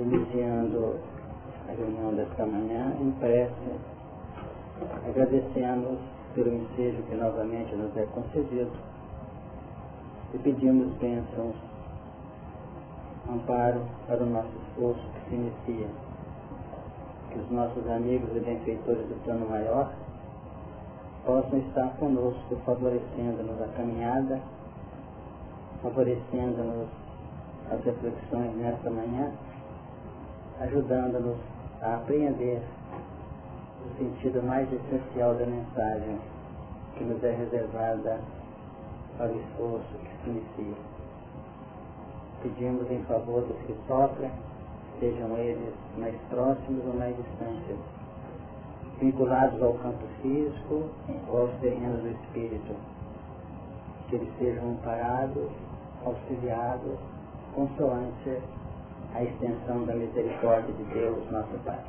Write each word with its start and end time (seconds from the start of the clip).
iniciando 0.00 0.96
a 1.68 1.72
reunião 1.72 2.14
desta 2.14 2.46
manhã 2.46 2.92
em 3.00 3.14
agradecemos 5.06 5.98
pelo 6.34 6.54
ensejo 6.54 7.02
que 7.02 7.14
novamente 7.14 7.74
nos 7.76 7.94
é 7.96 8.06
concedido 8.06 8.72
e 10.32 10.38
pedimos 10.38 10.92
bênçãos, 10.94 11.54
amparo 13.28 13.82
para 14.06 14.22
o 14.22 14.26
nosso 14.26 14.48
esforço 14.68 15.02
que 15.14 15.28
se 15.28 15.34
inicia. 15.34 15.88
Que 17.30 17.38
os 17.38 17.50
nossos 17.50 17.86
amigos 17.88 18.30
e 18.34 18.40
benfeitores 18.40 19.06
do 19.06 19.22
plano 19.24 19.48
maior 19.48 19.92
possam 21.24 21.58
estar 21.58 21.90
conosco, 21.98 22.56
favorecendo-nos 22.64 23.60
a 23.60 23.68
caminhada, 23.76 24.40
favorecendo-nos 25.82 26.88
as 27.70 27.84
reflexões 27.84 28.56
nesta 28.56 28.90
manhã, 28.90 29.32
ajudando-nos 30.60 31.38
a 31.80 31.94
apreender 31.94 32.60
o 33.84 33.98
sentido 33.98 34.42
mais 34.42 34.68
essencial 34.70 35.34
da 35.34 35.46
mensagem 35.46 36.18
que 36.96 37.04
nos 37.04 37.22
é 37.24 37.32
reservada 37.32 38.20
para 39.16 39.32
o 39.32 39.40
esforço 39.40 39.98
que 39.98 40.24
se 40.24 40.30
inicia. 40.30 40.76
Pedimos 42.42 42.90
em 42.90 43.02
favor 43.04 43.42
dos 43.42 43.56
que 43.66 43.74
sofrem, 43.86 44.30
sejam 44.98 45.36
eles 45.38 45.74
mais 45.96 46.14
próximos 46.28 46.84
ou 46.86 46.94
mais 46.94 47.16
distantes, 47.16 47.76
vinculados 49.00 49.62
ao 49.62 49.74
campo 49.74 50.04
físico 50.20 50.84
ou 51.28 51.40
aos 51.40 51.52
terrenos 51.60 52.02
do 52.02 52.08
espírito, 52.10 52.74
que 54.08 54.16
eles 54.16 54.28
sejam 54.38 54.72
amparados, 54.72 55.48
auxiliados, 56.04 56.98
consoante 57.54 58.38
a 59.14 59.22
extensão 59.22 59.84
da 59.84 59.94
misericórdia 59.94 60.72
de 60.72 60.84
Deus, 60.94 61.30
nosso 61.30 61.58
Pai. 61.64 61.80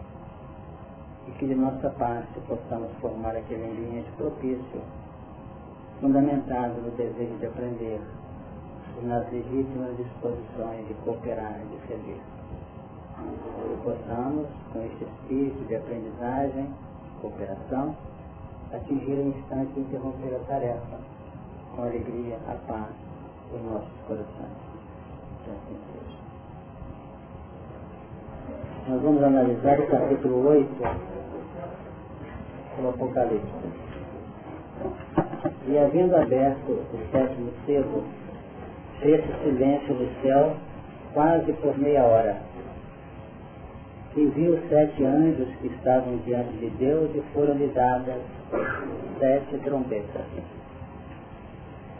E 1.28 1.31
que 1.31 1.47
de 1.47 1.55
nossa 1.55 1.89
parte 1.91 2.39
possamos 2.47 2.91
formar 3.00 3.36
aquele 3.36 3.63
ambiente 3.63 4.09
propício, 4.17 4.81
fundamentado 6.00 6.81
no 6.81 6.91
desejo 6.91 7.38
de 7.38 7.45
aprender 7.45 8.02
e 9.02 9.05
nas 9.05 9.31
legítimas 9.31 9.95
disposições 9.97 10.88
de 10.88 10.94
cooperar 11.05 11.59
e 11.61 11.75
de 11.75 11.88
servir. 11.88 12.22
E 13.19 13.83
possamos, 13.83 14.47
com 14.73 14.83
este 14.83 15.03
espírito 15.03 15.63
de 15.67 15.75
aprendizagem, 15.75 16.73
cooperação, 17.22 17.95
atingir 18.73 19.13
o 19.13 19.28
instante 19.28 19.73
de 19.73 19.80
interromper 19.81 20.35
a 20.35 20.39
tarefa 20.47 21.00
com 21.75 21.83
alegria, 21.83 22.38
a 22.47 22.56
paz 22.67 22.89
em 23.53 23.63
nossos 23.63 23.89
corações. 24.08 24.72
Nós 28.88 29.00
vamos 29.04 29.24
analisar 29.24 29.80
o 29.80 29.86
capítulo 29.86 30.48
8 30.48 30.68
do 32.82 32.90
Apocalipse. 32.90 33.46
E 35.68 35.78
havendo 35.78 36.16
aberto 36.16 36.72
o 36.72 37.12
sétimo 37.12 37.52
selo, 37.68 38.04
fez-se 39.00 39.32
silêncio 39.44 39.94
no 39.94 40.09
céu 40.24 40.56
quase 41.14 41.54
por 41.54 41.78
meia 41.78 42.04
hora. 42.04 42.38
E 44.16 44.26
viu 44.26 44.59
sete 44.68 45.06
anjos 45.06 45.48
que 45.62 45.68
estavam 45.68 46.18
diante 46.26 46.52
de 46.58 46.72
Deus 46.72 47.12
e 47.14 47.22
foram-lhe 47.34 47.68
dadas 47.68 48.22
sete 49.20 49.59
trombetas. 49.59 50.26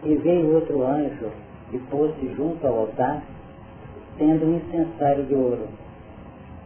E 0.04 0.16
veio 0.16 0.56
outro 0.56 0.84
anjo 0.84 1.30
e 1.72 1.78
pôs-se 1.78 2.34
junto 2.36 2.66
ao 2.66 2.80
altar, 2.80 3.22
tendo 4.18 4.48
um 4.48 4.58
incensário 4.58 5.24
de 5.26 5.36
ouro, 5.36 5.68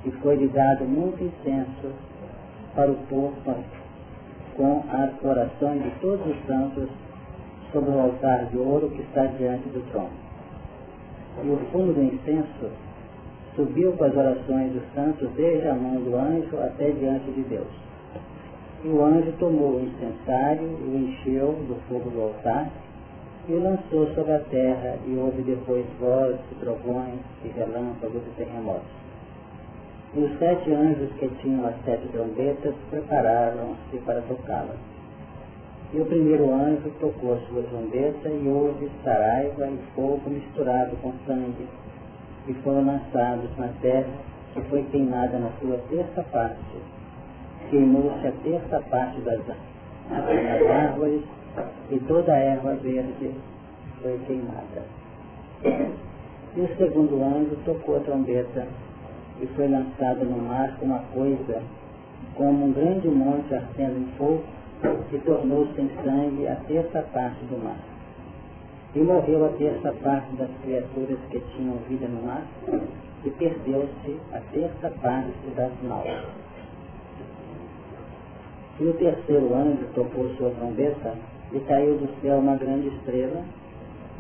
e 0.06 0.12
foi-lhe 0.22 0.48
dado 0.48 0.86
muito 0.86 1.24
incenso 1.24 1.92
para 2.76 2.92
o 2.92 2.96
povo 3.10 3.34
com 4.56 4.84
as 4.90 5.24
orações 5.24 5.84
de 5.84 5.90
todos 6.00 6.26
os 6.28 6.46
santos 6.46 6.90
sobre 7.72 7.92
o 7.92 8.00
altar 8.00 8.46
de 8.46 8.58
ouro 8.58 8.90
que 8.90 9.02
está 9.02 9.26
diante 9.26 9.68
do 9.70 9.82
trono. 9.92 10.10
E 11.44 11.50
o 11.50 11.58
fumo 11.72 11.92
do 11.92 12.04
incenso 12.04 12.72
subiu 13.56 13.94
com 13.94 14.04
as 14.04 14.16
orações 14.16 14.72
dos 14.72 14.84
santos 14.94 15.30
desde 15.36 15.68
a 15.68 15.74
mão 15.74 15.96
do 15.96 16.16
anjo 16.16 16.58
até 16.58 16.92
diante 16.92 17.32
de 17.32 17.42
Deus. 17.44 17.68
E 18.84 18.88
o 18.88 19.04
anjo 19.04 19.34
tomou 19.40 19.78
o 19.78 19.84
incensário 19.84 20.64
e 20.64 20.84
o 20.84 20.98
encheu 20.98 21.54
do 21.68 21.76
fogo 21.90 22.10
do 22.12 22.22
altar 22.22 22.70
e 23.48 23.54
o 23.54 23.62
lançou 23.62 24.08
sobre 24.14 24.34
a 24.34 24.40
terra 24.40 24.98
e 25.06 25.16
houve 25.16 25.42
depois 25.42 25.86
vozes, 26.00 26.40
trovões 26.60 27.20
e 27.44 27.48
relâmpagos 27.50 28.22
e 28.26 28.30
terremotos. 28.38 29.05
E 30.16 30.20
os 30.20 30.40
sete 30.40 30.72
anjos 30.72 31.12
que 31.20 31.28
tinham 31.42 31.68
as 31.68 31.76
sete 31.84 32.08
trombetas 32.08 32.74
prepararam-se 32.90 33.98
para 34.06 34.22
tocá-las. 34.22 34.78
E 35.94 36.00
o 36.00 36.06
primeiro 36.06 36.54
anjo 36.54 36.90
tocou 37.02 37.34
a 37.34 37.38
sua 37.48 37.64
trombeta 37.64 38.30
e 38.30 38.48
houve 38.48 38.90
saraiva 39.04 39.68
e 39.68 39.78
fogo 39.94 40.30
misturado 40.30 40.96
com 41.02 41.12
sangue, 41.28 41.68
e 42.48 42.54
foram 42.64 42.86
lançados 42.86 43.50
na 43.58 43.68
terra, 43.82 44.08
que 44.54 44.62
foi 44.62 44.84
queimada 44.84 45.38
na 45.38 45.50
sua 45.60 45.78
terça 45.90 46.24
parte. 46.32 46.78
Queimou-se 47.70 48.26
a 48.26 48.32
terça 48.42 48.80
parte 48.90 49.20
das, 49.20 49.42
das 49.46 50.70
árvores 50.70 51.24
e 51.92 52.00
toda 52.08 52.34
a 52.34 52.38
erva 52.38 52.76
verde 52.76 53.32
foi 54.02 54.18
queimada. 54.28 54.84
E 56.56 56.62
o 56.62 56.78
segundo 56.78 57.22
anjo 57.22 57.58
tocou 57.66 57.98
a 57.98 58.00
trombeta 58.00 58.66
e 59.42 59.48
foi 59.48 59.68
lançado 59.68 60.26
no 60.26 60.38
mar 60.38 60.78
uma 60.82 61.00
coisa 61.14 61.62
como 62.36 62.66
um 62.66 62.72
grande 62.72 63.08
monte 63.08 63.54
ardendo 63.54 64.00
em 64.00 64.08
fogo 64.18 64.44
que 65.10 65.18
tornou-se 65.20 65.80
em 65.80 65.90
sangue 66.04 66.48
a 66.48 66.56
terça 66.68 67.02
parte 67.14 67.44
do 67.46 67.64
mar. 67.64 67.78
E 68.94 69.00
morreu 69.00 69.46
a 69.46 69.50
terça 69.50 69.92
parte 70.04 70.36
das 70.36 70.50
criaturas 70.64 71.20
que 71.30 71.40
tinham 71.40 71.78
vida 71.90 72.08
no 72.08 72.26
mar 72.26 72.44
e 73.26 73.30
perdeu-se 73.32 74.18
a 74.34 74.40
terça 74.52 74.90
parte 75.02 75.50
das 75.56 75.72
naus. 75.84 76.08
E 78.80 78.84
o 78.84 78.94
terceiro 78.94 79.54
anjo 79.54 79.86
tocou 79.94 80.30
sua 80.36 80.52
trombeta 80.52 81.16
e 81.54 81.60
caiu 81.62 81.98
do 81.98 82.22
céu 82.22 82.40
uma 82.40 82.56
grande 82.56 82.88
estrela, 82.90 83.44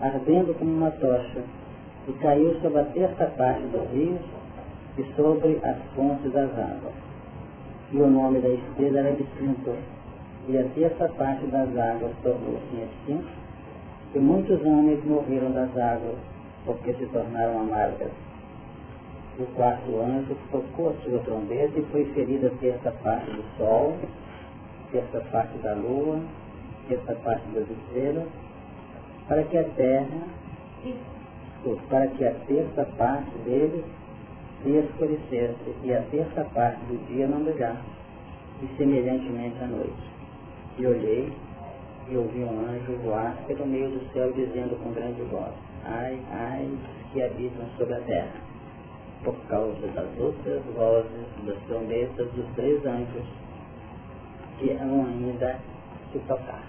ardendo 0.01 0.57
como 0.57 0.71
uma 0.71 0.91
tocha, 0.91 1.41
e 2.07 2.13
caiu 2.13 2.55
sobre 2.61 2.79
a 2.79 2.85
terça 2.85 3.25
parte 3.37 3.63
dos 3.63 3.89
rios 3.91 4.21
e 4.97 5.03
sobre 5.15 5.59
as 5.63 5.77
fontes 5.95 6.31
das 6.31 6.51
águas. 6.51 6.93
E 7.91 7.97
o 7.97 8.07
nome 8.07 8.39
da 8.39 8.49
estrela 8.49 8.99
era 8.99 9.11
distinto, 9.11 9.75
e 10.47 10.57
a 10.57 10.63
terça 10.75 11.09
parte 11.09 11.45
das 11.47 11.69
águas 11.77 12.11
tornou-se 12.23 12.75
extinta, 12.75 13.29
e 14.13 14.19
muitos 14.19 14.63
homens 14.63 15.03
morreram 15.05 15.51
das 15.51 15.75
águas, 15.77 16.15
porque 16.65 16.93
se 16.93 17.05
tornaram 17.07 17.59
amargas. 17.59 18.11
O 19.37 19.45
quarto 19.55 19.99
anjo 19.99 20.35
tocou 20.49 20.89
a 20.89 20.93
sua 21.03 21.19
trombeta 21.19 21.77
e 21.77 21.85
foi 21.91 22.05
ferida 22.13 22.47
a 22.47 22.57
terça 22.61 22.91
parte 23.03 23.29
do 23.31 23.43
sol, 23.57 23.97
terça 24.91 25.19
parte 25.29 25.57
da 25.57 25.73
lua, 25.73 26.21
terça 26.87 27.13
parte 27.15 27.45
das 27.53 27.69
estrelas, 27.69 28.27
para 29.27 29.43
que 29.43 29.57
a 29.57 29.63
terra, 29.63 30.21
para 31.89 32.07
que 32.07 32.25
a 32.25 32.33
terça 32.47 32.85
parte 32.97 33.31
deles 33.43 33.83
se 34.65 34.71
escurecesse 34.71 35.75
e 35.83 35.93
a 35.93 36.01
terça 36.09 36.43
parte 36.55 36.79
do 36.85 36.97
dia 37.07 37.27
não 37.27 37.43
brilhasse, 37.43 37.83
e 38.63 38.77
semelhantemente 38.77 39.63
à 39.63 39.67
noite. 39.67 40.15
E 40.79 40.87
olhei 40.87 41.31
e 42.09 42.17
ouvi 42.17 42.43
um 42.43 42.59
anjo 42.61 42.97
voar 43.03 43.35
pelo 43.47 43.65
meio 43.67 43.89
do 43.89 44.11
céu 44.11 44.31
dizendo 44.33 44.75
com 44.83 44.91
grande 44.91 45.21
voz, 45.23 45.53
ai, 45.85 46.19
ai, 46.31 46.67
que 47.13 47.21
habitam 47.21 47.65
sobre 47.77 47.93
a 47.93 47.99
terra, 48.01 48.41
por 49.23 49.35
causa 49.47 49.87
das 49.87 50.19
outras 50.19 50.63
vozes, 50.75 51.45
das 51.45 51.57
trombetas 51.67 52.27
dos 52.31 52.45
três 52.55 52.83
anjos 52.85 53.25
que 54.57 54.71
hão 54.71 55.05
ainda 55.05 55.59
se 56.11 56.19
tocar. 56.19 56.63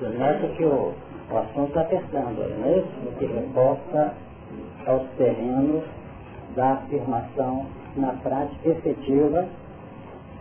Nota 0.00 0.48
que 0.56 0.64
o, 0.64 0.94
o 1.30 1.38
assunto 1.38 1.68
está 1.68 1.82
apertando 1.82 2.58
não 2.58 2.66
é 2.66 2.78
isso? 2.78 3.18
Que 3.18 3.26
reporta 3.26 4.14
aos 4.86 5.02
terrenos 5.18 5.82
da 6.54 6.74
afirmação 6.74 7.66
na 7.96 8.12
prática 8.12 8.68
efetiva, 8.68 9.46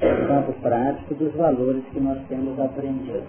no 0.01 0.27
campo 0.27 0.53
prático 0.61 1.13
dos 1.15 1.33
valores 1.33 1.83
que 1.91 1.99
nós 1.99 2.19
temos 2.27 2.59
aprendido. 2.59 3.25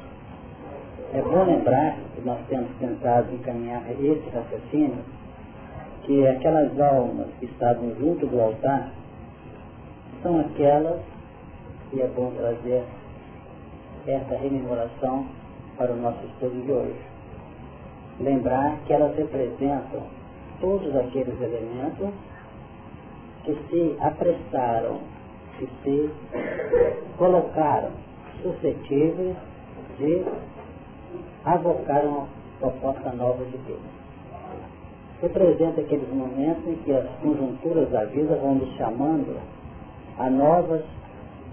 É 1.15 1.23
bom 1.23 1.45
lembrar 1.45 1.97
que 2.15 2.21
nós 2.23 2.39
temos 2.49 2.69
tentado 2.79 3.33
encaminhar 3.33 3.83
esse 3.91 4.29
raciocínio, 4.35 4.99
que 6.03 6.27
aquelas 6.27 6.79
almas 6.81 7.29
que 7.39 7.47
estavam 7.47 7.95
junto 7.97 8.27
do 8.27 8.41
altar 8.41 8.91
são 10.23 10.41
aquelas, 10.41 11.01
e 11.93 12.01
é 12.01 12.07
bom 12.09 12.33
trazer 12.37 12.85
essa 14.07 14.37
rememoração 14.37 15.27
para 15.77 15.93
o 15.93 15.97
nosso 15.97 16.25
estudo 16.27 16.65
de 16.65 16.73
hoje. 16.73 17.01
Lembrar 18.21 18.79
que 18.87 18.93
elas 18.93 19.17
representam 19.17 20.03
todos 20.61 20.94
aqueles 20.97 21.41
elementos 21.41 22.11
que 23.44 23.55
se 23.69 23.97
apressaram, 24.00 24.99
que 25.58 25.69
se 25.82 26.11
colocaram 27.17 27.91
suscetíveis 28.43 29.37
de 29.99 30.25
avocar 31.44 32.05
uma 32.05 32.26
proposta 32.58 33.11
nova 33.12 33.44
de 33.44 33.56
Deus. 33.58 33.81
Representa 35.23 35.81
aqueles 35.81 36.08
momentos 36.12 36.67
em 36.67 36.75
que 36.76 36.93
as 36.93 37.08
conjunturas 37.23 37.88
da 37.91 38.05
vida 38.05 38.37
vão 38.37 38.56
nos 38.56 38.76
chamando 38.76 39.41
a 40.19 40.29
novas 40.29 40.82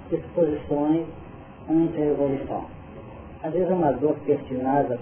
disposições 0.10 1.06
ante 1.70 2.02
a 2.02 2.06
evolução. 2.06 2.66
Às 3.42 3.54
vezes 3.54 3.70
uma 3.70 3.92
dor 3.92 4.16
pertinada 4.26 5.00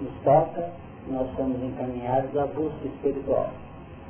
nos 0.00 0.12
toca, 0.24 0.70
nós 1.08 1.28
somos 1.36 1.62
encaminhados 1.62 2.36
à 2.36 2.46
busca 2.46 2.86
espiritual. 2.86 3.50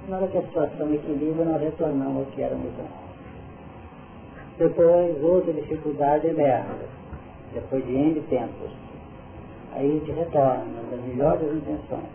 Na 0.08 0.16
hora 0.16 0.26
que 0.28 0.38
a 0.38 0.42
situação 0.42 0.92
equilibra, 0.92 1.44
nós 1.44 1.60
retornamos 1.62 2.18
ao 2.18 2.32
que 2.32 2.42
éramos 2.42 2.72
antes. 2.78 3.02
Depois, 4.58 5.22
outra 5.22 5.52
dificuldade 5.52 6.26
emerge, 6.26 6.86
depois 7.54 7.84
de 7.86 7.94
N 7.94 8.20
tempos. 8.22 8.70
Aí 9.72 9.88
a 9.88 9.92
gente 9.92 10.12
retorna, 10.12 10.82
das 10.90 11.00
melhores 11.00 11.50
intenções. 11.54 12.10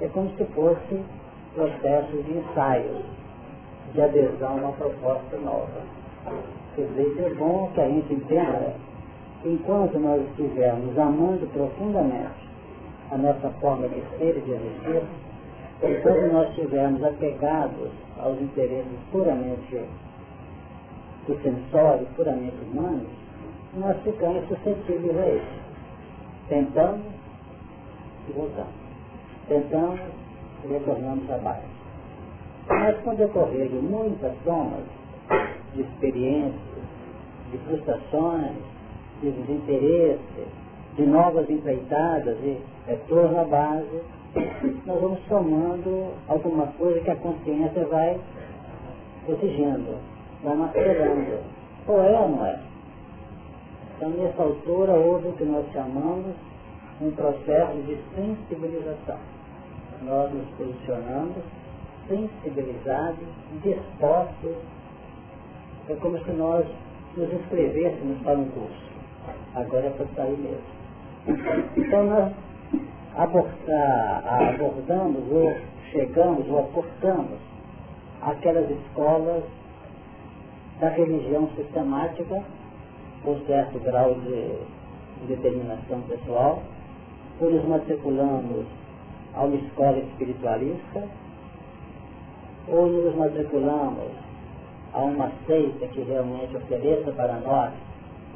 É 0.00 0.08
como 0.08 0.30
se 0.36 0.44
fosse 0.44 1.02
processo 1.54 2.22
de 2.22 2.38
ensaio, 2.38 3.02
de 3.92 4.02
adesão 4.02 4.50
a 4.50 4.54
uma 4.54 4.72
proposta 4.72 5.36
nova. 5.38 5.82
Quer 6.76 6.86
dizer, 6.86 7.24
é 7.24 7.34
bom 7.34 7.70
que 7.74 7.80
a 7.80 7.88
gente 7.88 8.12
entenda 8.12 8.74
que 9.42 9.48
enquanto 9.48 9.98
nós 9.98 10.22
estivermos 10.22 10.98
amando 10.98 11.46
profundamente 11.48 12.43
a 13.14 13.18
nossa 13.18 13.48
forma 13.60 13.86
de 13.88 14.02
ser 14.18 14.36
e 14.36 14.40
de 14.40 14.50
existir, 14.50 15.02
enquanto 15.84 16.32
nós 16.32 16.48
estivermos 16.50 17.04
apegados 17.04 17.90
aos 18.18 18.40
interesses 18.40 18.98
puramente 19.12 19.84
do 21.28 21.40
sensório, 21.42 22.06
puramente 22.16 22.56
humanos, 22.72 23.06
nós 23.76 23.96
ficamos 24.02 24.46
suscetíveis 24.48 25.16
a 25.16 25.28
isso. 25.28 25.64
Tentamos 26.48 27.06
e 28.28 28.32
voltamos. 28.32 28.74
Tentamos 29.46 30.00
e 30.64 30.66
retornamos 30.66 31.30
abaixo. 31.30 31.68
Mas 32.68 32.96
com 33.02 33.10
o 33.10 33.16
decorrer 33.16 33.68
de 33.68 33.76
muitas 33.76 34.32
somas 34.44 34.82
de 35.74 35.82
experiências, 35.82 36.84
de 37.52 37.58
frustrações, 37.58 38.56
de 39.22 39.30
desinteresse, 39.30 40.63
de 40.96 41.06
novas 41.06 41.48
empreitadas 41.50 42.36
e 42.42 42.60
retorno 42.86 43.40
à 43.40 43.44
base, 43.44 44.02
nós 44.86 45.00
vamos 45.00 45.18
somando 45.28 46.12
alguma 46.28 46.66
coisa 46.78 47.00
que 47.00 47.10
a 47.10 47.16
consciência 47.16 47.84
vai 47.86 48.20
exigindo, 49.28 49.98
vai 50.42 50.56
macerando. 50.56 51.38
Ou 51.86 52.02
é 52.02 52.18
ou 52.18 52.28
não 52.28 52.46
é? 52.46 52.58
Então, 53.96 54.10
nessa 54.10 54.42
altura, 54.42 54.92
houve 54.92 55.28
o 55.28 55.32
que 55.32 55.44
nós 55.44 55.64
chamamos 55.72 56.34
um 57.00 57.10
processo 57.12 57.76
de 57.82 57.98
sensibilização. 58.14 59.18
Nós 60.02 60.32
nos 60.32 60.48
posicionamos 60.56 61.36
sensibilizados, 62.08 63.26
dispostos. 63.62 64.56
É 65.88 65.94
como 65.96 66.18
se 66.24 66.30
nós 66.32 66.66
nos 67.16 67.32
inscrevêssemos 67.32 68.18
para 68.22 68.38
um 68.38 68.48
curso. 68.50 68.84
Agora 69.54 69.86
é 69.86 69.90
para 69.90 70.06
sair 70.16 70.36
mesmo. 70.38 70.73
Então, 71.26 72.04
nós 72.04 72.32
abordamos 74.54 75.22
ou 75.30 75.54
chegamos 75.90 76.46
ou 76.48 76.58
aportamos 76.60 77.38
aquelas 78.20 78.70
escolas 78.70 79.42
da 80.80 80.88
religião 80.90 81.48
sistemática, 81.56 82.42
com 83.22 83.38
certo 83.46 83.78
grau 83.80 84.14
de 84.14 84.58
determinação 85.28 86.02
pessoal, 86.02 86.62
ou 87.40 87.50
nos 87.50 87.64
matriculamos 87.66 88.66
a 89.34 89.44
uma 89.44 89.56
escola 89.56 89.98
espiritualista, 89.98 91.04
ou 92.68 92.86
nos 92.86 93.14
matriculamos 93.16 94.10
a 94.92 95.02
uma 95.02 95.30
seita 95.46 95.86
que 95.88 96.00
realmente 96.02 96.56
ofereça 96.56 97.10
para 97.12 97.34
nós 97.38 97.72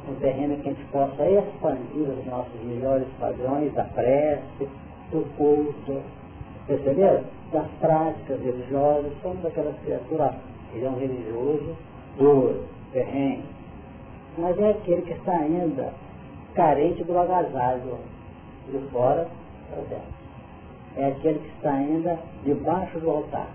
um 0.07 0.15
terreno 0.15 0.55
que 0.57 0.69
a 0.69 0.73
gente 0.73 0.85
possa 0.91 1.29
expandir 1.29 2.09
os 2.09 2.25
nossos 2.25 2.61
melhores 2.63 3.07
padrões 3.19 3.73
da 3.73 3.83
prece, 3.83 4.67
do 5.11 5.25
culto, 5.35 6.01
perceberam? 6.67 7.23
Das 7.51 7.67
práticas 7.79 8.39
religiosas, 8.41 9.11
somos 9.23 9.43
aquelas 9.43 9.75
criaturas, 9.79 10.35
ele 10.73 10.85
é 10.85 10.89
um 10.89 10.99
religioso, 10.99 11.75
terreno, 12.91 13.43
mas 14.37 14.59
é 14.59 14.69
aquele 14.71 15.01
que 15.03 15.13
está 15.13 15.31
ainda 15.31 15.93
carente 16.53 17.03
do 17.03 17.17
agasalho 17.17 17.97
de 18.71 18.77
fora 18.91 19.27
para 19.69 19.81
dentro. 19.83 20.19
É 20.97 21.07
aquele 21.07 21.39
que 21.39 21.49
está 21.55 21.71
ainda 21.71 22.19
debaixo 22.43 22.99
do 22.99 23.09
altar, 23.09 23.47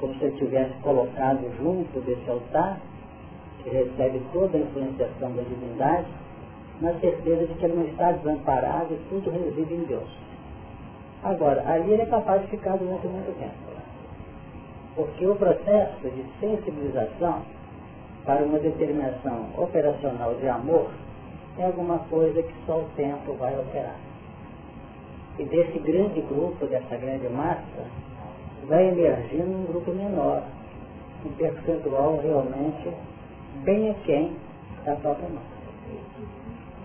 como 0.00 0.14
se 0.14 0.24
ele 0.24 0.36
tivesse 0.38 0.72
colocado 0.82 1.50
junto 1.58 2.00
desse 2.00 2.30
altar 2.30 2.80
que 3.64 3.70
recebe 3.70 4.22
toda 4.32 4.56
a 4.56 4.60
influenciação 4.60 5.32
da 5.32 5.42
divindade, 5.42 6.06
na 6.80 6.92
certeza 7.00 7.46
de 7.46 7.54
que 7.54 7.64
ele 7.64 7.74
não 7.74 7.84
está 7.86 8.12
desamparado 8.12 8.92
e 8.92 9.00
tudo 9.08 9.30
reside 9.30 9.74
em 9.74 9.84
Deus. 9.84 10.08
Agora, 11.22 11.64
ali 11.66 11.92
ele 11.92 12.02
é 12.02 12.06
capaz 12.06 12.42
de 12.42 12.48
ficar 12.48 12.76
durante 12.76 13.06
muito 13.06 13.34
tempo. 13.38 13.54
Porque 14.94 15.26
o 15.26 15.34
processo 15.34 16.02
de 16.02 16.24
sensibilização 16.38 17.42
para 18.24 18.44
uma 18.44 18.58
determinação 18.58 19.48
operacional 19.56 20.34
de 20.34 20.48
amor 20.48 20.90
é 21.58 21.64
alguma 21.64 21.98
coisa 22.10 22.42
que 22.42 22.54
só 22.66 22.78
o 22.78 22.88
tempo 22.96 23.32
vai 23.34 23.58
operar. 23.58 23.96
E 25.38 25.44
desse 25.44 25.78
grande 25.78 26.20
grupo, 26.20 26.66
dessa 26.66 26.96
grande 26.96 27.28
massa, 27.28 27.84
vai 28.66 28.88
emergindo 28.88 29.50
um 29.50 29.64
grupo 29.64 29.90
menor, 29.92 30.42
um 31.24 31.30
percentual 31.32 32.20
realmente 32.22 32.92
bem 33.62 33.90
aquém 33.90 34.36
da 34.84 34.96
própria 34.96 35.28
mão. 35.28 35.42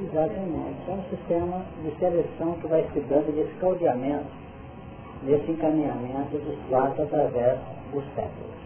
Exatamente. 0.02 0.80
É 0.88 0.92
um 0.94 1.04
sistema 1.10 1.66
de 1.84 1.92
seleção 2.00 2.54
que 2.62 2.68
vai 2.68 2.86
se 2.94 3.00
dando 3.02 3.34
de 3.34 3.42
escaldeamento 3.52 4.28
desse 5.24 5.52
encaminhamento 5.52 6.38
dos 6.38 6.58
fatos 6.70 7.02
através 7.02 7.60
dos 7.92 8.04
séculos. 8.16 8.60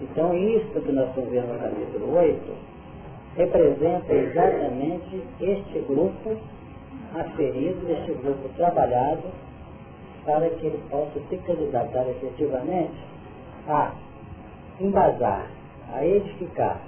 Então, 0.00 0.34
isso 0.34 0.80
que 0.80 0.92
nós 0.92 1.08
estamos 1.08 1.30
vendo 1.30 1.52
no 1.52 1.58
capítulo 1.58 2.16
8 2.16 2.76
representa 3.36 4.12
exatamente 4.12 5.22
este 5.40 5.80
grupo 5.80 6.36
aferido, 7.14 7.90
este 7.90 8.12
grupo 8.12 8.48
trabalhado, 8.56 9.24
para 10.24 10.48
que 10.50 10.66
ele 10.66 10.80
possa 10.90 11.18
se 11.28 11.36
candidatar 11.38 12.08
efetivamente 12.08 12.94
a 13.68 13.92
embasar, 14.80 15.46
a 15.92 16.04
edificar 16.04 16.80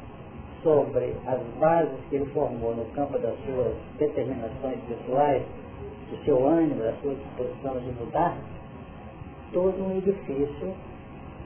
sobre 0.62 1.14
as 1.26 1.40
bases 1.58 1.98
que 2.08 2.16
ele 2.16 2.26
formou 2.26 2.74
no 2.74 2.84
campo 2.86 3.18
das 3.18 3.34
suas 3.44 3.74
determinações 3.98 4.78
pessoais, 4.88 5.42
do 6.10 6.24
seu 6.24 6.46
ânimo, 6.46 6.82
da 6.82 6.92
sua 7.02 7.14
disposição 7.14 7.78
de 7.80 7.92
mudar, 7.92 8.36
todo 9.52 9.82
um 9.82 9.98
edifício 9.98 10.74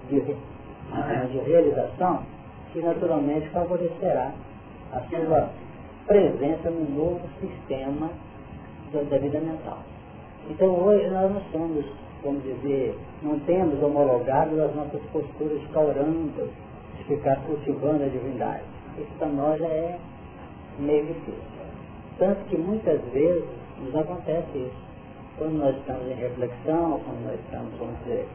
de, 0.08 0.20
de 0.20 1.38
realização 1.50 2.22
que 2.72 2.80
naturalmente 2.80 3.48
favorecerá 3.50 4.32
a 4.92 5.00
sua 5.00 5.50
presença 6.06 6.70
no 6.70 6.88
novo 6.96 7.20
sistema 7.40 8.10
da 8.92 9.18
vida 9.18 9.40
mental. 9.40 9.78
Então 10.50 10.68
hoje 10.68 11.08
nós 11.08 11.32
não 11.32 11.40
somos, 11.52 11.84
vamos 12.22 12.42
dizer, 12.42 12.98
não 13.22 13.38
temos 13.40 13.82
homologado 13.82 14.60
as 14.62 14.74
nossas 14.74 15.00
posturas 15.12 15.62
caurandas 15.72 16.48
de 16.96 17.04
ficar 17.04 17.36
cultivando 17.46 18.04
a 18.04 18.08
divindade 18.08 18.71
isso 18.98 19.12
para 19.18 19.28
nós 19.28 19.58
já 19.58 19.68
é 19.68 19.98
meio 20.78 21.06
difícil. 21.06 21.42
Tanto 22.18 22.44
que 22.44 22.56
muitas 22.56 23.00
vezes 23.12 23.44
nos 23.78 23.94
acontece 23.96 24.58
isso. 24.58 24.82
Quando 25.38 25.58
nós 25.58 25.76
estamos 25.76 26.06
em 26.06 26.14
reflexão, 26.14 27.00
quando 27.04 27.24
nós 27.24 27.40
estamos, 27.40 27.72
vamos 27.78 27.98
dizer, 28.00 28.28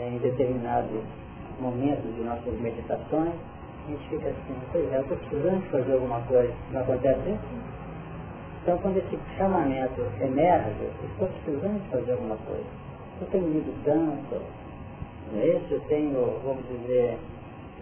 em 0.00 0.18
determinados 0.18 1.02
momentos 1.60 2.14
de 2.14 2.22
nossas 2.22 2.54
meditações, 2.60 3.34
a 3.86 3.90
gente 3.90 4.08
fica 4.08 4.28
assim, 4.28 4.54
pois 4.72 4.92
é, 4.92 4.96
eu 4.96 5.00
estou 5.02 5.16
precisando 5.16 5.62
de 5.62 5.68
fazer 5.68 5.92
alguma 5.92 6.20
coisa, 6.22 6.52
não 6.72 6.80
acontece 6.80 7.20
isso? 7.30 7.80
Então 8.62 8.78
quando 8.78 8.98
esse 8.98 9.18
chamamento 9.36 10.00
emerge, 10.20 10.70
estou 11.02 11.28
precisando 11.28 11.82
de 11.82 11.88
fazer 11.88 12.12
alguma 12.12 12.36
coisa. 12.36 12.64
Eu 13.20 13.26
tenho 13.28 13.48
lido 13.48 13.74
tanto, 13.84 14.40
não 15.32 15.40
é 15.40 15.46
isso? 15.46 15.74
Eu 15.74 15.80
tenho, 15.88 16.40
vamos 16.44 16.62
dizer, 16.68 17.18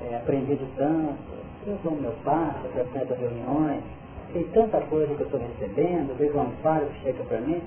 é, 0.08 0.16
aprendido 0.16 0.66
tanto, 0.76 1.38
eu 1.68 1.78
sou 1.82 1.92
meu 1.92 2.12
passo, 2.24 2.68
frequento 2.72 3.14
reuniões, 3.14 3.82
tem 4.32 4.44
tanta 4.48 4.80
coisa 4.82 5.14
que 5.14 5.20
eu 5.20 5.26
estou 5.26 5.40
recebendo, 5.40 6.16
vejo 6.18 6.36
um 6.36 6.42
amparo 6.42 6.86
que 6.86 7.02
chega 7.02 7.22
para 7.24 7.40
mim, 7.40 7.62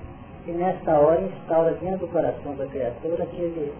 e 0.46 0.50
nessa 0.50 0.98
hora 0.98 1.20
instaura 1.20 1.72
dentro 1.74 2.06
do 2.06 2.08
coração 2.08 2.54
da 2.56 2.66
criatura 2.66 3.24
aquele, 3.24 3.72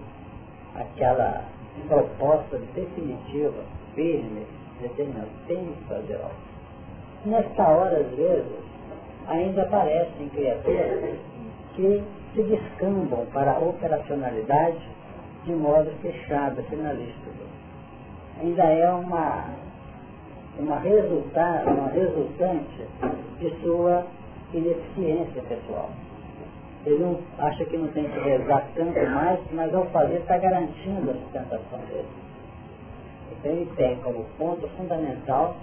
aquela 0.75 1.45
proposta 1.89 2.59
definitiva, 2.75 3.65
firme, 3.95 4.47
determinada. 4.81 5.29
Tem 5.47 5.65
que 5.65 5.85
fazer 5.89 6.15
algo. 6.15 6.53
Nesta 7.25 7.69
hora, 7.69 7.99
às 7.99 8.17
vezes, 8.17 8.53
ainda 9.29 9.63
aparecem 9.63 10.29
criaturas 10.29 11.19
que 11.75 12.03
se 12.35 12.43
descambam 12.43 13.27
para 13.33 13.53
a 13.53 13.59
operacionalidade 13.59 14.81
de 15.45 15.53
modo 15.53 15.91
fechado, 16.01 16.63
finalístico. 16.65 17.31
Ainda 18.41 18.65
é 18.65 18.91
uma, 18.91 19.47
uma, 20.63 20.79
resulta, 20.79 21.65
uma 21.67 21.89
resultante 21.89 22.87
de 23.41 23.51
sua 23.63 24.07
ineficiência 24.55 25.43
pessoal. 25.43 25.91
Ele 26.87 26.99
não 26.99 27.19
acha 27.39 27.65
que 27.65 27.77
não 27.77 27.89
tem 27.89 28.05
que 28.05 28.19
rezar 28.21 28.67
tanto 28.75 28.99
mais, 29.11 29.41
mas 29.53 29.75
ao 29.75 29.87
fazer 29.87 30.17
está 30.17 30.39
garantindo 30.39 31.11
a 31.11 31.15
sustentação 31.15 31.79
dele. 31.89 32.09
Então 33.33 33.53
ele 33.53 33.71
tem 33.77 33.97
como 33.99 34.25
ponto 34.39 34.69
fundamental 34.77 35.57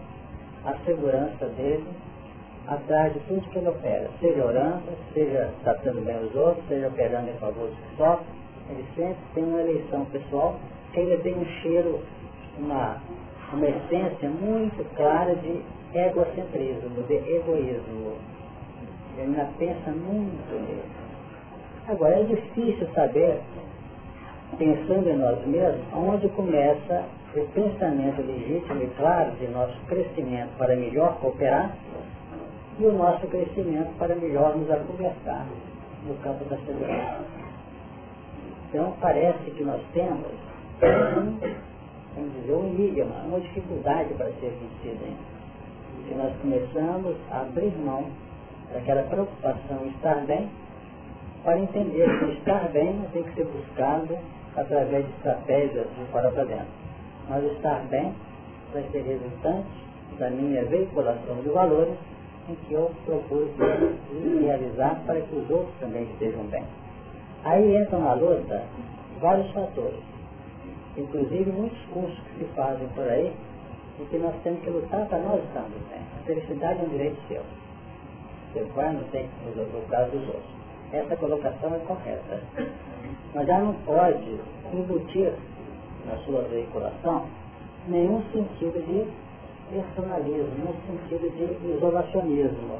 a 0.65 0.73
segurança 0.85 1.45
dele 1.57 1.87
atrás 2.67 3.13
de 3.13 3.19
tudo 3.21 3.49
que 3.49 3.57
ele 3.57 3.69
opera, 3.69 4.09
seja 4.19 4.45
orando, 4.45 4.83
seja 5.13 5.49
tratando 5.63 6.05
bem 6.05 6.17
os 6.17 6.35
outros, 6.35 6.67
seja 6.67 6.87
operando 6.87 7.29
em 7.29 7.33
favor 7.35 7.67
dos 7.67 7.77
que 7.77 7.97
sofrem, 7.97 8.27
ele 8.69 8.85
sempre 8.95 9.17
tem 9.33 9.43
uma 9.43 9.61
eleição 9.61 10.05
pessoal, 10.05 10.59
que 10.93 10.99
ele 10.99 11.17
tem 11.23 11.35
um 11.35 11.45
cheiro, 11.61 11.99
uma, 12.59 13.01
uma 13.53 13.67
essência 13.67 14.29
muito 14.29 14.83
clara 14.95 15.35
de 15.35 15.61
egocentrismo, 15.93 17.03
de 17.07 17.13
egoísmo. 17.13 18.17
Ele 19.17 19.21
ainda 19.21 19.49
pensa 19.57 19.91
muito 19.91 20.53
nisso. 20.53 21.09
Agora, 21.87 22.19
é 22.19 22.23
difícil 22.23 22.87
saber, 22.93 23.41
pensando 24.57 25.09
em 25.09 25.17
nós 25.17 25.45
mesmos, 25.47 25.81
onde 25.93 26.29
começa 26.29 27.03
o 27.35 27.45
pensamento 27.53 28.21
legítimo 28.21 28.83
e 28.83 28.87
claro 28.97 29.31
de 29.39 29.47
nosso 29.47 29.75
crescimento 29.87 30.49
para 30.57 30.75
melhor 30.75 31.17
cooperar 31.19 31.75
e 32.79 32.85
o 32.85 32.93
nosso 32.93 33.27
crescimento 33.27 33.89
para 33.97 34.15
melhor 34.15 34.55
nos 34.55 34.69
acobertar 34.69 35.45
no 36.07 36.15
campo 36.23 36.45
da 36.45 36.57
segurança. 36.57 37.25
Então, 38.69 38.93
parece 39.01 39.51
que 39.51 39.63
nós 39.63 39.81
temos 39.93 40.27
vamos 42.15 42.33
dizer, 42.33 42.53
um 42.53 42.67
enigma, 42.67 43.15
uma 43.25 43.39
dificuldade 43.39 44.13
para 44.15 44.31
ser 44.39 44.51
vencida. 44.51 45.05
Se 46.07 46.15
nós 46.15 46.33
começamos 46.41 47.15
a 47.31 47.41
abrir 47.41 47.75
mão 47.77 48.05
daquela 48.73 49.03
preocupação 49.03 49.85
em 49.85 49.89
estar 49.89 50.25
bem, 50.25 50.49
para 51.43 51.59
entender 51.59 52.19
que 52.19 52.25
estar 52.39 52.67
bem 52.69 53.01
tem 53.13 53.23
que 53.23 53.33
ser 53.35 53.45
buscado 53.45 54.17
através 54.55 55.05
de 55.05 55.11
estratégias 55.13 55.87
de 55.97 56.05
fora 56.11 56.29
para 56.31 56.43
dentro. 56.43 56.67
Mas 57.29 57.43
estar 57.45 57.79
bem 57.89 58.13
vai 58.73 58.83
ser 58.91 59.01
resultante 59.03 59.67
da 60.17 60.29
minha 60.29 60.65
veiculação 60.65 61.35
de 61.41 61.49
valores 61.49 61.95
em 62.49 62.55
que 62.55 62.73
eu 62.73 62.91
procuro 63.05 63.49
realizar 64.41 65.01
para 65.05 65.21
que 65.21 65.35
os 65.35 65.49
outros 65.49 65.73
também 65.79 66.03
estejam 66.03 66.43
bem. 66.45 66.63
Aí 67.43 67.77
entram 67.77 68.01
na 68.01 68.13
luta 68.13 68.63
vários 69.21 69.49
fatores, 69.51 69.99
inclusive 70.99 71.51
muitos 71.51 71.79
cursos 71.93 72.17
que 72.19 72.39
se 72.39 72.45
fazem 72.55 72.87
por 72.89 73.07
aí, 73.07 73.33
em 73.99 74.05
que 74.05 74.17
nós 74.17 74.33
temos 74.43 74.61
que 74.61 74.69
lutar 74.69 75.05
para 75.07 75.19
nós 75.19 75.43
estarmos 75.43 75.77
bem. 75.89 76.01
A 76.19 76.23
felicidade 76.25 76.79
é 76.79 76.83
um 76.83 76.89
direito 76.89 77.17
seu. 77.27 77.41
Você 78.53 78.63
vai, 78.75 78.93
não 78.93 79.03
tem 79.05 79.27
que 79.27 79.45
resolver 79.45 79.77
o 79.77 79.89
caso 79.89 80.11
dos 80.11 80.27
outros. 80.27 80.59
Essa 80.91 81.15
colocação 81.17 81.75
é 81.75 81.79
correta. 81.79 82.41
Mas 83.33 83.47
já 83.47 83.59
não 83.59 83.73
pode 83.85 84.39
embutir 84.73 85.33
na 86.05 86.17
sua 86.25 86.41
veiculação 86.43 87.27
nenhum 87.87 88.23
sentido 88.31 88.83
de 88.85 89.05
personalismo, 89.69 90.49
nenhum 90.57 90.73
sentido 90.87 91.29
de 91.35 91.75
isolacionismo. 91.75 92.79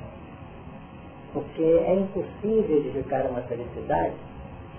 Porque 1.34 1.62
é 1.62 1.96
impossível 1.96 2.78
edificar 2.78 3.28
uma 3.28 3.42
felicidade 3.42 4.16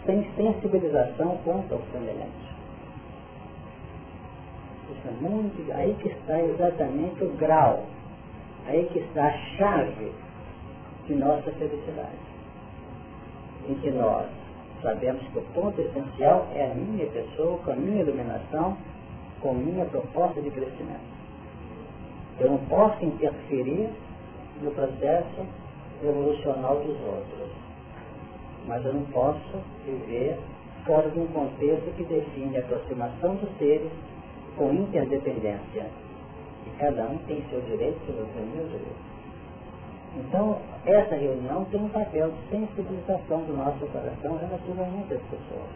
sem 0.04 0.26
sensibilização 0.34 1.38
quanto 1.44 1.74
ao 1.74 1.80
semelhante. 1.92 2.49
Aí 5.74 5.94
que 6.00 6.08
está 6.08 6.40
exatamente 6.40 7.22
o 7.24 7.30
grau, 7.36 7.84
aí 8.66 8.88
que 8.92 8.98
está 8.98 9.26
a 9.26 9.32
chave 9.56 10.12
de 11.06 11.14
nossa 11.14 11.50
felicidade. 11.52 12.30
Em 13.68 13.74
que 13.74 13.90
nós 13.90 14.26
sabemos 14.82 15.22
que 15.28 15.38
o 15.38 15.42
ponto 15.54 15.80
essencial 15.80 16.48
é 16.54 16.70
a 16.70 16.74
minha 16.74 17.06
pessoa, 17.06 17.58
com 17.58 17.72
a 17.72 17.76
minha 17.76 18.02
iluminação, 18.02 18.76
com 19.40 19.50
a 19.50 19.54
minha 19.54 19.84
proposta 19.86 20.40
de 20.40 20.50
crescimento. 20.50 21.20
Eu 22.38 22.50
não 22.50 22.58
posso 22.66 23.04
interferir 23.04 23.90
no 24.62 24.70
processo 24.70 25.46
evolucional 26.02 26.76
dos 26.76 26.98
outros 27.04 27.70
mas 28.66 28.84
eu 28.84 28.92
não 28.92 29.04
posso 29.06 29.58
viver 29.84 30.38
fora 30.84 31.08
de 31.10 31.18
um 31.18 31.26
contexto 31.28 31.94
que 31.96 32.04
define 32.04 32.56
a 32.56 32.60
aproximação 32.60 33.36
dos 33.36 33.50
seres 33.58 33.90
com 34.60 34.74
interdependência. 34.74 35.86
E 36.66 36.70
cada 36.78 37.04
um 37.04 37.16
tem 37.26 37.42
seu 37.48 37.62
direito, 37.62 37.98
seu 38.04 38.14
meu 38.14 38.66
direito. 38.66 39.10
Então, 40.18 40.58
essa 40.84 41.14
reunião 41.14 41.64
tem 41.70 41.80
um 41.80 41.88
papel 41.88 42.30
de 42.30 42.50
sensibilização 42.50 43.40
do 43.44 43.56
nosso 43.56 43.86
coração 43.86 44.36
relativamente 44.36 45.14
às 45.14 45.22
pessoas. 45.22 45.70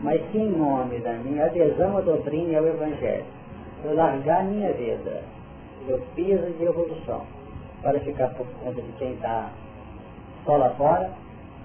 Mas 0.00 0.20
se 0.30 0.38
em 0.38 0.50
nome 0.50 1.00
da 1.00 1.14
minha 1.14 1.46
adesão 1.46 1.96
à 1.96 2.00
doutrina 2.00 2.52
e 2.52 2.56
ao 2.56 2.66
Evangelho, 2.66 3.24
eu 3.84 3.94
largar 3.96 4.44
minha 4.44 4.72
vida, 4.74 5.24
meu 5.84 5.98
piso 6.14 6.52
de 6.52 6.64
evolução, 6.64 7.22
para 7.82 7.98
ficar 8.00 8.28
por 8.34 8.46
conta 8.62 8.80
de 8.80 8.92
quem 8.92 9.14
está 9.14 9.50
só 10.44 10.56
lá 10.56 10.70
fora, 10.70 11.10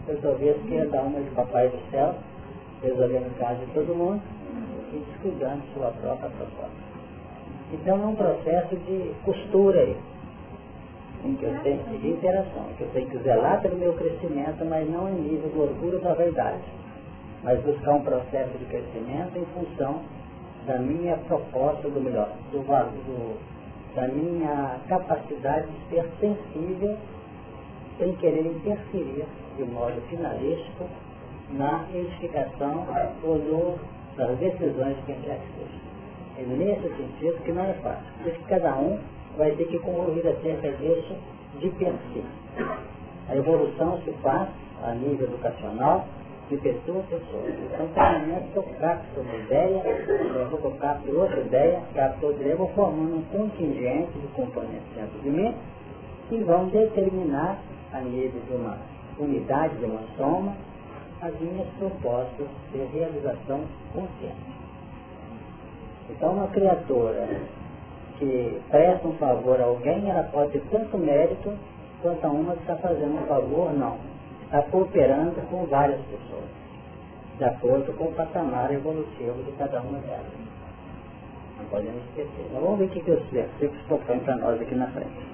resolver 0.08 0.56
que 0.68 0.84
dar 0.88 1.02
uma 1.02 1.20
de 1.20 1.30
papai 1.32 1.68
do 1.70 1.92
céu, 1.92 2.16
resolvendo 2.82 3.28
o 3.28 3.40
caso 3.40 3.60
de 3.60 3.72
todo 3.74 3.94
mundo 3.94 4.22
e 4.94 5.04
descuidando 5.10 5.62
sua 5.74 5.92
própria 5.92 6.30
proposta. 6.30 6.94
Então 7.74 8.02
é 8.02 8.06
um 8.06 8.16
processo 8.16 8.76
de 8.76 9.14
costura 9.26 9.80
aí, 9.80 9.98
em 11.26 11.36
que 11.36 11.44
eu 11.44 11.60
tenho 11.64 11.84
de 12.00 12.10
interação, 12.10 12.66
que 12.78 12.84
eu 12.84 12.90
tenho 12.94 13.10
que 13.10 13.18
zelar 13.20 13.62
pelo 13.62 13.78
meu 13.78 13.94
crescimento, 13.94 14.64
mas 14.66 14.90
não 14.90 15.10
em 15.10 15.14
nível 15.14 15.50
do 15.50 15.62
orgulho 15.62 16.00
da 16.00 16.14
verdade, 16.14 16.62
mas 17.44 17.60
buscar 17.62 17.94
um 17.94 18.02
processo 18.02 18.58
de 18.58 18.66
crescimento 18.66 19.38
em 19.38 19.46
função 19.54 20.02
da 20.68 20.78
minha 20.78 21.18
proposta 21.18 21.90
do 21.90 22.00
melhor, 22.00 22.30
do, 22.52 22.60
do, 22.60 23.38
da 23.96 24.08
minha 24.08 24.80
capacidade 24.88 25.68
de 25.68 25.90
ser 25.90 26.10
sensível 26.20 26.98
sem 27.98 28.14
querer 28.16 28.46
interferir 28.46 29.26
de 29.58 29.64
modo 29.66 30.02
finalístico 30.10 30.86
na 31.52 31.86
edificação 31.94 32.86
ou 33.24 33.38
no, 33.38 33.80
das 34.18 34.38
decisões 34.38 34.96
de 34.98 35.02
quem 35.04 35.16
quer 35.22 35.40
que. 35.40 36.42
É 36.42 36.44
nesse 36.44 36.88
sentido 36.96 37.44
que 37.44 37.52
não 37.52 37.64
é 37.64 37.74
fácil. 37.74 38.06
Por 38.18 38.28
isso 38.28 38.40
que 38.40 38.46
cada 38.46 38.76
um 38.76 39.00
vai 39.38 39.52
ter 39.52 39.66
que 39.66 39.80
concluir 39.80 40.28
acerca 40.28 40.72
disso 40.72 41.16
de 41.60 41.70
per 41.70 41.94
si. 42.12 42.24
A 43.30 43.36
evolução 43.36 44.00
se 44.04 44.12
faz 44.24 44.50
a 44.84 44.94
nível 44.94 45.28
educacional 45.28 46.06
de 46.50 46.58
pessoa 46.58 47.00
a 47.00 47.04
pessoa. 47.04 47.44
Então, 47.48 47.88
para 47.94 48.20
mim, 48.20 48.36
eu 48.56 48.64
capto 48.80 49.20
uma 49.20 49.36
ideia, 49.36 49.82
eu 50.36 50.50
vou 50.50 50.72
capto 50.72 51.16
outra 51.16 51.40
ideia, 51.40 51.82
capto 51.96 52.26
outra 52.26 52.42
ideia, 52.42 52.56
vou 52.56 52.70
formando 52.70 53.18
um 53.18 53.24
contingente 53.32 54.12
de 54.20 54.28
componentes 54.28 54.88
dentro 54.96 55.20
de 55.22 55.30
mim 55.30 55.56
que 56.30 56.38
vão 56.44 56.68
determinar 56.68 57.58
a 57.94 58.02
nível 58.02 58.42
de 58.48 58.56
uma 58.56 58.78
unidade 59.20 59.78
de 59.78 59.86
uma 59.86 60.02
soma, 60.18 60.56
as 61.24 61.40
minhas 61.40 61.68
propostas 61.80 62.48
de 62.74 62.80
realização 62.80 63.62
consciente. 63.94 64.54
Então, 66.10 66.34
uma 66.34 66.48
criatura 66.50 67.28
que 68.20 68.62
presta 68.70 69.08
um 69.08 69.14
favor 69.14 69.60
a 69.62 69.64
alguém, 69.64 70.10
ela 70.10 70.24
pode 70.24 70.52
ter 70.52 70.64
tanto 70.70 70.98
mérito 70.98 71.54
quanto 72.02 72.26
a 72.26 72.30
uma 72.30 72.54
que 72.56 72.62
está 72.62 72.76
fazendo 72.76 73.24
um 73.24 73.26
favor, 73.26 73.74
não. 73.74 73.98
Está 74.44 74.64
cooperando 74.64 75.42
com 75.50 75.66
várias 75.66 76.02
pessoas, 76.02 76.50
de 77.38 77.44
acordo 77.46 77.94
com 77.98 78.04
o 78.04 78.14
patamar 78.14 78.72
evolutivo 78.74 79.42
de 79.44 79.52
cada 79.54 79.82
uma 79.82 80.00
delas. 80.00 80.26
Não 81.58 81.66
podemos 81.70 82.04
esquecer. 82.10 82.50
Vamos 82.52 82.80
ver 82.80 82.86
o 82.86 82.90
que, 82.90 83.00
que 83.00 83.12
os 83.12 83.26
versículos 83.30 83.82
propõem 83.88 84.20
para 84.20 84.36
nós 84.36 84.62
aqui 84.62 84.76
na 84.76 84.88
frente. 84.88 85.33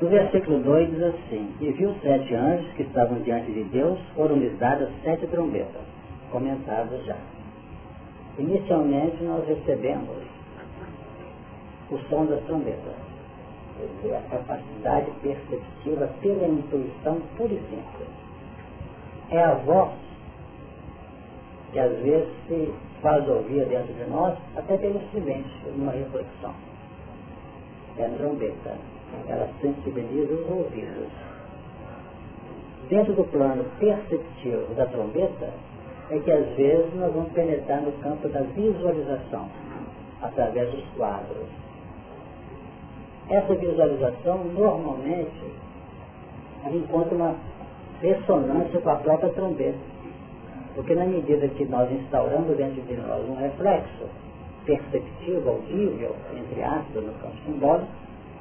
No 0.00 0.08
versículo 0.08 0.60
2 0.60 0.90
diz 0.90 1.02
assim, 1.02 1.54
e 1.60 1.72
viu 1.72 1.94
sete 2.02 2.34
anjos 2.34 2.72
que 2.72 2.82
estavam 2.82 3.18
diante 3.20 3.52
de 3.52 3.64
Deus, 3.64 3.98
foram-lhes 4.14 4.56
dadas 4.58 4.88
sete 5.04 5.26
trombetas, 5.26 5.82
comentadas 6.32 7.04
já. 7.04 7.16
Inicialmente 8.38 9.22
nós 9.22 9.46
recebemos 9.46 10.16
o 11.90 11.98
som 12.08 12.24
das 12.24 12.42
trombetas, 12.44 12.94
a 14.04 14.30
capacidade 14.30 15.10
perceptiva 15.22 16.06
pela 16.22 16.48
intuição 16.48 17.20
pura 17.36 17.52
e 17.52 17.60
simples. 17.68 18.08
É 19.30 19.42
a 19.42 19.54
voz 19.54 19.92
que 21.72 21.78
às 21.78 21.92
vezes 21.98 22.28
se 22.48 22.72
faz 23.02 23.28
ouvir 23.28 23.66
dentro 23.66 23.92
de 23.92 24.04
nós, 24.10 24.36
até 24.56 24.78
pelo 24.78 25.00
silêncio, 25.10 25.70
uma 25.76 25.92
reflexão. 25.92 26.54
É 27.98 28.06
a 28.06 28.08
trombeta. 28.08 28.99
Ela 29.28 29.48
sensibiliza 29.60 30.32
os 30.34 30.50
ouvidos. 30.50 31.08
Dentro 32.88 33.12
do 33.14 33.24
plano 33.24 33.64
perceptivo 33.78 34.74
da 34.74 34.86
trombeta, 34.86 35.50
é 36.10 36.18
que 36.18 36.32
às 36.32 36.46
vezes 36.56 36.92
nós 36.94 37.12
vamos 37.12 37.32
penetrar 37.32 37.80
no 37.82 37.92
campo 38.02 38.28
da 38.28 38.40
visualização, 38.40 39.48
através 40.20 40.70
dos 40.70 40.84
quadros. 40.96 41.46
Essa 43.28 43.54
visualização, 43.54 44.44
normalmente, 44.44 45.52
encontra 46.66 47.14
uma 47.14 47.36
ressonância 48.00 48.80
com 48.80 48.90
a 48.90 48.96
própria 48.96 49.30
trombeta. 49.30 49.78
Porque 50.74 50.94
na 50.94 51.04
medida 51.04 51.46
que 51.48 51.64
nós 51.64 51.90
instauramos 51.92 52.56
dentro 52.56 52.82
de 52.82 52.96
nós 52.96 53.28
um 53.28 53.36
reflexo 53.36 54.08
perceptivo, 54.64 55.50
audível, 55.50 56.14
entre 56.36 56.62
aspas, 56.62 57.04
no 57.04 57.12
campo 57.14 57.36
simbólico, 57.44 57.88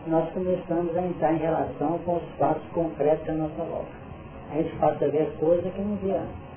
nós 0.07 0.31
começamos 0.31 0.95
a 0.95 1.01
entrar 1.01 1.33
em 1.33 1.37
relação 1.37 1.99
com 1.99 2.15
os 2.15 2.23
fatos 2.37 2.63
concretos 2.73 3.27
à 3.29 3.33
nossa 3.33 3.63
volta. 3.63 3.91
A 4.51 4.55
gente 4.55 4.75
passa 4.77 5.05
a 5.05 5.07
ver 5.07 5.31
coisas 5.39 5.71
que 5.73 5.81
não 5.81 5.95
via 5.97 6.15
antes. 6.15 6.49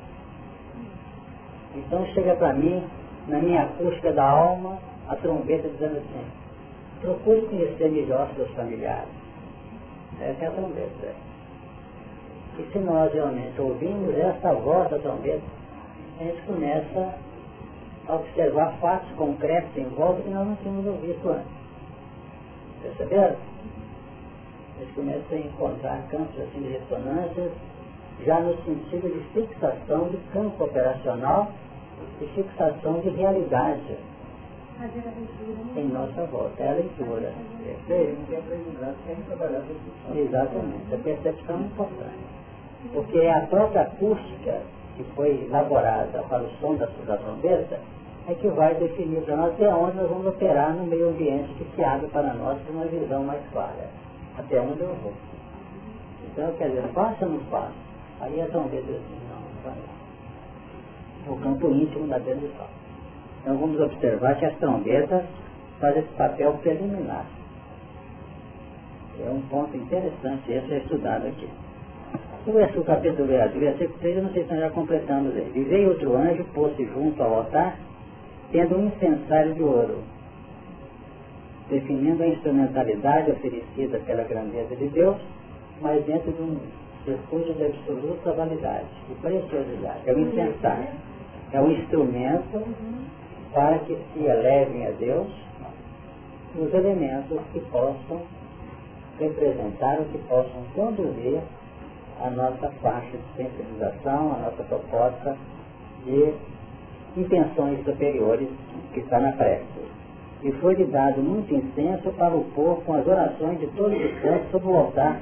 Então 1.74 2.06
chega 2.14 2.34
para 2.36 2.52
mim, 2.52 2.82
na 3.28 3.38
minha 3.38 3.62
acústica 3.62 4.12
da 4.12 4.24
alma, 4.24 4.78
a 5.08 5.16
trombeta 5.16 5.68
dizendo 5.68 5.98
assim, 5.98 6.24
procure 7.00 7.42
conhecer 7.42 7.90
melhor 7.90 8.28
seus 8.36 8.50
familiares. 8.50 9.08
Essa 10.20 10.44
é 10.44 10.48
a 10.48 10.50
trombeta. 10.50 11.14
E 12.58 12.70
se 12.70 12.78
nós 12.78 13.12
realmente 13.12 13.60
ouvimos 13.60 14.16
essa 14.16 14.52
voz 14.54 14.88
da 14.90 14.98
trombeta, 14.98 15.42
a 16.20 16.24
gente 16.24 16.42
começa 16.42 17.14
a 18.08 18.14
observar 18.14 18.72
fatos 18.80 19.10
concretos 19.16 19.76
em 19.76 19.88
volta 19.90 20.22
que 20.22 20.30
nós 20.30 20.46
não 20.46 20.56
tínhamos 20.56 20.86
ouvido 20.86 21.30
antes. 21.30 21.61
Perceberam? 22.82 23.36
A 24.76 24.80
gente 24.80 24.92
começa 24.94 25.34
a 25.34 25.38
encontrar 25.38 26.02
campos 26.10 26.40
assim 26.40 26.60
de 26.62 26.68
ressonâncias 26.68 27.52
já 28.24 28.40
no 28.40 28.54
sentido 28.64 29.12
de 29.12 29.20
fixação 29.32 30.08
de 30.08 30.16
campo 30.32 30.64
operacional 30.64 31.52
e 32.20 32.26
fixação 32.26 33.00
de 33.00 33.10
realidade 33.10 33.96
em 35.76 35.88
nossa 35.88 36.24
volta. 36.26 36.62
É 36.62 36.70
a 36.70 36.74
leitura. 36.74 37.32
Exatamente. 40.16 40.94
A 40.94 40.98
percepção 40.98 41.56
é 41.56 41.60
importante. 41.60 42.42
Porque 42.92 43.18
é 43.18 43.32
a 43.32 43.46
própria 43.46 43.82
acústica 43.82 44.60
que 44.96 45.04
foi 45.14 45.44
elaborada 45.46 46.22
para 46.28 46.42
o 46.42 46.50
som 46.60 46.74
da, 46.74 46.86
da 47.06 47.16
trombeta 47.16 47.78
é 48.28 48.34
que 48.34 48.48
vai 48.48 48.74
definir 48.74 49.22
para 49.22 49.36
nós 49.36 49.52
até 49.54 49.74
onde 49.74 49.96
nós 49.96 50.08
vamos 50.08 50.26
operar 50.26 50.74
no 50.74 50.84
meio 50.86 51.08
ambiente 51.08 51.52
que 51.54 51.64
se 51.74 51.84
abre 51.84 52.06
para 52.08 52.34
nós 52.34 52.58
com 52.66 52.72
uma 52.72 52.86
visão 52.86 53.24
mais 53.24 53.42
clara. 53.52 53.88
Até 54.38 54.60
onde 54.60 54.80
eu 54.80 54.94
vou. 55.02 55.12
Então, 56.30 56.52
quer 56.56 56.68
dizer, 56.68 56.84
faça 56.94 57.24
ou 57.24 57.32
não 57.32 57.40
faça? 57.50 57.72
Aí 58.20 58.40
a 58.40 58.46
trombeta 58.46 58.84
diz 58.86 58.96
assim, 58.96 59.18
não, 59.28 59.40
não 59.40 59.74
vai 59.74 61.34
O 61.34 61.36
campo 61.42 61.74
íntimo 61.74 62.06
da 62.06 62.18
dentro. 62.18 62.48
Então 63.42 63.56
vamos 63.58 63.80
observar 63.80 64.36
que 64.36 64.46
as 64.46 64.56
trombetas 64.58 65.24
fazem 65.80 66.02
esse 66.02 66.12
papel 66.12 66.52
preliminar. 66.62 67.26
É 69.20 69.28
um 69.28 69.42
ponto 69.42 69.76
interessante, 69.76 70.50
esse 70.50 70.72
é 70.72 70.78
estudado 70.78 71.26
aqui. 71.26 71.48
O 72.46 72.84
capítulo 72.84 73.28
versículo 73.28 73.98
3, 74.00 74.16
eu 74.16 74.22
não 74.22 74.32
sei 74.32 74.44
se 74.44 74.50
nós 74.50 74.60
já 74.60 74.70
completamos 74.70 75.36
ele. 75.36 75.52
E 75.54 75.64
veio 75.64 75.90
outro 75.90 76.16
anjo, 76.16 76.44
pôs-se 76.54 76.84
junto 76.86 77.22
ao 77.22 77.34
altar, 77.34 77.76
tendo 78.52 78.76
um 78.76 78.86
incensário 78.86 79.54
de 79.54 79.62
ouro, 79.62 79.98
definindo 81.70 82.22
a 82.22 82.28
instrumentalidade 82.28 83.30
oferecida 83.30 83.98
pela 84.00 84.22
grandeza 84.24 84.76
de 84.76 84.88
Deus, 84.88 85.16
mas 85.80 86.04
dentro 86.04 86.30
de 86.30 86.42
um 86.42 86.60
circuito 87.04 87.54
de 87.54 87.64
absoluta 87.64 88.32
validade 88.32 88.86
e 89.10 89.14
preciosidade. 89.14 90.00
É 90.06 90.12
o 90.12 90.20
incensário. 90.20 90.88
É 91.52 91.60
um 91.60 91.70
instrumento 91.72 92.62
para 93.52 93.78
que 93.80 93.96
se 94.12 94.24
elevem 94.24 94.86
a 94.86 94.90
Deus 94.90 95.28
os 96.54 96.72
elementos 96.72 97.40
que 97.52 97.60
possam 97.60 98.22
representar 99.18 99.98
ou 99.98 100.04
que 100.06 100.18
possam 100.28 100.62
conduzir 100.74 101.40
a 102.20 102.30
nossa 102.30 102.70
faixa 102.82 103.16
de 103.16 103.36
sensibilização, 103.36 104.32
a 104.34 104.38
nossa 104.38 104.62
proposta 104.64 105.36
de 106.04 106.34
intenções 107.16 107.84
superiores 107.84 108.48
que 108.92 109.00
está 109.00 109.20
na 109.20 109.32
prece. 109.32 109.64
E 110.42 110.50
foi-lhe 110.52 110.84
dado 110.86 111.22
muito 111.22 111.54
incenso 111.54 112.10
para 112.12 112.34
o 112.34 112.44
povo 112.54 112.82
com 112.82 112.94
as 112.94 113.06
orações 113.06 113.60
de 113.60 113.66
todos 113.68 113.96
os 113.96 114.20
santos 114.20 114.50
sobre 114.50 114.68
o 114.68 114.76
altar 114.76 115.20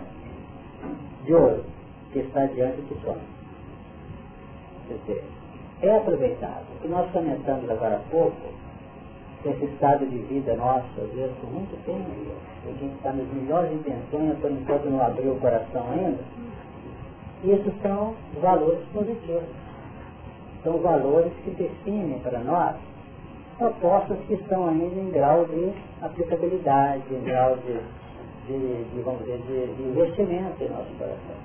de 1.25 1.35
ouro 1.35 1.65
que 2.13 2.21
está 2.21 2.47
diante 2.47 2.81
do 2.83 3.01
trono. 3.03 3.21
Quer 4.89 4.95
dizer, 4.95 5.25
é 5.83 5.97
aproveitado. 5.97 6.65
O 6.77 6.83
que 6.83 6.89
nós 6.89 7.11
comentamos 7.11 7.71
agora 7.71 7.97
há 7.97 8.11
pouco, 8.11 8.37
esse 9.45 9.65
estado 9.65 10.07
de 10.07 10.19
vida 10.19 10.55
nosso, 10.57 10.89
às 10.99 11.11
vezes, 11.13 11.35
por 11.41 11.51
muito 11.51 11.77
tempo, 11.85 12.11
a 12.67 12.73
gente 12.73 12.95
está 12.97 13.13
nas 13.13 13.27
melhores 13.33 13.73
intenções, 13.73 14.39
por 14.39 14.51
enquanto 14.51 14.91
não 14.91 15.03
abriu 15.03 15.33
o 15.33 15.41
coração 15.41 15.85
ainda, 15.93 16.19
isso 17.45 17.73
são 17.83 18.15
valores 18.41 18.81
positivos. 18.93 19.70
São 20.63 20.79
valores 20.79 21.33
que 21.45 21.51
definem 21.51 22.19
para 22.21 22.39
nós 22.41 22.77
propostas 23.59 24.19
que 24.27 24.35
estão 24.35 24.69
ainda 24.69 25.01
em 25.01 25.11
grau 25.11 25.45
de 25.47 25.73
aplicabilidade, 26.03 27.03
em 27.11 27.23
grau 27.25 27.57
de, 27.57 27.79
de, 28.47 28.85
de 28.85 29.03
vamos 29.03 29.21
dizer, 29.21 29.39
de, 29.39 29.75
de, 29.75 29.83
investimento 29.83 30.63
em 30.63 30.69
nosso 30.69 30.91
coração. 30.99 31.37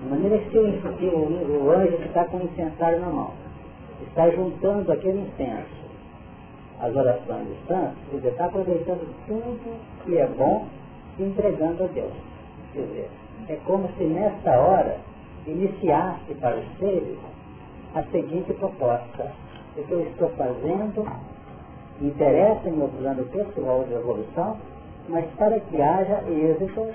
De 0.00 0.08
maneira 0.08 0.38
que 0.38 0.58
o, 0.58 0.62
o, 0.62 1.64
o 1.66 1.70
anjo 1.70 1.96
que 1.98 2.06
está 2.06 2.24
com 2.24 2.38
o 2.38 2.44
incensário 2.44 3.00
na 3.00 3.08
mão 3.08 3.32
está 4.02 4.30
juntando 4.30 4.90
aquele 4.90 5.20
incenso 5.20 5.80
as 6.80 6.96
orações 6.96 7.46
dos 7.46 7.66
santos, 7.66 7.98
ele 8.12 8.28
está 8.28 8.46
aproveitando 8.46 9.06
tudo 9.26 9.80
que 10.04 10.16
é 10.16 10.26
bom 10.26 10.66
e 11.18 11.24
entregando 11.24 11.84
a 11.84 11.86
Deus. 11.88 12.12
Quer 12.72 12.80
dizer, 12.80 13.10
é 13.48 13.56
como 13.66 13.88
se 13.98 14.04
nesta 14.04 14.58
hora 14.58 14.96
iniciasse 15.46 16.34
para 16.40 16.56
os 16.56 16.78
seres 16.78 17.18
a 17.94 18.02
seguinte 18.04 18.52
proposta. 18.54 19.32
O 19.76 19.84
que 19.84 19.92
eu 19.92 20.02
estou 20.02 20.28
fazendo 20.30 21.06
interessa 22.00 22.68
em 22.68 22.72
meu 22.72 22.88
plano 22.88 23.24
pessoal 23.26 23.84
de 23.84 23.92
evolução, 23.94 24.56
mas 25.08 25.24
para 25.36 25.60
que 25.60 25.80
haja 25.80 26.22
êxito, 26.28 26.88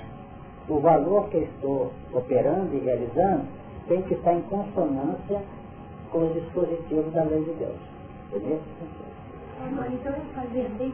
o 0.68 0.80
valor 0.80 1.30
que 1.30 1.38
eu 1.38 1.44
estou 1.44 1.92
operando 2.14 2.74
e 2.76 2.80
realizando 2.80 3.46
tem 3.88 4.02
que 4.04 4.16
estar 4.16 4.34
em 4.34 4.42
consonância 4.44 5.42
com 6.12 6.20
os 6.20 6.34
dispositivos 6.34 7.14
da 7.14 7.24
lei 7.24 7.44
de 7.44 7.52
Deus. 7.54 7.78
Entendeu? 8.34 8.60
É, 9.62 9.94
então 9.94 10.12
é 10.12 10.20
fazer 10.34 10.70
bem. 10.78 10.94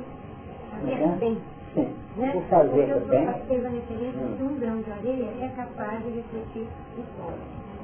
Fazer 0.71 1.17
bem. 1.19 1.37
Sim. 1.73 1.93
Né? 2.17 2.33
O 2.35 2.41
fazer 2.49 2.99
bem. 3.07 3.23
Eu 3.23 3.33
fez 3.47 3.65
a 3.65 3.69
referência 3.69 4.21
hum. 4.21 4.35
que 4.37 4.43
um 4.43 4.59
grão 4.59 4.81
de 4.81 4.91
areia 4.91 5.29
é 5.41 5.47
capaz 5.55 6.03
de 6.03 6.09
refletir 6.09 6.67
o 6.97 7.03
sol. 7.17 7.33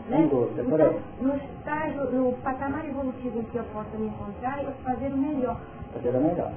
Né? 0.10 0.28
Dúvida, 0.32 0.64
então, 0.64 0.96
no 1.20 1.36
estágio, 1.36 2.12
no 2.12 2.32
patamar 2.38 2.88
evolutivo 2.88 3.44
que 3.44 3.58
eu 3.58 3.64
possa 3.74 3.98
me 3.98 4.08
encontrar, 4.08 4.64
eu 4.64 4.72
fazer 4.84 5.12
o 5.12 5.18
melhor. 5.18 5.60
Fazer 5.94 6.16
o 6.16 6.22
melhor. 6.22 6.52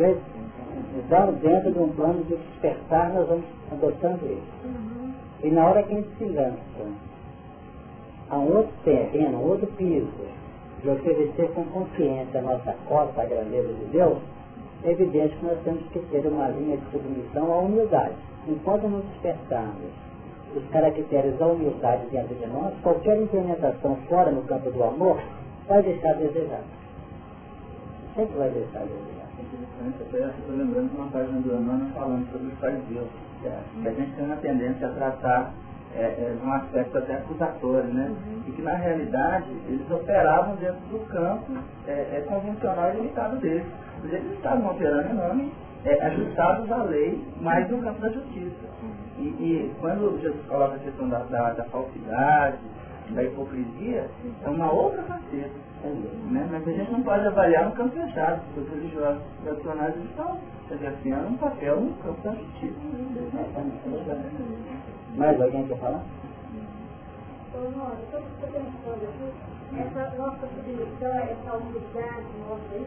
É 0.00 0.16
então, 0.98 1.32
dentro 1.34 1.72
de 1.72 1.78
um 1.78 1.88
plano 1.90 2.24
de 2.24 2.36
despertar, 2.36 3.12
nós 3.12 3.28
vamos 3.28 3.44
adotando 3.70 4.26
isso. 4.26 4.42
Uhum. 4.64 5.12
E 5.44 5.50
na 5.50 5.66
hora 5.66 5.82
que 5.84 5.92
a 5.92 5.96
gente 5.96 6.10
se 6.18 6.24
lança 6.24 6.58
a 8.28 8.38
um 8.38 8.56
outro 8.56 8.72
terreno, 8.84 9.36
a 9.36 9.40
um 9.40 9.50
outro 9.50 9.66
piso, 9.68 10.08
de 10.82 10.88
oferecer 10.88 11.52
com 11.52 11.64
consciência 11.66 12.40
a 12.40 12.42
nossa 12.42 12.74
cota, 12.88 13.22
a 13.22 13.24
grandeza 13.24 13.72
de 13.72 13.84
Deus, 13.86 14.18
é 14.82 14.90
evidente 14.90 15.36
que 15.36 15.44
nós 15.44 15.58
temos 15.62 15.82
que 15.92 15.98
ter 15.98 16.26
uma 16.26 16.48
linha 16.48 16.76
de 16.76 16.90
submissão 16.90 17.52
à 17.52 17.58
humildade. 17.58 18.14
Enquanto 18.48 18.88
nos 18.88 19.04
despertarmos 19.04 20.09
os 20.54 20.68
caracteres 20.70 21.38
da 21.38 21.46
humildade 21.46 22.06
dentro 22.10 22.34
de 22.34 22.46
nós, 22.46 22.74
qualquer 22.82 23.20
implementação 23.20 23.96
fora 24.08 24.30
no 24.30 24.42
campo 24.42 24.70
do 24.70 24.82
amor 24.82 25.20
vai 25.68 25.82
deixar 25.82 26.10
a 26.10 26.14
desejar. 26.14 26.62
Sempre 28.14 28.36
vai 28.36 28.50
deixar 28.50 28.80
a 28.80 28.82
desejar. 28.82 29.20
Estou 30.38 30.56
lembrando 30.56 30.90
de 30.90 30.96
uma 30.96 31.06
página 31.10 31.40
do 31.40 31.54
Emmanuel 31.54 31.90
falando 31.94 32.30
sobre 32.30 32.48
os 32.48 32.58
fariseus. 32.58 33.08
Que 33.40 33.88
a 33.88 33.92
gente 33.92 34.12
tem 34.12 34.24
uma 34.26 34.36
tendência 34.36 34.88
a 34.88 34.92
tratar 34.92 35.54
é, 35.94 36.02
é, 36.02 36.36
um 36.44 36.52
aspecto 36.52 36.98
até 36.98 37.14
acusatório, 37.14 37.92
né? 37.92 38.08
Uhum. 38.10 38.42
E 38.46 38.52
que 38.52 38.62
na 38.62 38.74
realidade 38.74 39.50
eles 39.66 39.90
operavam 39.90 40.56
dentro 40.56 40.80
do 40.90 40.98
campo 41.06 41.52
é, 41.86 41.92
é 41.92 42.24
convencional 42.28 42.90
e 42.92 42.96
limitado 42.96 43.36
deles. 43.36 43.66
Eles 44.04 44.32
estavam 44.32 44.70
operando 44.70 45.08
em 45.08 45.14
nome 45.14 45.52
é, 45.84 46.02
ajustados 46.04 46.70
à 46.70 46.82
lei, 46.84 47.24
mas 47.40 47.68
no 47.70 47.82
campo 47.82 48.00
da 48.00 48.08
justiça. 48.10 48.68
E, 49.20 49.22
e 49.22 49.74
quando 49.80 50.18
Jesus 50.18 50.40
coloca 50.46 50.76
a 50.76 50.78
questão 50.78 51.06
da, 51.08 51.18
da, 51.18 51.52
da 51.52 51.64
falsidade, 51.64 52.56
da 53.10 53.22
hipocrisia, 53.22 54.08
é 54.42 54.48
uma 54.48 54.72
outra 54.72 55.02
faceta. 55.02 55.50
Né? 56.30 56.48
Mas 56.50 56.66
a 56.66 56.72
gente 56.72 56.90
não 56.90 57.02
pode 57.02 57.26
avaliar 57.26 57.66
no 57.66 57.72
campo 57.72 57.94
fechado, 57.94 58.40
porque 58.46 58.60
os 58.60 58.70
religiosos 58.70 59.22
tradicionais 59.42 59.94
estão 59.96 60.38
exercendo 60.70 61.28
um 61.28 61.36
papel 61.36 61.80
no 61.80 61.92
campo 61.96 62.22
sensitivo. 62.22 62.74
Mais 65.16 65.40
alguém 65.40 65.66
quer 65.66 65.78
falar? 65.78 66.02
Essa 69.76 70.14
nossa 70.16 70.46
submissão, 70.46 71.18
essa 71.18 71.56
humildade 71.56 72.26
nossa 72.48 72.86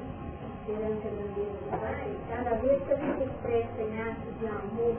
perante 0.65 1.07
a 1.07 1.11
grandeza 1.11 1.51
do 1.51 1.79
Pai, 1.79 2.15
cada 2.29 2.55
vez 2.55 2.83
que 2.83 2.93
a 2.93 2.95
gente 2.95 3.23
expressa 3.23 3.81
em 3.81 4.01
atos 4.01 4.39
de 4.39 4.47
amor 4.47 4.95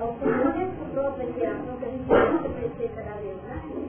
ao 0.00 0.16
Senhor, 0.18 0.56
mesmo 0.56 0.84
própria 0.94 1.32
criação, 1.32 1.76
que 1.76 1.84
a 1.84 1.88
gente 1.88 2.08
crescer 2.08 2.90
cada 2.96 3.20
vez 3.20 3.36
mais, 3.46 3.88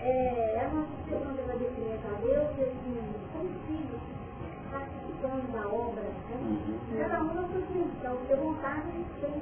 é, 0.00 0.64
a 0.64 0.74
nossa 0.74 0.88
expressão 1.00 1.32
de 1.34 1.40
agradecimento 1.40 2.06
a 2.06 2.20
Deus, 2.20 2.48
e 2.56 2.62
assim, 2.62 3.14
como 3.32 3.48
filhos, 3.66 4.00
participando 4.70 5.52
da 5.52 5.68
obra, 5.68 6.02
né? 6.02 6.98
Cada 6.98 7.20
um 7.20 7.34
na 7.34 7.42
sua 7.42 7.60
dimensão, 7.60 8.16
porque 8.16 8.34
vontade 8.36 8.88
a 8.88 8.92
gente 8.92 9.12
tem, 9.20 9.36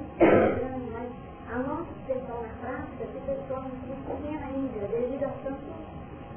mas 0.91 1.09
a 1.49 1.59
nossa 1.59 1.91
expressão 1.99 2.41
na 2.41 2.53
prática 2.59 3.05
se 3.05 3.19
transforma 3.25 3.69
muito 3.69 4.05
pequena 4.07 4.45
ainda, 4.47 4.87
devido 4.87 5.23
a 5.23 5.29
tanto 5.43 5.91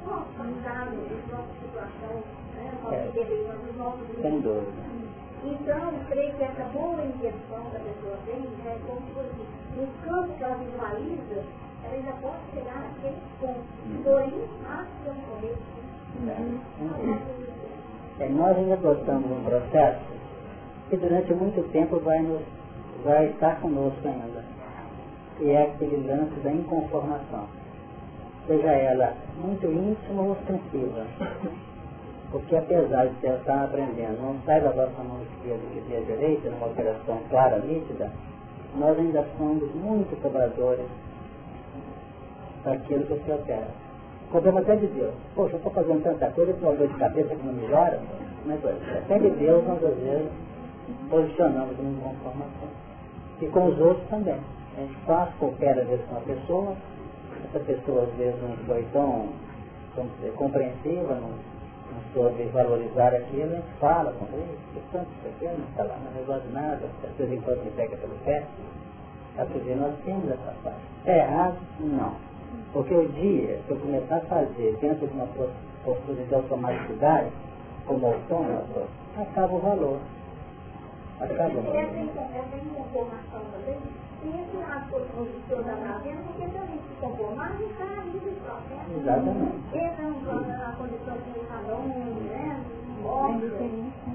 nosso 0.05 0.31
passado, 0.37 0.95
nossa 1.29 1.53
situação, 1.61 2.23
né, 2.55 2.71
nossa 3.77 4.21
Sem 4.21 4.39
dúvida. 4.39 4.94
Então, 5.45 5.93
creio 6.09 6.33
que 6.35 6.43
essa 6.43 6.63
boa 6.73 7.03
intenção 7.03 7.61
que 7.69 7.77
a 7.77 7.79
pessoa 7.79 8.17
tem, 8.25 8.43
é 8.65 8.77
como 8.87 9.01
se 9.01 9.13
fosse, 9.13 9.29
no 9.77 9.87
campo 10.03 10.33
que 10.37 10.43
ela 10.43 10.55
visualiza, 10.55 11.43
ela 11.83 12.01
já 12.01 12.11
pode 12.13 12.37
chegar 12.53 12.79
naquele 12.81 13.21
ponto. 13.39 14.03
Porém, 14.03 14.33
há 14.67 14.85
que 15.03 15.09
ocorrer. 15.09 15.57
É, 18.19 18.29
nós 18.29 18.57
ainda 18.57 18.75
gostamos 18.77 19.27
de 19.27 19.33
um 19.33 19.43
processo 19.43 20.01
que 20.89 20.97
durante 20.97 21.33
muito 21.33 21.71
tempo 21.71 21.99
vai, 21.99 22.19
nos, 22.19 22.41
vai 23.03 23.27
estar 23.27 23.59
conosco 23.61 24.07
ainda. 24.07 24.43
E 25.39 25.49
é 25.49 25.63
aquele 25.63 26.07
lance 26.07 26.39
da 26.39 26.51
inconformação 26.51 27.47
seja 28.47 28.71
ela 28.71 29.13
muito 29.37 29.65
íntima 29.65 30.21
ou 30.21 30.31
ostensiva. 30.31 31.05
Porque 32.35 32.53
apesar 32.53 33.05
de 33.07 33.15
você 33.21 33.29
estar 33.29 33.63
aprendendo, 33.63 34.21
não 34.21 34.35
sai 34.45 34.59
da 34.59 34.69
vossa 34.71 35.01
mão 35.03 35.21
esquerda 35.21 35.61
que 35.71 35.79
via 35.87 36.01
direita, 36.01 36.49
numa 36.49 36.67
operação 36.67 37.17
clara, 37.29 37.59
nítida, 37.59 38.11
nós 38.77 38.99
ainda 38.99 39.25
somos 39.37 39.73
muito 39.73 40.21
cobradores 40.21 40.85
daquilo 42.65 43.05
que 43.05 43.13
você 43.13 43.31
opera. 43.31 43.67
Cobramos 44.33 44.63
até 44.63 44.75
de 44.75 44.87
Deus. 44.87 45.13
Poxa, 45.33 45.53
eu 45.53 45.57
estou 45.59 45.71
fazendo 45.71 46.03
tanta 46.03 46.29
coisa 46.31 46.51
com 46.51 46.65
uma 46.65 46.75
dor 46.75 46.89
de 46.89 46.93
cabeça 46.95 47.35
que 47.35 47.47
não 47.47 47.53
melhora. 47.53 48.01
Mas 48.45 48.59
até 48.65 49.17
de 49.17 49.29
Deus 49.29 49.65
nós 49.65 49.81
às 49.81 49.95
vezes 49.95 50.29
posicionamos 51.09 51.79
uma 51.79 52.09
conformação. 52.09 52.67
E 53.41 53.47
com 53.47 53.65
os 53.67 53.79
outros 53.79 54.05
também. 54.09 54.41
A 54.77 54.81
gente 54.81 54.95
faz, 55.05 55.33
coopera 55.35 55.83
às 55.83 55.87
vezes 55.87 56.05
com 56.07 56.17
a 56.17 56.19
pessoa, 56.19 56.75
essa 57.45 57.59
pessoa 57.63 58.03
às 58.03 58.13
vezes 58.15 58.35
não 58.41 58.57
foi 58.65 58.85
tão, 58.91 59.29
dizer, 60.17 60.33
compreensiva, 60.33 61.15
não, 61.15 61.54
soube 62.13 62.43
valorizar 62.45 63.13
aquilo, 63.13 63.57
a 63.57 63.61
fala 63.79 64.13
com 64.13 64.25
ele, 64.33 64.57
que 64.73 64.81
tanto 64.91 65.07
isso 65.19 65.27
aqui, 65.27 65.45
não 65.45 65.67
está 65.69 65.83
lá, 65.83 65.99
não 66.03 66.11
resolve 66.13 66.51
nada, 66.53 66.81
às 67.03 67.15
vezes 67.17 67.33
enquanto 67.33 67.63
me 67.63 67.71
pega 67.71 67.97
pelo 67.97 68.15
pé. 68.23 68.43
A 69.37 69.43
dizer, 69.43 69.75
nós 69.75 69.93
temos 70.05 70.31
essa 70.31 70.53
parte. 70.63 70.79
É 71.05 71.17
errado? 71.17 71.57
Não. 71.79 72.13
Porque 72.71 72.93
o 72.93 73.07
dia 73.09 73.59
que 73.67 73.71
eu 73.71 73.77
começar 73.77 74.17
a 74.17 74.21
fazer 74.21 74.77
dentro 74.79 75.07
de 75.07 75.13
uma 75.13 75.27
postura 75.83 76.23
de 76.23 76.35
automaticidade, 76.35 77.31
como 77.85 78.07
autônomo, 78.07 78.63
acaba 79.17 79.53
o 79.53 79.59
valor. 79.59 79.99
Acaba 81.19 81.59
o 81.59 81.61
valor. 81.61 81.75
Essa 81.75 81.91
sempre 84.25 84.59
as 84.63 84.83
pessoas 84.85 85.65
da 85.65 85.75
fazenda, 85.75 86.21
porque 86.23 86.49
se 86.49 86.57
a 86.57 86.65
gente 86.65 86.83
se 86.87 86.95
conformar, 86.99 87.45
a 87.45 87.57
gente 87.57 87.71
está 87.71 87.85
ali 87.85 88.11
do 88.11 88.31
processo. 88.41 88.99
Exatamente. 88.99 89.55
Entra 89.73 90.03
na 90.57 90.71
condição 90.73 91.15
de 91.15 91.39
um 91.39 91.45
né? 92.25 92.63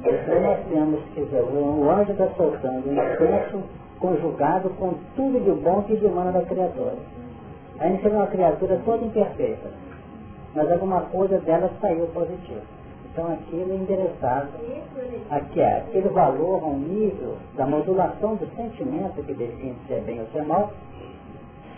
Então 0.03 0.57
temos 0.69 1.05
que 1.15 1.23
ver, 1.23 1.43
o 1.43 1.91
anjo 1.91 2.11
está 2.11 2.29
soltando 2.37 2.89
um 2.89 2.93
incenso 2.93 3.63
conjugado 4.01 4.71
com 4.71 4.95
tudo 5.15 5.39
de 5.45 5.53
bom 5.63 5.85
e 5.89 5.97
de 5.97 6.07
humano 6.07 6.33
da 6.33 6.43
criatura. 6.43 6.97
A 7.79 7.87
gente 7.87 8.03
vê 8.03 8.09
uma 8.09 8.27
criatura 8.27 8.81
toda 8.85 9.05
imperfeita, 9.05 9.71
mas 10.55 10.73
alguma 10.73 11.03
coisa 11.03 11.39
dela 11.41 11.71
saiu 11.81 12.07
positiva. 12.09 12.80
Então 13.13 13.33
aquilo 13.33 13.73
é 13.73 13.77
endereçado 13.77 14.49
aquele 15.31 16.09
valor 16.11 16.65
um 16.65 16.79
nível 16.79 17.37
da 17.57 17.67
modulação 17.67 18.37
do 18.37 18.47
sentimento 18.55 19.23
que 19.25 19.35
define 19.35 19.77
se 19.87 19.95
é 19.95 20.01
bem 20.01 20.21
ou 20.21 20.27
se 20.27 20.39
é 20.39 20.43
mal, 20.43 20.71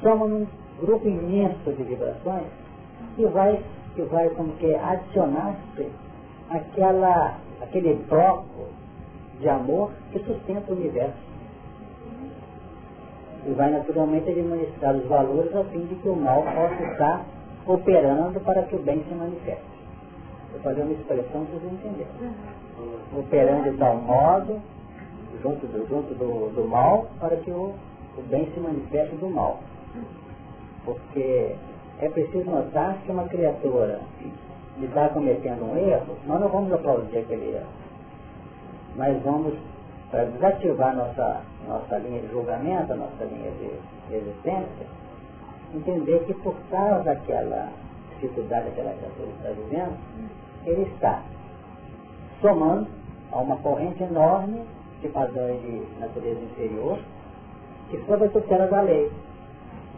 soma 0.02 0.26
um 0.26 0.46
grupo 0.78 1.08
imenso 1.08 1.72
de 1.72 1.82
vibrações 1.84 2.48
que 3.16 3.24
vai, 3.26 3.62
que 3.94 4.02
vai 4.02 4.28
como 4.30 4.52
que 4.54 4.74
adicionar-se 4.74 5.88
aquele 7.60 7.94
bloco 8.08 8.68
de 9.40 9.48
amor 9.48 9.90
que 10.10 10.18
sustenta 10.20 10.70
o 10.70 10.76
universo. 10.76 11.32
E 13.46 13.52
vai 13.52 13.70
naturalmente 13.70 14.30
administrar 14.30 14.94
os 14.94 15.06
valores 15.06 15.54
a 15.56 15.64
fim 15.64 15.86
de 15.86 15.94
que 15.96 16.08
o 16.08 16.14
mal 16.14 16.42
possa 16.42 16.82
estar 16.92 17.24
operando 17.66 18.38
para 18.40 18.62
que 18.64 18.76
o 18.76 18.78
bem 18.80 19.02
se 19.08 19.14
manifeste. 19.14 19.71
Vou 20.52 20.60
fazer 20.60 20.82
uma 20.82 20.92
expressão 20.92 21.44
para 21.44 21.58
vocês 21.58 21.72
entenderem. 21.72 22.34
Operando 23.16 23.70
de 23.70 23.76
tal 23.78 23.96
modo, 23.96 24.60
junto 25.42 25.66
do, 25.66 25.88
junto 25.88 26.14
do, 26.14 26.54
do 26.54 26.68
mal, 26.68 27.06
para 27.18 27.36
que 27.36 27.50
o, 27.50 27.74
o 28.16 28.22
bem 28.28 28.50
se 28.52 28.60
manifeste 28.60 29.16
do 29.16 29.28
mal. 29.28 29.60
Porque 30.84 31.54
é 32.00 32.08
preciso 32.08 32.50
notar 32.50 32.98
que 33.04 33.10
uma 33.10 33.24
criatura 33.24 34.00
está 34.80 35.08
cometendo 35.08 35.64
um 35.64 35.76
erro, 35.76 36.16
nós 36.26 36.40
não 36.40 36.48
vamos 36.48 36.72
aplaudir 36.72 37.18
aquele 37.18 37.54
erro. 37.54 37.66
Mas 38.96 39.22
vamos, 39.22 39.54
para 40.10 40.24
desativar 40.24 40.94
nossa, 40.94 41.40
nossa 41.66 41.98
linha 41.98 42.20
de 42.20 42.28
julgamento, 42.28 42.94
nossa 42.94 43.24
linha 43.24 43.50
de 43.52 44.14
existência, 44.14 44.86
entender 45.74 46.24
que 46.26 46.34
por 46.34 46.54
causa 46.70 47.04
daquela 47.04 47.68
dificuldade 48.10 48.70
que 48.70 48.80
criatura 48.80 49.28
está 49.38 49.48
vivendo, 49.50 49.96
ele 50.66 50.82
está 50.82 51.22
somando 52.40 52.86
a 53.32 53.38
uma 53.38 53.56
corrente 53.56 54.02
enorme 54.02 54.62
de 55.00 55.08
padrões 55.08 55.60
de 55.62 55.82
natureza 56.00 56.40
inferior, 56.40 56.98
que 57.90 57.98
sob 58.06 58.24
a 58.24 58.28
tutela 58.28 58.66
da 58.66 58.80
lei 58.82 59.10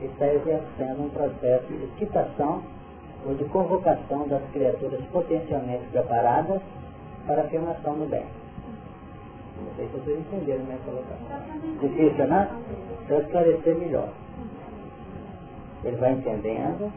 está 0.00 0.26
exercendo 0.26 1.04
um 1.04 1.10
processo 1.10 1.66
de 1.66 1.88
citação 1.98 2.62
ou 3.26 3.34
de 3.34 3.44
convocação 3.44 4.28
das 4.28 4.42
criaturas 4.52 5.00
potencialmente 5.12 5.84
preparadas 5.86 6.60
para 7.26 7.42
a 7.42 7.44
afirmação 7.44 7.94
do 7.94 8.08
bem. 8.08 8.24
Não 9.62 9.74
sei 9.76 9.86
se 9.86 9.92
vocês 9.92 10.18
entenderam 10.18 10.64
minha 10.64 10.78
colocação. 10.78 11.16
Difícil, 11.80 12.26
né? 12.26 12.50
Para 13.06 13.18
esclarecer 13.18 13.76
melhor. 13.76 14.08
Ele 15.84 15.96
vai 15.96 16.12
entendendo 16.12 16.92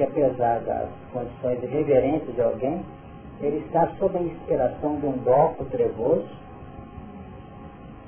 que 0.00 0.04
apesar 0.04 0.60
das 0.60 0.88
condições 1.12 1.62
irreverentes 1.62 2.34
de 2.34 2.40
alguém, 2.40 2.82
ele 3.42 3.58
está 3.66 3.86
sob 3.98 4.16
a 4.16 4.22
inspiração 4.22 4.96
de 4.96 5.06
um 5.06 5.12
bloco 5.12 5.64
trevoso 5.66 6.26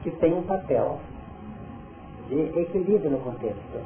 que 0.03 0.11
tem 0.13 0.33
um 0.33 0.43
papel 0.43 0.99
de 2.29 2.41
equilíbrio 2.59 3.11
no 3.11 3.19
contexto. 3.19 3.81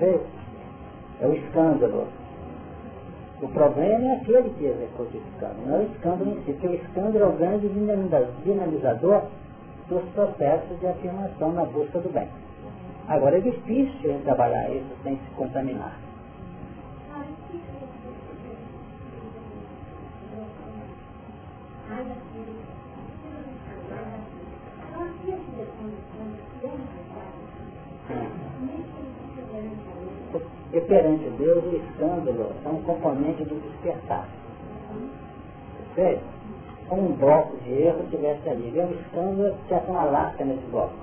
É 0.00 1.26
o 1.26 1.32
escândalo. 1.32 2.08
O 3.40 3.48
problema 3.48 4.04
é 4.04 4.16
aquele 4.16 4.50
que 4.50 4.66
executa 4.66 5.16
o 5.16 5.20
escândalo, 5.20 5.66
não 5.66 5.76
é 5.76 5.78
o 5.78 5.82
escândalo 5.82 6.30
em 6.30 6.34
si, 6.44 6.52
porque 6.52 6.66
o 6.66 6.74
escândalo 6.74 7.24
é 7.24 7.28
o 7.28 7.32
grande 7.32 7.68
dinamizador 8.44 9.22
dos 9.88 10.02
processos 10.10 10.78
de 10.80 10.86
afirmação 10.86 11.52
na 11.52 11.64
busca 11.64 11.98
do 12.00 12.12
bem. 12.12 12.28
Agora 13.08 13.38
é 13.38 13.40
difícil 13.40 14.20
trabalhar 14.24 14.70
isso 14.70 14.88
sem 15.02 15.16
se 15.16 15.30
contaminar. 15.36 16.03
E 30.72 30.80
perante 30.80 31.30
Deus 31.38 31.64
o 31.64 31.76
escândalo 31.76 32.52
é 32.64 32.68
um 32.68 32.82
componente 32.82 33.44
do 33.44 33.60
despertar. 33.60 34.26
Perfeito? 35.94 36.24
Um 36.90 37.12
bloco 37.12 37.56
de 37.58 37.70
erro 37.70 38.04
tivesse 38.10 38.48
ali. 38.48 38.72
E 38.74 38.80
um 38.80 38.90
escândalo 38.90 39.54
tivesse 39.68 39.90
uma 39.90 40.04
lasca 40.04 40.44
nesse 40.44 40.66
bloco. 40.72 40.94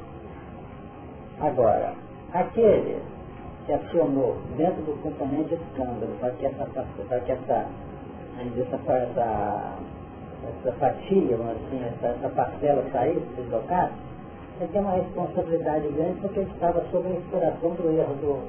Agora, 1.40 1.94
aquele 2.34 3.02
que 3.66 3.72
acionou 3.72 4.36
dentro 4.58 4.82
do 4.84 5.02
componente 5.02 5.54
escândalo 5.54 6.18
para 6.20 6.32
que 6.32 6.46
essa, 6.48 6.66
para 6.66 7.20
que 7.22 7.32
essa 7.32 7.66
essa, 8.40 8.94
essa, 8.94 9.78
essa 10.44 10.72
fatia, 10.74 11.36
assim, 11.36 11.84
essa, 11.84 12.08
essa 12.08 12.30
parcela 12.30 12.84
sair, 12.92 13.20
deslocada, 13.36 13.92
ele 14.60 14.72
tem 14.72 14.82
uma 14.82 14.94
responsabilidade 14.94 15.88
grande 15.90 16.20
porque 16.22 16.40
ele 16.40 16.52
estava 16.52 16.84
sob 16.92 17.08
a 17.08 17.12
inspiração 17.12 17.72
do 17.72 17.92
erro, 17.92 18.14
do, 18.16 18.48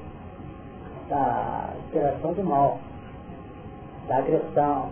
da 1.09 1.73
inspiração 1.85 2.33
do 2.33 2.43
mal, 2.43 2.79
da 4.07 4.17
agressão. 4.17 4.89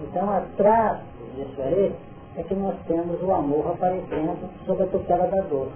Então, 0.00 0.30
atrás 0.30 1.00
disso 1.34 1.62
aí, 1.62 1.94
é 2.36 2.42
que 2.42 2.54
nós 2.54 2.74
temos 2.86 3.22
o 3.22 3.32
amor 3.32 3.70
aparecendo 3.70 4.36
sob 4.66 4.82
a 4.82 4.86
tutela 4.86 5.26
da 5.28 5.40
dor. 5.42 5.68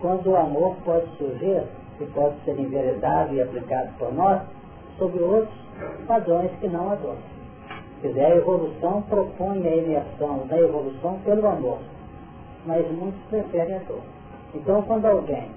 Quando 0.00 0.30
o 0.30 0.36
amor 0.36 0.76
pode 0.84 1.06
surgir, 1.16 1.62
e 2.00 2.06
pode 2.06 2.34
ser 2.44 2.58
enveredado 2.58 3.34
e 3.34 3.40
aplicado 3.40 3.90
por 3.98 4.12
nós, 4.12 4.42
sobre 4.98 5.22
outros 5.22 5.54
padrões 6.06 6.50
que 6.60 6.68
não 6.68 6.90
a 6.90 6.94
dor. 6.96 7.16
Quer 8.04 8.08
dizer, 8.08 8.24
a 8.26 8.36
evolução 8.36 9.00
propõe 9.08 9.66
a 9.66 9.76
imersão 9.76 10.46
da 10.46 10.58
evolução 10.58 11.18
pelo 11.24 11.48
amor, 11.48 11.78
mas 12.66 12.86
muitos 12.92 13.18
preferem 13.30 13.76
a 13.76 13.78
dor. 13.78 14.02
Então, 14.54 14.82
quando 14.82 15.06
alguém 15.06 15.50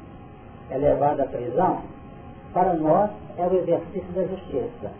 é 0.69 0.77
levado 0.77 1.19
à 1.19 1.25
prisão, 1.25 1.81
para 2.53 2.73
nós 2.75 3.11
é 3.37 3.45
o 3.45 3.53
exercício 3.53 4.09
da 4.13 4.23
justiça. 4.23 4.93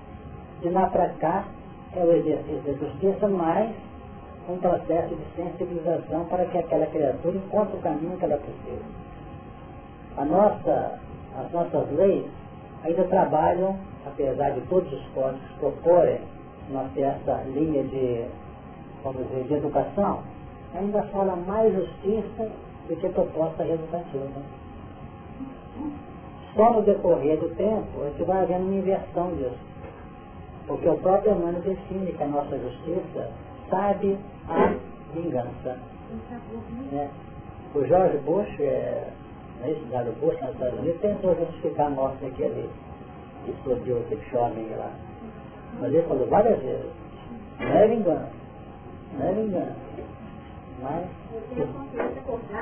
De 0.61 0.67
lá 0.71 0.87
para 0.87 1.07
cá 1.21 1.45
é 1.95 2.03
o 2.03 2.11
exercício 2.17 2.61
da 2.63 2.73
justiça, 2.73 3.29
mais 3.29 3.73
um 4.49 4.57
processo 4.57 5.15
de 5.15 5.23
sensibilização 5.37 6.25
para 6.25 6.43
que 6.47 6.57
aquela 6.57 6.87
criatura 6.87 7.37
encontre 7.37 7.77
o 7.77 7.81
caminho 7.81 8.17
que 8.17 8.25
ela 8.25 8.39
precisa. 8.39 8.83
A 10.17 10.25
nossa, 10.25 10.99
as 11.39 11.49
nossas 11.53 11.89
leis 11.93 12.25
ainda 12.83 13.05
trabalham, 13.05 13.77
apesar 14.05 14.49
de 14.49 14.59
todos 14.67 14.91
os 14.91 15.07
códigos 15.13 15.49
proporem 15.61 16.19
ter 16.93 17.01
essa 17.01 17.43
linha 17.53 17.83
de, 17.83 18.25
vamos 19.03 19.27
dizer, 19.27 19.43
de 19.43 19.53
educação, 19.53 20.21
ainda 20.75 21.03
fala 21.03 21.35
mais 21.35 21.73
justiça 21.73 22.49
do 22.87 22.95
que 22.95 23.09
proposta 23.09 23.65
educativa. 23.65 24.41
Só 26.55 26.73
no 26.73 26.81
decorrer 26.81 27.37
do 27.39 27.49
tempo 27.55 28.03
é 28.05 28.11
que 28.17 28.23
vai 28.23 28.43
havendo 28.43 28.65
uma 28.65 28.75
inversão 28.75 29.35
disso. 29.35 29.67
Porque 30.65 30.89
o 30.89 30.97
próprio 30.97 31.33
Emmanuel 31.33 31.61
define 31.61 32.11
que 32.11 32.23
a 32.23 32.27
nossa 32.27 32.57
justiça 32.57 33.29
sabe 33.69 34.17
a 34.49 34.73
vingança. 35.13 35.77
É. 36.93 37.09
O 37.75 37.85
Jorge 37.85 38.17
Bush, 38.19 38.59
é, 38.59 39.07
cidade 39.63 40.09
do 40.09 40.19
Bush, 40.19 40.39
nos 40.41 40.51
Estados 40.51 40.79
Unidos, 40.79 41.01
tentou 41.01 41.35
justificar 41.35 41.87
a 41.87 41.89
morte 41.89 42.23
daquele 42.23 42.69
que 43.45 43.51
explodiu 43.51 43.99
aquele 43.99 44.21
jovem 44.31 44.67
lá. 44.77 44.91
Mas 45.79 45.93
ele 45.93 46.03
falou 46.03 46.27
várias 46.27 46.59
vezes, 46.59 46.91
não 47.59 47.67
é 47.67 47.87
vingança, 47.87 48.29
não 49.17 49.27
é 49.27 49.33
vingança. 49.33 49.75
Mas, 50.81 51.05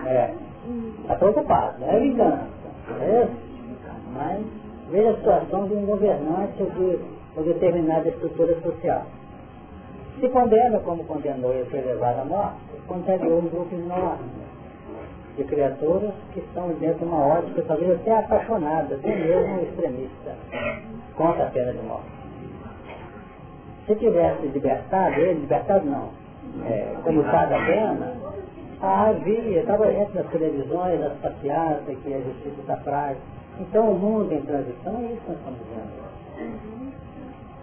é, 0.06 0.34
está 1.02 1.16
preocupado, 1.16 1.80
não 1.80 1.90
é 1.90 2.00
vingança. 2.00 2.48
É, 3.02 3.28
mas 4.14 4.46
veja 4.90 5.10
a 5.12 5.16
situação 5.16 5.68
de 5.68 5.74
um 5.74 5.86
governante 5.86 6.64
ou 6.64 6.70
de 6.70 7.00
uma 7.36 7.44
determinada 7.44 8.10
estrutura 8.10 8.60
social. 8.62 9.06
Se 10.20 10.30
condena 10.30 10.80
como 10.80 11.04
condenou 11.04 11.54
e 11.54 11.66
foi 11.66 11.82
levado 11.82 12.20
à 12.20 12.26
morte, 12.26 12.58
condenou 12.88 13.40
um 13.40 13.50
grupo 13.50 13.76
enorme 13.76 14.30
de 15.36 15.44
criaturas 15.44 16.14
que 16.34 16.40
estão 16.40 16.70
dentro 16.80 17.00
de 17.00 17.06
uma 17.06 17.26
ótica, 17.26 17.62
talvez 17.64 17.92
até 17.92 18.18
apaixonada, 18.18 18.96
até 18.96 19.16
mesmo 19.16 19.62
extremista, 19.62 20.36
contra 21.16 21.48
a 21.48 21.50
pena 21.50 21.74
de 21.74 21.82
morte. 21.86 22.15
Se 23.86 23.96
tivesse 23.96 24.48
libertado 24.48 25.16
ele, 25.20 25.42
libertado 25.42 25.86
não, 25.86 26.10
é, 26.66 26.96
comutado 27.04 27.54
a 27.54 27.66
pena, 27.66 28.14
havia, 28.82 29.60
estava 29.60 29.86
dentro 29.88 30.14
das 30.14 30.28
televisões, 30.32 31.00
das 31.00 31.14
passeatas, 31.20 31.98
que 32.04 32.14
a 32.14 32.20
justiça 32.20 32.62
está 32.62 32.78
frágil. 32.78 33.22
Então 33.60 33.92
o 33.92 34.00
mundo 34.00 34.34
em 34.34 34.42
transição 34.42 34.98
é 34.98 35.14
isso 35.14 35.22
que 35.22 35.30
nós 35.30 35.38
estamos 35.38 35.60
vendo. 35.70 36.06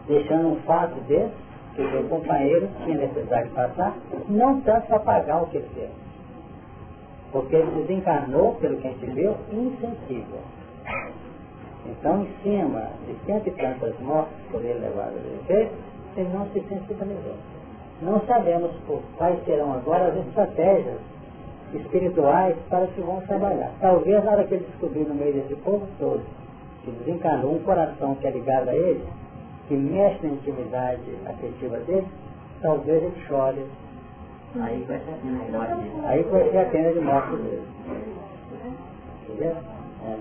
Deixando 0.07 0.49
um 0.49 0.57
fato 0.63 0.95
desse, 1.09 1.35
que 1.75 1.83
o 1.83 1.91
seu 1.91 2.05
companheiro 2.05 2.69
tinha 2.85 2.99
necessidade 2.99 3.49
de 3.49 3.55
passar, 3.55 3.97
não 4.29 4.61
tanto 4.61 4.87
para 4.87 5.01
pagar 5.01 5.43
o 5.43 5.47
que 5.47 5.57
ele 5.57 5.69
fez. 5.75 5.91
Porque 7.33 7.57
ele 7.57 7.83
desencarnou, 7.83 8.55
pelo 8.57 8.77
que 8.77 8.89
a 8.89 8.91
gente 8.91 9.07
viu, 9.07 9.35
insensível. 9.51 10.41
Então, 11.87 12.23
em 12.23 12.29
cima 12.43 12.91
de 13.07 13.17
cento 13.27 13.49
e 13.49 13.51
tantas 13.53 13.99
mortes 14.01 14.37
por 14.51 14.63
ele 14.63 14.79
levado 14.81 15.17
a 15.17 15.21
viver, 15.21 15.73
ele 16.17 16.29
não 16.33 16.47
se 16.47 16.61
sensibilizou. 16.61 17.37
Não 18.03 18.21
sabemos 18.27 18.73
quais 19.17 19.45
serão 19.45 19.73
agora 19.73 20.09
as 20.09 20.27
estratégias 20.27 20.99
espirituais 21.73 22.57
para 22.69 22.87
que 22.89 23.01
vão 23.01 23.21
trabalhar. 23.23 23.71
Talvez 23.81 24.25
na 24.25 24.33
hora 24.33 24.45
que 24.45 24.55
ele 24.55 24.67
descobrir 24.67 25.05
no 25.05 25.15
meio 25.15 25.35
desse 25.35 25.55
povo 25.57 25.87
todo, 25.99 26.23
que 26.85 26.91
desencarnou 26.91 27.55
um 27.55 27.61
coração 27.61 28.15
que 28.17 28.27
é 28.27 28.31
ligado 28.31 28.69
a 28.69 28.75
ele, 28.75 29.05
que 29.69 29.75
mexe 29.75 30.27
na 30.27 30.35
intimidade 30.35 31.19
afetiva 31.27 31.79
dele, 31.79 32.07
talvez 32.61 33.03
ele 33.03 33.15
chore. 33.27 33.65
Aí 34.61 34.85
vai 34.87 34.99
ser 34.99 35.13
a 35.13 35.17
pena 35.17 35.45
de 35.45 35.53
morte 35.53 35.75
dele. 35.75 35.93
Aí 36.05 36.23
vai 36.25 36.51
ser 36.51 36.59
a 36.59 36.65
pena 36.67 36.93
de 36.93 37.01
morte 37.01 37.37
dele. 37.37 37.63
Entendeu? 39.29 39.57
É. 40.05 40.19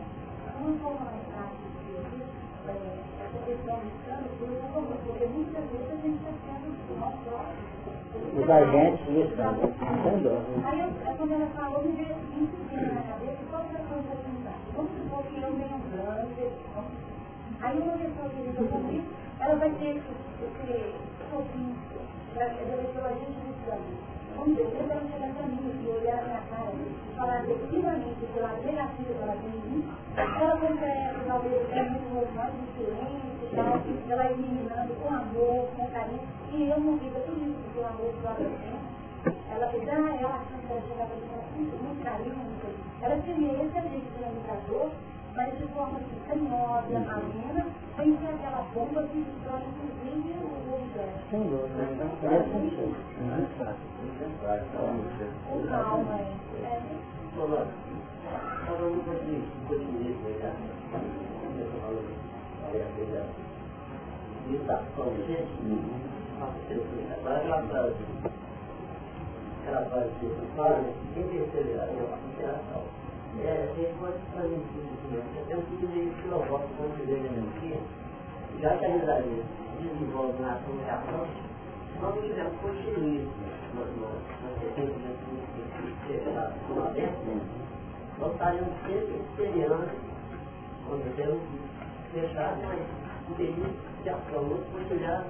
Os 8.42 8.50
agentes 8.50 9.06
Estado, 9.30 9.62
sem 9.62 10.18
dúvida. 10.18 10.34
Aí, 10.66 10.82
quando 11.16 11.32
ela 11.32 11.46
falou, 11.54 11.84
me 11.84 11.92
veio 11.92 12.16
assim, 12.16 12.50
na 12.74 13.02
cabeça, 13.04 13.38
qual 13.52 13.62
que 13.70 13.76
é 13.76 13.80
a 13.80 13.84
que 13.84 13.94
Vamos 14.76 14.92
supor 14.98 15.24
que 15.26 15.42
eu 15.44 15.54
venho 15.54 15.78
grande, 15.94 16.50
aí 17.62 17.78
uma 17.78 17.94
pessoa 17.94 18.30
que 18.30 18.42
lida 18.42 18.64
comigo, 18.64 19.06
ela 19.42 19.56
vai 19.58 19.70
ter 19.70 19.90
esse, 19.90 20.12
esse 20.42 20.96
sozinho, 21.30 21.76
pela 22.34 23.10
gente 23.14 23.38
do 23.46 23.54
sangue. 23.62 23.94
Vamos 24.36 24.58
dizer, 24.58 24.70
se 24.72 24.90
ela 24.90 25.02
chegar 25.06 25.34
para 25.36 25.46
mim 25.46 25.62
e 25.62 25.88
olhar 25.88 26.16
na 26.16 26.24
minha 26.24 26.42
cara 26.50 26.74
e 26.74 27.16
falar 27.16 27.46
efetivamente 27.48 28.26
pela 28.34 28.54
negativa 28.54 29.14
que 29.14 29.22
ela 29.22 29.38
tem 29.38 29.54
em 29.54 29.70
mim, 29.70 29.86
ela 30.18 30.58
consegue, 30.58 31.26
talvez, 31.28 31.62
é 31.78 31.84
muito 31.84 32.36
mais 32.36 32.54
e 32.58 33.56
tal, 33.56 33.82
ela 34.10 34.24
vai 34.24 34.34
eliminando 34.34 34.94
com 34.96 35.14
amor, 35.14 35.68
com 35.78 35.86
carinho, 35.92 36.41
e 36.54 36.70
eu 36.70 36.80
não 36.80 36.98
vivo 36.98 37.20
tudo 37.26 37.42
isso 37.48 37.64
com 37.74 37.86
amor 37.86 38.14
que 38.14 38.26
ela 38.26 38.36
tem. 38.36 39.02
Ela 39.52 39.68
diz, 39.68 39.88
ah, 39.88 40.18
ela 40.20 40.36
achando 40.36 40.68
que 40.68 40.72
ela 40.72 40.82
chegava 40.82 41.12
com 41.12 41.62
muito 41.62 42.04
carinho, 42.04 42.36
muito 42.36 42.68
Ela 43.02 43.22
tinha 43.22 43.54
esse 43.64 43.78
amigo 43.78 44.08
comunicador, 44.18 44.90
mas 45.36 45.58
de 45.58 45.66
forma 45.68 45.98
assim, 46.00 46.20
carinhosa, 46.28 46.98
amena, 46.98 47.66
sem 47.96 48.18
ser 48.18 48.28
aquela 48.28 48.66
bomba 48.74 49.04
que 49.04 49.20
destrói 49.22 49.62
inclusive 49.62 50.32
o 50.42 50.76
universo. 50.76 51.22
Sem 51.30 51.44
dúvida, 51.44 51.84
então 51.92 52.10
é 52.30 52.38
assim. 52.38 52.96
Não 53.22 53.36
é 53.36 53.46
fácil. 53.58 53.88
Com 55.48 55.58
calma, 55.68 56.16
é. 56.20 56.82
Falando 58.66 59.00
de 59.26 59.36
cotidianismo, 59.68 60.30
né? 60.30 60.52
Meditação, 64.48 65.08
gente, 66.68 67.14
agora 67.20 67.38
aquela 67.38 67.62
frase, 67.64 67.96
aquela 69.62 69.86
frase 69.86 70.10
que 70.20 71.14
quem 71.14 71.24
percebe 71.28 71.80
a 71.80 72.18
interação? 72.28 72.84
É, 73.40 73.70
a 73.72 73.76
gente 73.76 73.94
pode 74.00 74.18
fazer 74.34 74.56
um 74.56 74.64
conhecimento, 74.74 75.40
até 75.42 75.56
um 75.56 75.62
tipo 75.62 75.88
de 75.88 76.22
filosófico, 76.22 76.74
como 76.78 76.96
se 76.98 77.04
vê 77.04 77.16
aqui, 77.16 77.80
já 78.60 78.78
que 78.78 78.86
a 78.86 78.88
realidade 78.88 79.44
desenvolve 79.80 80.42
na 80.42 80.56
comunicação, 80.56 81.28
nós 82.02 82.16
tivemos 82.22 82.54
continuismo 82.62 83.32
nas 84.44 84.58
referências 84.62 85.18
que 86.08 86.74
lá 86.74 86.90
dentro, 86.90 87.42
nós 88.20 88.32
estaríamos 88.34 88.74
sempre 88.82 89.22
esperando, 89.30 89.90
quando 90.88 91.16
temos 91.16 91.42
fechado, 92.12 92.62
mas 92.64 92.80
um 93.30 93.34
período 93.36 94.04
de 94.04 94.10
ação, 94.10 94.44
não 94.44 94.58
compartilhar 94.58 95.26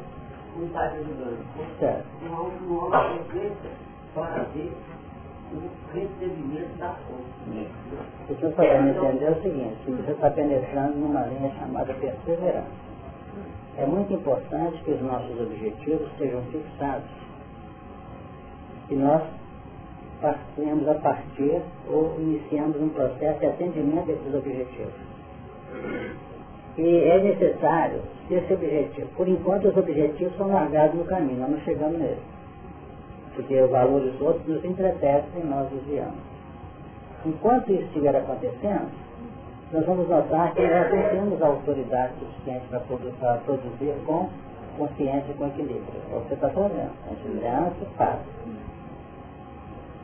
com 0.62 0.66
o 0.66 0.70
pai 0.70 0.88
ajudando. 0.90 1.80
Certo. 1.80 2.06
Uma, 2.22 2.90
uma 2.90 3.10
frequência 3.10 3.72
para 4.14 4.44
ver 4.54 4.72
o 5.54 5.94
recebimento 5.94 6.78
da 6.78 6.94
fonte. 6.94 7.68
O 8.30 8.36
que 8.36 8.44
eu 8.44 8.52
querendo 8.54 8.90
entender 8.90 9.26
é 9.26 9.32
o 9.32 9.42
seguinte, 9.42 9.78
você 9.88 10.12
está 10.12 10.30
penetrando 10.30 10.98
numa 10.98 11.26
linha 11.26 11.52
chamada 11.60 11.94
perseverança. 11.96 12.92
É 13.78 13.86
muito 13.86 14.14
importante 14.14 14.84
que 14.84 14.92
os 14.92 15.02
nossos 15.02 15.40
objetivos 15.42 16.10
sejam 16.18 16.42
fixados. 16.44 17.10
E 18.90 18.96
nós 18.96 19.24
partimos 20.22 20.88
a 20.88 20.96
partir 20.96 21.62
ou 21.90 22.16
iniciamos 22.20 22.80
um 22.80 22.90
processo 22.90 23.40
de 23.40 23.46
atendimento 23.48 24.06
desses 24.06 24.36
objetivos. 24.36 24.94
E 26.78 26.98
é 26.98 27.24
necessário 27.24 28.02
esse 28.36 28.54
objetivo. 28.54 29.08
Por 29.16 29.28
enquanto, 29.28 29.68
os 29.68 29.78
objetivos 29.78 30.36
são 30.38 30.52
largados 30.52 30.96
no 30.96 31.06
caminho, 31.06 31.40
nós 31.40 31.52
não 31.52 31.60
chegamos 31.60 32.00
neles. 32.00 32.20
Porque 33.36 33.60
os 33.60 33.70
valores 33.70 34.20
outros 34.20 34.46
nos 34.48 34.64
entretecem 34.66 35.42
e 35.42 35.46
nós 35.46 35.70
desviamos. 35.70 36.20
Enquanto 37.26 37.72
isso 37.72 37.84
estiver 37.84 38.16
acontecendo, 38.16 38.90
nós 39.72 39.86
vamos 39.86 40.10
notar 40.10 40.54
que 40.54 40.62
nós 40.62 40.94
não 40.94 41.10
temos 41.10 41.42
autoridade 41.42 42.14
suficiente 42.20 42.66
para 42.70 42.80
produzir, 42.82 43.16
produzir 43.46 43.94
com 44.06 44.30
consciência 44.78 45.32
e 45.32 45.34
com 45.36 45.48
equilíbrio. 45.48 46.02
É 46.12 46.16
o 46.16 46.22
que 46.22 46.28
você 46.30 46.34
está 46.34 46.50
fazendo. 46.50 46.92
A 47.06 47.14
gente 47.14 47.96
faz. 47.96 48.20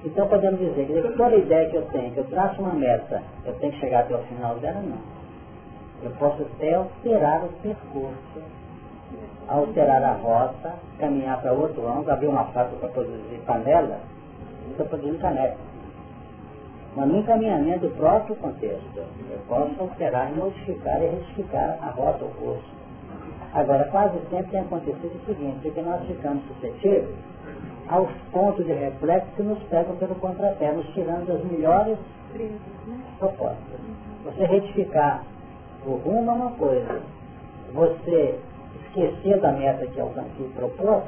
Então 0.05 0.27
podemos 0.27 0.59
dizer 0.59 0.85
que 0.85 1.17
toda 1.17 1.35
ideia 1.35 1.69
que 1.69 1.75
eu 1.75 1.85
tenho, 1.87 2.11
que 2.11 2.19
eu 2.19 2.25
traço 2.25 2.61
uma 2.61 2.73
meta, 2.73 3.21
eu 3.45 3.53
tenho 3.55 3.73
que 3.73 3.79
chegar 3.79 4.01
até 4.01 4.15
o 4.15 4.19
final 4.19 4.55
dela, 4.55 4.81
não. 4.81 5.16
Eu 6.03 6.11
posso 6.11 6.43
até 6.43 6.75
alterar 6.75 7.45
o 7.45 7.49
percurso, 7.61 8.41
alterar 9.47 10.03
a 10.03 10.13
rota, 10.13 10.75
caminhar 10.99 11.41
para 11.41 11.53
outro 11.53 11.87
ângulo, 11.87 12.11
abrir 12.11 12.27
uma 12.27 12.45
fábrica 12.45 12.77
para 12.77 12.89
produzir 12.89 13.41
panela, 13.45 13.99
estou 14.69 14.85
produzindo 14.85 15.17
caneca. 15.19 15.57
Mas 16.95 17.07
no 17.07 17.17
encaminhamento 17.17 17.87
do 17.87 17.95
próprio 17.95 18.35
contexto, 18.35 18.97
eu 18.97 19.39
posso 19.47 19.73
alterar, 19.79 20.31
modificar 20.33 21.01
e 21.01 21.07
retificar 21.07 21.77
a 21.81 21.89
rota, 21.91 22.25
o 22.25 22.29
curso. 22.29 22.77
Agora, 23.53 23.85
quase 23.85 24.19
sempre 24.29 24.51
tem 24.51 24.59
acontecido 24.61 25.15
o 25.15 25.25
seguinte, 25.25 25.71
que 25.71 25.81
nós 25.81 26.05
ficamos 26.05 26.43
suscetíveis 26.47 27.15
aos 27.87 28.09
pontos 28.31 28.65
de 28.65 28.73
reflexo 28.73 29.27
que 29.35 29.43
nos 29.43 29.61
pegam 29.63 29.95
pelo 29.95 30.15
contrapé, 30.15 30.71
nos 30.71 30.85
tirando 30.87 31.27
das 31.27 31.43
melhores 31.45 31.97
propostas. 33.19 33.79
Você 34.25 34.45
retificar 34.45 35.23
o 35.87 35.95
rumo 35.95 36.29
é 36.29 36.33
uma 36.33 36.51
coisa. 36.51 37.01
Você 37.73 38.39
esquecer 38.81 39.39
da 39.39 39.51
meta 39.53 39.85
que 39.87 39.99
alcancei 39.99 40.49
propôs 40.55 41.03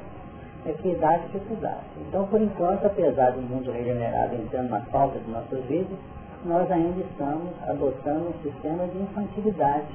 é 0.65 0.71
que 0.73 0.95
dá 0.95 1.17
dificuldade. 1.17 1.83
Então, 2.07 2.25
por 2.27 2.41
enquanto, 2.41 2.85
apesar 2.85 3.31
do 3.31 3.41
mundo 3.41 3.71
regenerado 3.71 4.35
entrando 4.35 4.69
na 4.69 4.81
falta 4.81 5.19
de 5.19 5.29
nossas 5.29 5.63
vidas, 5.65 5.97
nós 6.45 6.69
ainda 6.71 7.01
estamos 7.01 7.49
adotando 7.67 8.29
um 8.29 8.43
sistema 8.43 8.87
de 8.87 8.97
infantilidade. 8.99 9.87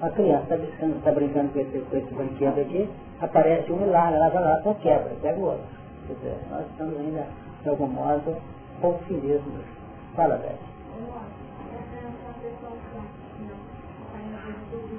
A 0.00 0.08
criança 0.10 0.56
está 0.56 0.86
tá 1.04 1.12
brincando 1.12 1.52
com 1.52 1.60
esse, 1.60 1.78
com 1.78 1.96
esse 1.96 2.14
brinquedo 2.14 2.60
aqui, 2.60 2.88
aparece 3.20 3.70
um 3.72 3.90
larga, 3.90 4.16
ela 4.16 4.28
vai 4.28 4.42
lá, 4.42 4.60
só 4.62 4.74
quebra, 4.74 5.12
pega 5.22 5.38
o 5.38 5.44
outro. 5.44 5.64
Quer 6.06 6.14
dizer, 6.14 6.36
nós 6.50 6.66
estamos 6.70 6.98
ainda, 6.98 7.26
de 7.62 7.68
algum 7.68 7.86
modo, 7.86 8.36
pouco 8.80 9.02
felizes 9.04 9.42
Fala, 10.14 10.36
Beth. 10.36 11.33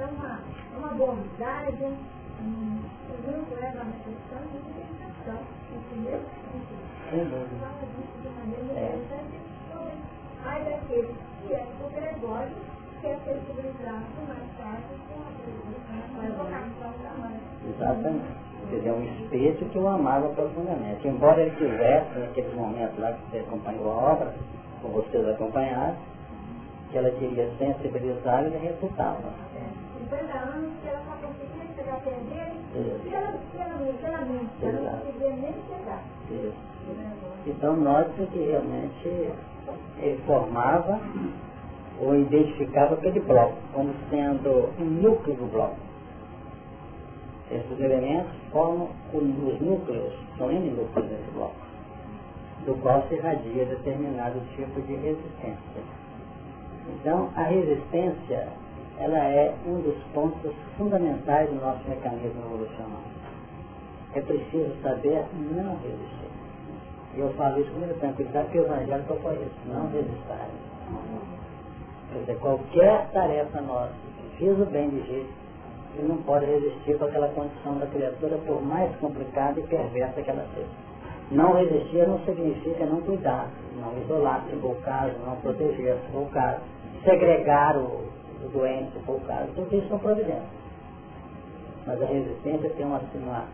é 0.00 0.06
uma, 0.06 0.40
uma 0.76 0.88
bondade, 0.94 1.84
um 2.40 2.82
grupo 3.24 3.54
leva 3.60 3.80
a 3.80 3.84
reflexão 3.84 4.42
e 4.52 4.56
interpretação, 4.58 5.40
entendeu? 5.72 6.20
Fala 7.60 7.86
disso 7.96 8.16
de 8.22 8.28
maneira 8.28 8.64
interessante 8.64 9.46
ai 10.46 10.62
daqueles 10.64 11.16
que 11.42 11.54
é 11.54 11.66
o 11.84 11.90
Gregório 11.90 12.56
quer 13.02 13.18
ser 13.24 13.40
civilizado 13.46 14.04
mais 14.26 14.46
tarde 14.56 14.84
com 15.08 15.20
a 16.20 16.44
vocação 16.44 16.92
da 17.02 17.10
mãe. 17.18 17.40
Exatamente. 17.68 18.46
Dizer, 18.70 18.92
um 18.92 19.02
espírito 19.02 19.64
que 19.66 19.78
o 19.78 19.86
amava 19.86 20.28
profundamente. 20.30 21.06
Embora 21.06 21.42
ele 21.42 21.54
tivesse, 21.56 22.18
naqueles 22.18 22.54
momentos 22.54 22.98
lá 22.98 23.12
que 23.12 23.30
você 23.30 23.38
acompanhou 23.38 23.92
a 23.92 24.12
obra, 24.12 24.34
ou 24.82 24.90
vocês 24.90 25.28
acompanharam, 25.28 25.96
que 26.90 26.98
ela 26.98 27.10
queria 27.10 27.50
sensibilizar 27.58 28.46
e 28.46 28.56
refutava. 28.56 29.32
50 30.10 30.38
anos 30.38 30.72
que 30.82 30.88
ela 30.88 31.02
só 31.04 31.26
conseguia 31.26 31.74
chegar 31.74 31.94
até 31.94 32.10
dele 32.10 32.66
pela, 33.10 33.32
pela, 33.52 33.92
pela 33.94 34.24
mente, 34.26 34.50
ela 34.62 34.80
não 34.80 34.98
conseguia 35.00 35.30
nem 35.30 35.54
chegar. 35.68 36.02
Então 37.46 37.76
note 37.76 38.26
que 38.32 38.38
realmente 38.38 39.30
ele 39.98 40.22
formava 40.26 41.00
ou 42.00 42.14
identificava 42.14 42.94
aquele 42.94 43.20
bloco 43.20 43.56
como 43.72 43.92
sendo 44.10 44.70
um 44.78 44.84
núcleo 44.84 45.36
do 45.36 45.50
bloco. 45.50 45.76
Esses 47.50 47.80
elementos 47.80 48.32
formam 48.50 48.90
os 49.12 49.60
núcleos, 49.60 50.12
são 50.36 50.50
N 50.50 50.70
núcleos 50.70 51.08
desse 51.08 51.30
bloco, 51.32 51.54
do 52.66 52.74
qual 52.82 53.06
se 53.08 53.14
irradia 53.14 53.64
determinado 53.64 54.40
tipo 54.56 54.80
de 54.82 54.94
resistência. 54.96 55.95
Então, 56.88 57.30
a 57.36 57.42
resistência, 57.42 58.48
ela 58.98 59.18
é 59.18 59.54
um 59.66 59.80
dos 59.80 59.96
pontos 60.14 60.52
fundamentais 60.78 61.48
do 61.50 61.56
nosso 61.56 61.88
mecanismo 61.88 62.40
evolucional. 62.46 63.00
É 64.14 64.20
preciso 64.20 64.72
saber 64.82 65.24
não 65.34 65.76
resistir. 65.76 66.30
E 67.14 67.20
eu 67.20 67.32
falo 67.34 67.60
isso 67.60 67.70
com 67.72 67.78
muita 67.78 67.94
tranquilidade, 67.94 68.46
porque 68.46 68.58
o 68.60 68.64
Evangelho 68.64 69.04
propõe 69.04 69.34
isso, 69.34 69.68
não 69.68 69.90
resistir. 69.90 70.16
Quer 72.12 72.18
dizer, 72.20 72.38
qualquer 72.38 73.10
tarefa 73.12 73.60
nossa 73.62 73.92
que 74.18 74.36
fiz 74.38 74.58
o 74.58 74.66
bem 74.66 74.88
de 74.90 75.06
jeito, 75.06 75.30
ele 75.96 76.08
não 76.08 76.18
pode 76.18 76.46
resistir 76.46 76.96
com 76.98 77.04
aquela 77.04 77.28
condição 77.28 77.78
da 77.78 77.86
criatura, 77.86 78.38
por 78.46 78.62
mais 78.62 78.94
complicada 78.96 79.58
e 79.58 79.62
perversa 79.64 80.22
que 80.22 80.30
ela 80.30 80.46
seja. 80.54 80.68
Não 81.30 81.54
resistir 81.54 82.06
não 82.06 82.20
significa 82.20 82.86
não 82.86 83.00
cuidar, 83.00 83.50
não 83.80 83.98
isolar, 83.98 84.44
se 84.48 84.56
for 84.56 84.72
o 84.72 84.82
caso, 84.82 85.12
não 85.26 85.36
proteger, 85.36 85.96
se 85.96 86.12
for 86.12 86.22
o 86.22 86.26
caso 86.26 86.60
segregar 87.06 87.76
o, 87.76 88.04
o 88.44 88.48
doente, 88.52 88.92
se 88.92 88.98
for 89.04 89.16
o 89.16 89.20
caso, 89.20 89.48
tudo 89.54 89.74
isso 89.74 89.88
são 89.88 89.98
providências. 89.98 90.42
Mas 91.86 92.02
a 92.02 92.06
resistência 92.06 92.68
tem 92.70 92.84
uma, 92.84 93.00
uma, 93.14 93.44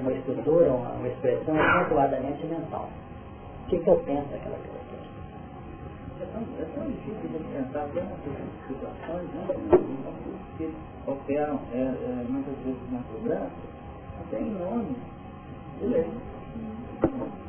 uma 0.00 0.12
estrutura, 0.12 0.72
uma, 0.72 0.90
uma 0.90 1.08
expressão 1.08 1.54
acentuadamente 1.58 2.44
mental. 2.46 2.90
O 3.62 3.68
que, 3.68 3.78
que 3.78 3.88
eu 3.88 3.96
penso 3.98 4.28
daquela 4.28 4.58
criatura? 4.58 4.86
É 6.20 6.26
tão, 6.32 6.42
é 6.58 6.64
tão 6.74 6.90
difícil 6.90 7.28
de 7.30 7.44
pensar 7.44 7.84
até 7.84 8.00
nessas 8.00 8.66
situações, 8.66 9.28
né? 9.34 9.46
Que 10.58 10.74
operam 11.06 11.60
é, 11.72 11.78
é, 11.78 12.26
muitas 12.28 12.56
vezes 12.64 12.90
na 12.90 13.00
cobrança, 13.12 13.50
até 14.20 14.40
em 14.40 14.50
nome 14.50 14.96
de 15.78 15.86
lei. 15.86 16.10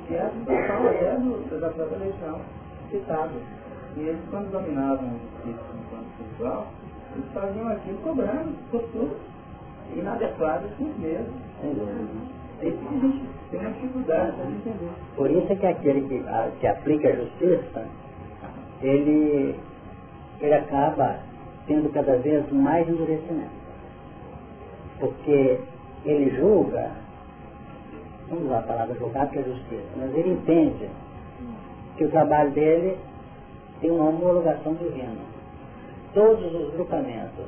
Que 0.08 0.15
é 0.15 0.22
a 0.22 0.30
situação 0.30 0.88
até 0.88 1.60
da 1.60 1.70
própria 1.70 1.98
legião 1.98 2.41
citada. 2.91 3.32
E 3.98 4.00
eles, 4.00 4.22
quando 4.30 4.52
dominavam 4.52 5.10
o 5.10 5.18
espírito 5.18 5.64
enquanto 5.74 6.06
espiritual, 6.12 6.68
eles 7.16 7.32
faziam 7.34 7.68
aquilo 7.68 7.98
cobrando 7.98 8.70
posturas 8.70 9.18
inadequadas 9.96 10.72
com 10.78 10.84
os 10.84 10.98
mesmos. 10.98 11.34
É 12.62 12.68
isso 12.68 12.78
que 12.78 12.88
a 12.88 13.00
gente 13.00 13.30
tem 13.50 13.60
uma 13.60 13.72
dificuldade 13.72 14.32
para 14.34 14.46
entender. 14.46 14.92
Por 15.16 15.32
isso 15.32 15.52
é 15.52 15.56
que 15.56 15.66
aquele 15.66 16.02
que, 16.08 16.28
a, 16.28 16.52
que 16.60 16.68
aplica 16.68 17.08
a 17.10 17.16
justiça, 17.16 17.86
ele, 18.84 19.60
ele 20.42 20.54
acaba 20.54 21.19
tendo 21.65 21.92
cada 21.92 22.17
vez 22.17 22.52
mais 22.52 22.88
endurecimento. 22.88 23.58
Porque 25.00 25.60
ele 26.06 26.36
julga, 26.38 26.92
vamos 28.30 28.46
usar 28.46 28.60
a 28.60 28.63
palavra 28.63 28.96
julgar 28.96 29.28
que 29.30 29.40
é 29.40 29.44
justiça, 29.44 29.90
mas 29.98 30.15
ele 30.15 30.34
entende 30.34 30.88
que 31.98 32.06
o 32.06 32.10
trabalho 32.10 32.52
dele 32.52 32.98
tem 33.82 33.92
uma 33.92 34.10
homologação 34.10 34.73
divina. 34.75 35.15
Todos 36.13 36.54
os 36.54 36.73
grupamentos, 36.73 37.46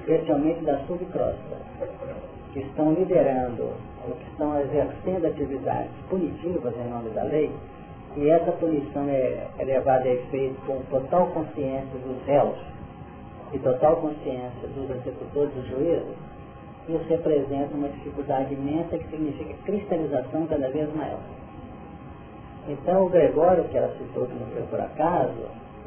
especialmente 0.00 0.64
da 0.64 0.78
subcrosta, 0.86 1.56
que 2.52 2.60
estão 2.60 2.92
liderando 2.92 3.70
ou 4.06 4.14
que 4.16 4.30
estão 4.30 4.60
exercendo 4.60 5.26
atividades 5.26 5.92
punitivas 6.08 6.74
em 6.76 6.90
nome 6.90 7.10
da 7.10 7.22
lei, 7.22 7.50
e 8.16 8.28
essa 8.28 8.50
punição 8.52 9.08
é, 9.08 9.46
levada 9.64 10.08
a 10.08 10.12
efeito 10.12 10.60
com 10.66 10.80
total 10.90 11.28
consciência 11.28 11.98
dos 12.04 12.26
réus 12.26 12.58
e 13.52 13.58
total 13.58 13.96
consciência 13.96 14.68
dos 14.74 14.90
executores 14.90 15.52
dos 15.54 15.66
juízes, 15.68 16.16
isso 16.88 17.04
representa 17.08 17.74
uma 17.74 17.88
dificuldade 17.88 18.52
imensa 18.52 18.98
que 18.98 19.08
significa 19.10 19.54
cristalização 19.64 20.46
cada 20.46 20.68
vez 20.70 20.92
maior. 20.94 21.20
Então 22.70 23.06
o 23.06 23.08
Gregório, 23.08 23.64
que 23.64 23.76
ela 23.76 23.92
citou 23.98 24.26
que 24.26 24.34
não 24.34 24.46
foi 24.46 24.62
por 24.62 24.80
acaso, 24.80 25.34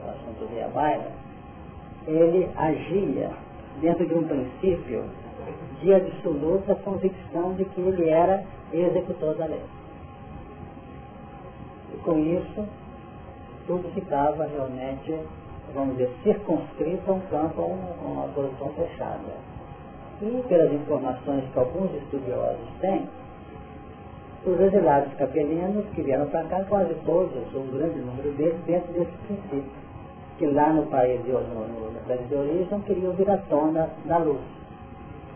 o 0.05 0.09
assunto 0.09 0.53
de 0.53 0.61
Abaia, 0.61 1.07
ele 2.05 2.49
agia 2.57 3.31
dentro 3.79 4.05
de 4.05 4.13
um 4.13 4.27
princípio 4.27 5.05
de 5.81 5.93
absoluta 5.93 6.75
convicção 6.75 7.53
de 7.53 7.63
que 7.63 7.79
ele 7.79 8.09
era 8.09 8.43
executor 8.73 9.33
da 9.35 9.45
lei. 9.45 9.61
E 11.93 11.97
com 11.99 12.19
isso, 12.19 12.67
tudo 13.65 13.89
ficava 13.93 14.45
realmente, 14.45 15.17
vamos 15.73 15.95
dizer, 15.95 16.13
circunscrito 16.23 17.09
a 17.09 17.13
um 17.13 17.21
campo, 17.21 17.61
a 17.61 18.07
uma 18.07 18.27
posição 18.27 18.69
fechada. 18.73 19.53
E 20.21 20.43
pelas 20.49 20.73
informações 20.73 21.45
que 21.51 21.59
alguns 21.59 21.93
estudiosos 21.95 22.67
têm, 22.81 23.07
os 24.45 24.59
exilados 24.59 25.13
capelinos 25.13 25.85
que 25.93 26.01
vieram 26.01 26.27
para 26.27 26.43
cá, 26.45 26.63
quase 26.65 26.93
todos, 27.05 27.31
um 27.55 27.67
grande 27.71 27.99
número 27.99 28.31
deles, 28.33 28.59
dentro 28.65 28.91
desse 28.93 29.11
princípio, 29.27 29.71
que 30.37 30.47
lá 30.47 30.73
no 30.73 30.85
país 30.87 31.23
de, 31.23 31.31
no, 31.31 31.39
no, 31.39 32.07
país 32.07 32.27
de 32.27 32.35
origem 32.35 32.81
queriam 32.81 33.13
vir 33.13 33.29
à 33.29 33.37
tona 33.37 33.89
da 34.05 34.17
luz. 34.17 34.41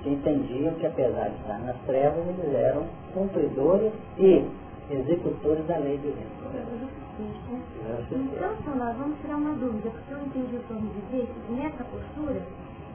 Que 0.04 0.10
entendiam 0.10 0.74
que 0.76 0.86
apesar 0.86 1.30
de 1.30 1.36
estar 1.38 1.60
nas 1.60 1.78
trevas, 1.86 2.26
eles 2.28 2.54
eram 2.54 2.84
cumpridores 3.14 3.94
e 4.18 4.46
executores 4.92 5.66
da 5.68 5.78
lei 5.78 5.98
divina. 5.98 6.28
Então, 8.12 8.56
só 8.64 8.76
nós 8.76 8.96
vamos 8.98 9.18
tirar 9.22 9.38
uma 9.38 9.54
dúvida, 9.56 9.90
porque 9.90 10.14
eu 10.14 10.20
entendi 10.20 10.56
o 10.56 10.60
que 10.60 10.72
eu 10.72 10.82
me 10.82 10.90
dizer, 10.90 11.30
que 11.48 11.54
nessa 11.54 11.84
postura, 11.86 12.42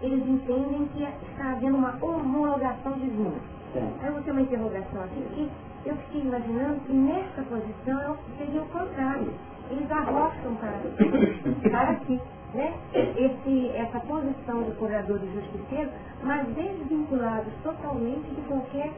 eles 0.03 0.29
entendem 0.29 0.89
que 0.95 1.03
está 1.31 1.53
havendo 1.53 1.77
uma 1.77 1.97
homologação 2.01 2.93
divina. 2.93 3.35
Sim. 3.73 3.91
Aí 4.01 4.07
eu 4.07 4.13
vou 4.13 4.23
ter 4.23 4.31
uma 4.31 4.43
interrogação 4.43 5.03
aqui, 5.03 5.49
eu 5.85 5.97
fiquei 5.97 6.23
imaginando 6.23 6.81
que 6.81 6.93
nessa 6.93 7.43
posição 7.43 8.17
seria 8.39 8.63
o 8.63 8.67
contrário. 8.67 9.33
Eles 9.71 9.91
arrostam 9.91 10.55
para, 10.57 11.71
para 11.71 11.91
aqui, 11.91 12.21
né? 12.55 12.75
Esse, 12.95 13.71
essa 13.75 14.01
posição 14.01 14.63
de 14.65 14.71
curador 14.73 15.21
e 15.23 15.35
justiceiro, 15.35 15.91
mas 16.23 16.47
desvinculados 16.49 17.53
totalmente 17.63 18.29
de 18.31 18.41
qualquer 18.43 18.91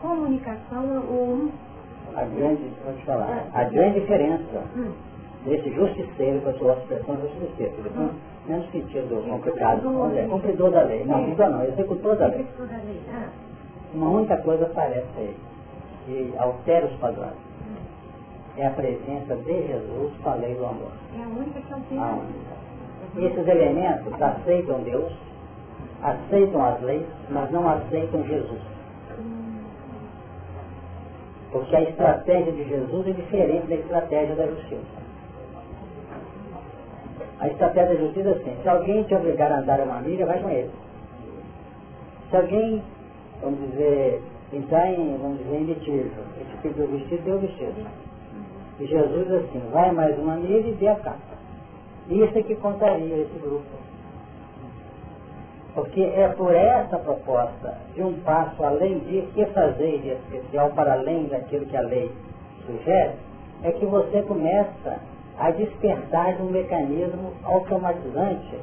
comunicação 0.00 1.04
ou 1.08 1.50
a 2.14 2.24
grande, 2.24 2.72
vou 2.84 2.94
te 2.94 3.04
falar, 3.04 3.46
a 3.52 3.64
grande 3.64 4.00
diferença 4.00 4.64
hum. 4.76 4.92
desse 5.44 5.70
justiceiro, 5.70 6.40
com 6.40 6.50
a 6.50 6.54
sua 6.54 6.72
expressão 6.74 7.16
justiceiro, 7.20 7.74
hum. 7.96 8.10
não 8.48 8.58
no 8.58 8.64
sentido 8.72 9.28
complicado, 9.28 10.16
é 10.16 10.26
cumpridor 10.26 10.70
da 10.70 10.82
lei, 10.82 11.04
não, 11.04 11.20
cumpridor 11.20 11.50
não, 11.50 11.64
executor 11.64 12.16
da 12.16 12.26
lei. 12.26 12.46
Ah. 13.12 13.28
Uma 13.94 14.10
única 14.10 14.36
coisa 14.38 14.70
parece 14.74 15.06
aí, 15.16 15.36
que 16.10 16.34
altera 16.38 16.86
os 16.86 16.92
padrões. 16.96 17.38
É 18.56 18.66
a 18.66 18.70
presença 18.70 19.36
de 19.36 19.66
Jesus 19.66 20.12
com 20.22 20.30
a 20.30 20.34
lei 20.34 20.54
do 20.54 20.66
amor. 20.66 20.90
É 21.16 21.22
a 21.22 21.28
única 21.28 21.60
que 21.60 21.72
altera. 21.72 22.00
A 22.00 22.12
única. 22.14 22.60
Esses 23.16 23.48
elementos 23.48 24.20
aceitam 24.20 24.80
Deus, 24.82 25.12
aceitam 26.02 26.64
as 26.64 26.80
leis, 26.82 27.06
mas 27.30 27.50
não 27.50 27.68
aceitam 27.68 28.24
Jesus. 28.24 28.60
Porque 31.52 31.74
a 31.74 31.82
estratégia 31.82 32.52
de 32.52 32.68
Jesus 32.68 33.08
é 33.08 33.12
diferente 33.12 33.66
da 33.66 33.74
estratégia 33.76 34.34
da 34.34 34.46
justiça. 34.46 35.00
A 37.40 37.48
estratégia 37.48 37.94
da 37.94 38.00
justiça 38.00 38.28
é 38.28 38.32
assim, 38.32 38.62
se 38.62 38.68
alguém 38.68 39.02
te 39.04 39.14
obrigar 39.14 39.50
a 39.50 39.58
andar 39.58 39.80
uma 39.80 40.00
milha, 40.00 40.26
vai 40.26 40.40
com 40.40 40.50
ele. 40.50 40.70
Se 42.28 42.36
alguém, 42.36 42.82
vamos 43.40 43.58
dizer, 43.70 44.22
entrar 44.52 44.92
em, 44.92 45.16
vamos 45.16 45.38
dizer, 45.38 45.56
em 45.56 45.64
litígio, 45.64 46.12
esse 46.40 46.56
pediu 46.62 46.84
o 46.84 46.88
vestido, 46.88 47.22
deu 47.24 47.36
o 47.36 47.38
vestido. 47.38 47.86
E 48.80 48.86
Jesus 48.86 49.30
assim, 49.32 49.62
vai 49.72 49.92
mais 49.92 50.18
uma 50.18 50.36
milha 50.36 50.68
e 50.68 50.74
dê 50.74 50.88
a 50.88 50.96
capa. 50.96 51.18
Isso 52.08 52.38
é 52.38 52.42
que 52.42 52.56
contaria 52.56 53.16
esse 53.16 53.38
grupo. 53.38 53.64
Porque 55.74 56.02
é 56.02 56.28
por 56.28 56.52
essa 56.52 56.98
proposta 56.98 57.78
de 57.94 58.02
um 58.02 58.14
passo 58.20 58.64
além 58.64 58.98
de 59.00 59.22
que 59.34 59.46
fazer 59.46 59.98
de 59.98 60.08
especial 60.08 60.70
para 60.70 60.94
além 60.94 61.26
daquilo 61.26 61.66
que 61.66 61.76
a 61.76 61.82
lei 61.82 62.10
sugere, 62.66 63.14
é 63.62 63.70
que 63.70 63.86
você 63.86 64.22
começa 64.22 64.98
a 65.38 65.50
despertar 65.52 66.34
de 66.34 66.42
um 66.42 66.50
mecanismo 66.50 67.32
automatizante 67.44 68.58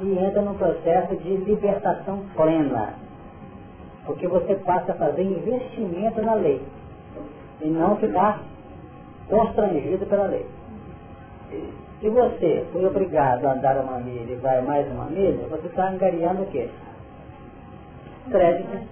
e 0.00 0.18
entra 0.18 0.42
num 0.42 0.54
processo 0.54 1.16
de 1.16 1.36
libertação 1.36 2.22
plena. 2.34 3.05
Porque 4.06 4.26
você 4.28 4.54
passa 4.56 4.92
a 4.92 4.94
fazer 4.94 5.22
investimento 5.22 6.22
na 6.22 6.34
lei 6.34 6.62
e 7.60 7.68
não 7.68 7.96
ficar 7.96 8.40
constrangido 9.28 10.06
pela 10.06 10.26
lei. 10.26 10.46
Se 12.00 12.08
você 12.08 12.64
foi 12.72 12.84
obrigado 12.84 13.46
a 13.46 13.52
andar 13.52 13.78
uma 13.78 13.98
milha 13.98 14.32
e 14.32 14.36
vai 14.36 14.60
mais 14.62 14.86
uma 14.92 15.06
milha, 15.06 15.46
você 15.48 15.66
está 15.66 15.88
angariando 15.88 16.42
o 16.42 16.46
quê? 16.46 16.68
Crédito. 18.30 18.86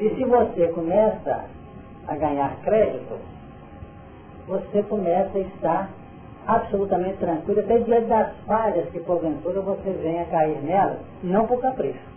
E 0.00 0.14
se 0.14 0.24
você 0.24 0.68
começa 0.68 1.44
a 2.06 2.16
ganhar 2.16 2.56
crédito, 2.62 3.18
você 4.46 4.82
começa 4.84 5.36
a 5.36 5.40
estar 5.40 5.90
absolutamente 6.46 7.18
tranquilo, 7.18 7.60
até 7.60 7.78
diante 7.78 8.06
das 8.06 8.32
falhas 8.46 8.88
que 8.90 9.00
porventura 9.00 9.60
você 9.60 9.90
venha 9.90 10.24
cair 10.26 10.62
nela, 10.62 11.00
não 11.22 11.46
por 11.46 11.60
capricho. 11.60 12.15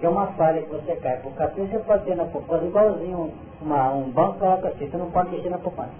Que 0.00 0.06
é 0.06 0.08
uma 0.08 0.28
falha 0.28 0.62
que 0.62 0.70
você 0.70 0.96
cai 0.96 1.18
por 1.18 1.32
capricho, 1.34 1.70
você 1.70 1.78
pode 1.80 2.04
ter 2.04 2.16
na 2.16 2.24
poupança, 2.24 2.64
igualzinho 2.64 3.32
uma, 3.60 3.92
um 3.92 4.10
banco 4.10 4.38
coloca 4.38 4.68
assim, 4.68 4.88
você 4.88 4.96
não 4.96 5.10
pode 5.10 5.30
mexer 5.30 5.50
na 5.50 5.58
poupança. 5.58 5.90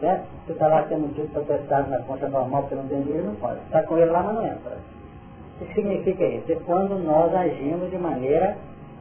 Certo? 0.00 0.24
Você 0.44 0.52
está 0.52 0.66
lá 0.66 0.82
tendo 0.88 1.04
um 1.04 1.12
título 1.12 1.44
prestado 1.44 1.88
na 1.88 2.00
conta 2.00 2.28
normal 2.28 2.62
porque 2.62 2.74
não 2.74 2.88
tem 2.88 3.02
dinheiro, 3.02 3.26
não 3.26 3.34
pode. 3.36 3.60
Está 3.60 3.82
com 3.84 3.96
ele 3.96 4.10
lá, 4.10 4.22
mas 4.22 4.34
não 4.34 4.46
entra. 4.46 4.78
O 5.60 5.66
que 5.66 5.74
significa 5.74 6.24
isso? 6.24 6.50
É 6.50 6.56
quando 6.66 6.98
nós 6.98 7.32
agimos 7.34 7.90
de 7.90 7.98
maneira, 7.98 8.56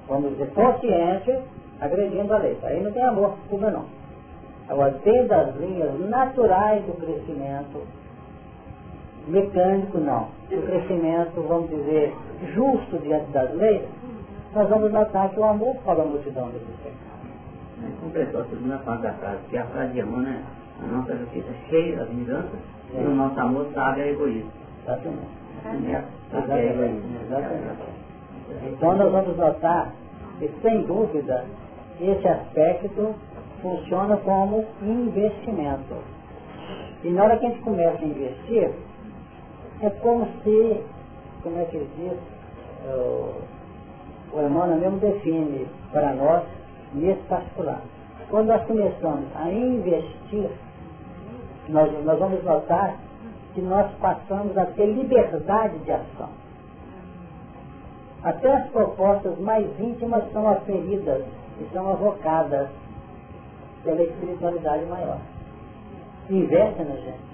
vamos 0.07 0.31
dizer, 0.31 0.51
consciente, 0.51 1.39
agredindo 1.79 2.33
a 2.33 2.37
lei. 2.37 2.57
Aí 2.63 2.83
não 2.83 2.91
tem 2.91 3.01
amor, 3.01 3.35
fuga 3.49 3.71
não. 3.71 3.85
Agora, 4.67 4.91
dentro 5.03 5.27
das 5.29 5.55
linhas 5.55 5.99
naturais 6.09 6.83
do 6.85 6.93
crescimento, 6.93 7.81
mecânico 9.29 9.97
não. 9.97 10.27
O 10.51 10.61
crescimento, 10.61 11.41
vamos 11.47 11.69
dizer, 11.69 12.13
justo 12.53 12.97
diante 12.99 13.31
das 13.31 13.53
leis, 13.55 13.83
nós 14.53 14.67
vamos 14.69 14.91
notar 14.91 15.29
que 15.29 15.39
o 15.39 15.43
amor 15.43 15.75
fala 15.85 16.03
a 16.03 16.05
multidão 16.05 16.49
desses 16.49 16.75
pecados. 16.77 17.99
Completou 18.01 18.41
a 18.41 18.45
segunda 18.45 18.77
parte 18.79 19.03
da 19.03 19.13
frase, 19.13 19.37
que 19.49 19.57
a 19.57 19.65
frase 19.65 19.93
de 19.93 20.01
amor, 20.01 20.21
né? 20.21 20.43
A 20.83 20.87
nossa 20.87 21.15
justiça 21.15 21.47
é 21.49 21.69
cheia 21.69 21.97
das 21.97 22.09
vinganças 22.09 22.59
e 22.93 22.97
o 22.97 23.13
nosso 23.13 23.39
amor 23.39 23.67
sabe 23.73 24.01
a 24.01 24.07
egoísmo. 24.07 24.51
Exatamente. 24.83 25.27
A 26.33 26.59
egoísmo. 26.59 27.19
Exatamente. 27.25 27.99
Então 28.65 28.97
nós 28.97 29.11
vamos 29.11 29.37
notar 29.37 29.93
que, 30.39 30.49
sem 30.61 30.81
dúvida, 30.83 31.45
esse 32.01 32.27
aspecto 32.27 33.13
funciona 33.61 34.17
como 34.17 34.65
investimento. 34.81 35.95
E 37.03 37.09
na 37.09 37.23
hora 37.23 37.37
que 37.37 37.45
a 37.45 37.49
gente 37.49 37.61
começa 37.61 38.03
a 38.03 38.07
investir, 38.07 38.71
é 39.81 39.89
como 40.01 40.27
se, 40.43 40.83
como 41.43 41.59
é 41.59 41.65
que 41.65 41.77
ele 41.77 41.89
diz, 41.97 42.19
o, 42.93 43.41
o 44.33 44.41
Emmanuel 44.41 44.79
mesmo 44.79 44.97
define 44.99 45.67
para 45.91 46.13
nós 46.13 46.43
nesse 46.93 47.21
particular. 47.23 47.81
Quando 48.29 48.47
nós 48.47 48.63
começamos 48.65 49.25
a 49.35 49.51
investir 49.51 50.49
nós, 51.69 51.91
nós 52.03 52.19
vamos 52.19 52.43
notar 52.43 52.97
que 53.53 53.61
nós 53.61 53.91
passamos 53.99 54.57
a 54.57 54.65
ter 54.65 54.85
liberdade 54.87 55.77
de 55.79 55.91
ação. 55.91 56.29
Até 58.23 58.51
as 58.53 58.69
propostas 58.69 59.37
mais 59.39 59.65
íntimas 59.79 60.29
são 60.31 60.47
aferidas 60.49 61.23
e 61.59 61.73
são 61.73 61.89
avocadas 61.89 62.69
pela 63.83 64.01
espiritualidade 64.01 64.85
maior. 64.85 65.19
Investe 66.29 66.83
na 66.83 66.95
gente. 66.95 67.28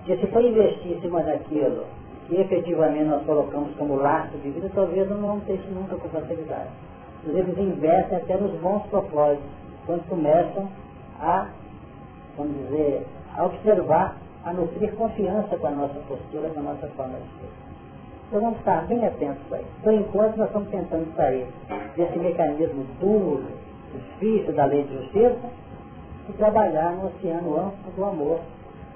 Porque 0.00 0.16
se 0.16 0.26
for 0.32 0.44
investir 0.44 0.92
em 0.92 1.00
cima 1.00 1.22
daquilo 1.22 1.84
que 2.26 2.36
efetivamente 2.36 3.04
nós 3.04 3.24
colocamos 3.24 3.74
como 3.76 3.96
laço 3.96 4.36
de 4.38 4.50
vida, 4.50 4.70
talvez 4.74 5.08
não 5.08 5.20
vamos 5.20 5.44
ter 5.44 5.54
isso 5.54 5.70
nunca 5.72 5.96
com 5.96 6.08
facilidade. 6.08 6.70
Eles 7.26 7.58
investem 7.58 8.18
até 8.18 8.36
nos 8.36 8.52
bons 8.60 8.82
propósitos, 8.86 9.44
quando 9.84 10.08
começam 10.08 10.68
a, 11.20 11.48
vamos 12.36 12.56
dizer, 12.56 13.06
a 13.36 13.44
observar, 13.44 14.16
a 14.44 14.52
nutrir 14.52 14.94
confiança 14.94 15.56
com 15.56 15.66
a 15.66 15.70
nossa 15.70 16.00
postura, 16.08 16.48
com 16.48 16.60
a 16.60 16.62
nossa 16.62 16.86
forma 16.88 17.18
de 17.18 17.24
ser. 17.40 17.50
Então 18.28 18.40
vamos 18.40 18.58
estar 18.60 18.86
bem 18.86 19.04
atentos 19.04 19.52
a 19.52 19.56
isso. 19.58 19.70
Por 19.82 19.92
enquanto 19.92 20.36
nós 20.36 20.46
estamos 20.46 20.68
tentando 20.70 21.14
sair 21.16 21.46
desse 21.96 22.18
mecanismo 22.18 22.86
duro, 23.00 23.44
difícil 23.92 24.52
da 24.54 24.64
lei 24.66 24.84
de 24.84 24.94
justiça 24.94 25.50
e 26.28 26.32
trabalhar 26.34 26.92
no 26.92 27.08
oceano 27.08 27.58
amplo 27.58 27.92
do 27.96 28.04
amor. 28.04 28.40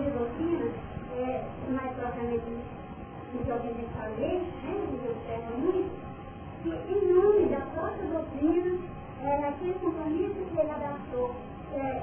compromissos 0.00 0.04
mesmo 0.04 0.04
de 0.04 0.10
doutrina, 0.10 0.70
é, 1.16 1.44
mais 1.70 1.92
propriamente 1.96 2.42
tem 3.60 3.74
que 3.74 3.84
fazer, 3.96 4.40
né, 4.64 4.86
que 4.90 5.08
observa 5.08 5.56
muito, 5.58 5.90
que 6.62 6.68
em 6.92 7.14
nome 7.14 7.46
da 7.48 7.60
própria 7.60 8.08
doutrina, 8.08 8.78
é, 9.22 9.48
aquele 9.48 9.74
compromisso 9.74 10.34
que 10.34 10.58
ele 10.60 10.70
abraçou, 10.70 11.34
é, 11.74 12.02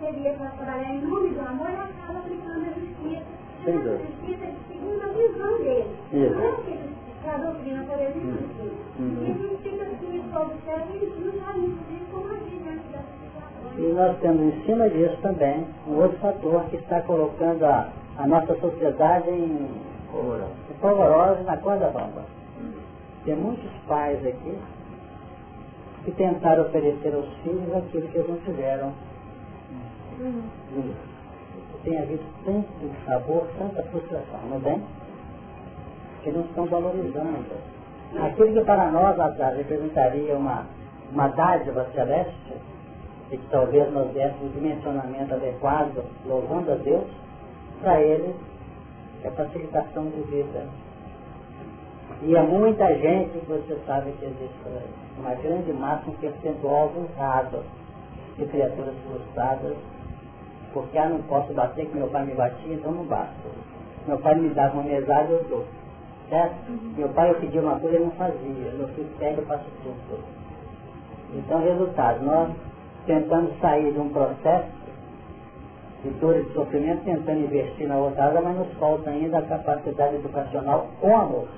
seria 0.00 0.32
para 0.34 0.50
trabalhar 0.50 0.94
em 0.94 1.02
nome 1.02 1.30
do 1.30 1.40
amor, 1.40 1.68
ele 1.68 1.78
acaba 1.78 2.18
aplicando 2.18 2.64
a 2.66 2.72
justiça. 2.80 3.42
Sem 3.64 3.76
a 3.76 3.80
justiça 3.80 4.52
segundo 4.68 5.02
a 5.02 5.08
visão 5.12 5.58
dele. 5.58 5.96
Isso. 6.12 6.34
Não 6.34 6.48
é 6.48 6.52
que 6.62 7.28
a 7.28 7.36
doutrina, 7.38 7.84
por 7.84 8.00
exemplo, 8.00 8.72
Uhum. 8.98 9.22
e 9.22 9.30
a 9.30 9.34
gente 9.34 9.62
fica 9.62 9.84
assim, 9.84 10.22
observa 10.34 10.86
e 10.96 11.06
não 11.24 11.71
E 13.82 13.84
nós 13.86 14.16
temos 14.20 14.40
em 14.40 14.64
cima 14.64 14.88
disso 14.88 15.16
também 15.22 15.66
um 15.88 15.96
outro 15.96 16.16
fator 16.18 16.62
que 16.66 16.76
está 16.76 17.00
colocando 17.00 17.64
a, 17.64 17.88
a 18.16 18.28
nossa 18.28 18.54
sociedade 18.60 19.28
em 19.28 19.68
polvorosa 20.80 21.42
na 21.42 21.56
corda 21.56 21.88
bamba. 21.88 22.22
Tem 23.24 23.34
muitos 23.34 23.68
pais 23.88 24.24
aqui 24.24 24.56
que 26.04 26.12
tentaram 26.12 26.62
oferecer 26.62 27.12
aos 27.12 27.26
filhos 27.42 27.74
aquilo 27.74 28.06
que 28.06 28.18
eles 28.18 28.28
não 28.28 28.36
tiveram. 28.36 28.92
Tem 31.82 31.98
havido 31.98 32.22
tanto 32.44 32.68
sabor, 33.04 33.48
tanta 33.58 33.82
frustração, 33.82 34.40
não 34.48 34.60
tem? 34.60 34.80
Que 36.22 36.30
não 36.30 36.42
estão 36.42 36.66
valorizando. 36.66 37.46
Aquilo 38.16 38.52
que 38.52 38.64
para 38.64 38.92
nós 38.92 39.18
atrás 39.18 39.56
representaria 39.56 40.36
uma, 40.36 40.66
uma 41.10 41.26
dádiva 41.26 41.84
celeste, 41.92 42.52
e 43.32 43.38
que 43.38 43.46
talvez 43.50 43.90
nós 43.92 44.12
dessemos 44.12 44.42
um 44.42 44.48
dimensionamento 44.48 45.32
adequado, 45.34 46.04
louvando 46.26 46.72
a 46.72 46.74
Deus, 46.74 47.06
para 47.80 48.00
eles 48.00 48.36
é 49.24 49.30
facilitação 49.30 50.04
de 50.10 50.20
vida. 50.22 50.66
E 52.22 52.36
é 52.36 52.42
muita 52.42 52.86
gente 52.98 53.38
que 53.38 53.46
você 53.46 53.78
sabe 53.86 54.12
que 54.12 54.26
existe 54.26 54.54
por 54.62 54.72
aí. 54.72 54.90
Uma 55.18 55.34
grande 55.34 55.72
massa, 55.72 56.10
um 56.10 56.14
percentual 56.14 56.90
abusado 56.90 57.64
de 58.36 58.46
criaturas 58.46 58.94
frustradas, 59.08 59.76
porque 60.74 60.98
ah, 60.98 61.08
não 61.08 61.22
posso 61.22 61.52
bater 61.54 61.86
que 61.86 61.96
meu 61.96 62.08
pai 62.08 62.26
me 62.26 62.34
batia, 62.34 62.74
então 62.74 62.92
não 62.92 63.04
basta. 63.04 63.32
Meu 64.06 64.18
pai 64.18 64.34
me 64.34 64.50
dava 64.50 64.74
uma 64.74 64.82
mesada, 64.82 65.32
eu 65.32 65.44
dou. 65.44 65.64
Certo? 66.28 66.70
Meu 66.96 67.08
pai 67.10 67.30
eu 67.30 67.34
pedia 67.36 67.62
uma 67.62 67.78
coisa, 67.78 67.96
ele 67.96 68.04
não 68.04 68.12
fazia. 68.12 68.72
Meu 68.72 68.88
filho 68.88 69.08
pega, 69.18 69.40
eu 69.40 69.46
faço 69.46 69.64
tudo. 69.82 70.22
Então, 71.34 71.62
resultado, 71.62 72.24
nós 72.24 72.50
tentamos 73.06 73.58
sair 73.60 73.92
de 73.92 73.98
um 73.98 74.08
processo 74.08 74.82
de 76.02 76.10
dor 76.20 76.36
e 76.36 76.42
de 76.42 76.52
sofrimento, 76.52 77.04
tentando 77.04 77.40
investir 77.40 77.86
na 77.86 77.96
outra 77.96 78.24
área, 78.24 78.40
mas 78.40 78.56
nos 78.56 78.72
falta 78.74 79.10
ainda 79.10 79.38
a 79.38 79.42
capacidade 79.42 80.16
educacional 80.16 80.88
com 81.00 81.16
amor. 81.16 81.48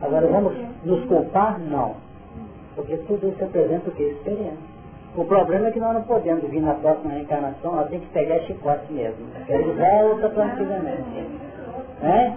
Agora, 0.00 0.26
vamos 0.26 0.54
nos 0.84 1.04
culpar? 1.06 1.58
Não. 1.60 1.96
Porque 2.74 2.96
tudo 2.98 3.28
isso 3.28 3.38
representa 3.40 3.90
o 3.90 3.92
que? 3.92 4.04
Experiência. 4.04 4.78
O 5.16 5.24
problema 5.24 5.68
é 5.68 5.70
que 5.72 5.80
nós 5.80 5.94
não 5.94 6.02
podemos 6.02 6.48
vir 6.48 6.60
na 6.60 6.74
próxima 6.74 7.12
reencarnação, 7.12 7.74
nós 7.74 7.88
temos 7.88 8.06
que 8.06 8.12
pegar 8.12 8.38
chicote 8.40 8.92
mesmo. 8.92 9.26
Ele 9.48 9.72
volta 9.72 10.28
para 10.28 10.44
antigamente. 10.44 11.26
É? 12.02 12.32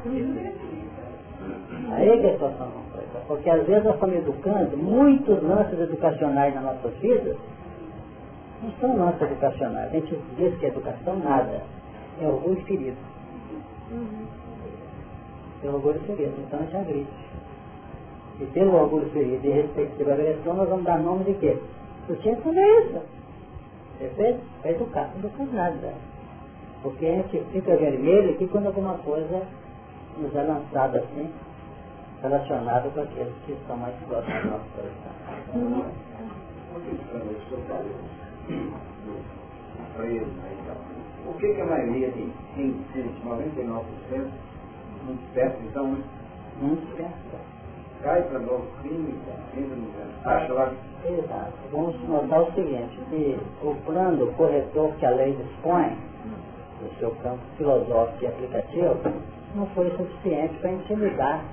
Aí 1.92 2.20
que 2.20 2.28
a 2.28 2.32
situação. 2.32 2.81
Porque 3.32 3.50
às 3.50 3.66
vezes 3.66 3.86
nós 3.86 3.94
estamos 3.94 4.18
educando 4.18 4.76
muitos 4.76 5.42
lances 5.42 5.80
educacionais 5.80 6.54
na 6.54 6.60
nossa 6.60 6.90
vida, 6.90 7.38
não 8.62 8.72
são 8.74 8.98
lances 8.98 9.22
educacionais. 9.22 9.88
A 9.88 9.94
gente 9.94 10.20
diz 10.36 10.54
que 10.60 10.66
é 10.66 10.68
educação 10.68 11.16
nada. 11.16 11.64
É 12.22 12.28
orgulho 12.28 12.62
ferido. 12.64 12.98
É 15.64 15.70
orgulho 15.70 15.98
ferido, 16.02 16.34
então 16.46 16.60
a 16.60 16.64
gente 16.64 16.76
agride. 16.76 17.08
E 18.42 18.46
pelo 18.48 18.76
orgulho 18.76 19.10
ferido 19.12 19.48
e 19.48 19.50
respectiva 19.50 20.12
agressão, 20.12 20.54
nós 20.54 20.68
vamos 20.68 20.84
dar 20.84 21.00
nome 21.00 21.24
de 21.24 21.34
quê? 21.36 21.58
Que 22.08 22.36
fazer 22.36 22.66
isso. 22.82 23.02
Perfeito? 23.98 24.40
É 24.66 24.72
educar, 24.72 25.10
não 25.16 25.30
educar 25.30 25.46
nada. 25.54 25.94
Porque 26.84 27.06
a 27.06 27.16
gente 27.16 27.46
fica 27.54 27.78
vermelho 27.78 28.32
aqui 28.32 28.46
quando 28.48 28.68
alguma 28.68 28.96
coisa 28.96 29.42
nos 30.18 30.36
é 30.36 30.44
lançada 30.44 31.00
assim, 31.00 31.30
relacionada 32.22 32.90
com 32.90 33.02
aqueles 33.02 33.34
que 33.46 33.54
estão 33.54 33.78
mais 33.78 33.96
próximos 34.08 34.42
do 34.44 34.50
nosso 34.50 34.66
coração. 34.76 35.12
Por 41.24 41.36
que, 41.38 41.54
que 41.54 41.62
a 41.62 41.66
maioria 41.66 42.12
de 42.12 42.32
100%, 42.58 42.76
99%, 43.24 44.28
não 45.06 45.16
desperta 45.16 45.58
então, 45.64 45.92
né? 45.94 46.04
Não 46.62 46.76
desperta. 46.76 47.38
cai 48.04 48.22
para 48.24 48.40
novo 48.40 48.68
crime, 48.82 49.16
entra 49.56 49.76
no 49.76 49.92
acha 50.26 50.54
lá 50.54 50.74
Exato. 51.04 51.54
Vamos 51.72 52.00
notar 52.08 52.44
o 52.44 52.52
seguinte, 52.54 53.00
que 53.10 53.40
o 53.64 53.76
plano 53.86 54.32
corretor 54.34 54.94
que 54.98 55.06
a 55.06 55.10
lei 55.10 55.36
dispõe, 55.36 55.98
do 56.80 57.00
seu 57.00 57.12
campo 57.24 57.40
filosófico 57.58 58.24
e 58.24 58.28
aplicativo, 58.28 58.98
não 59.56 59.66
foi 59.68 59.90
suficiente 59.98 60.54
para 60.60 60.72
intimidar. 60.74 61.44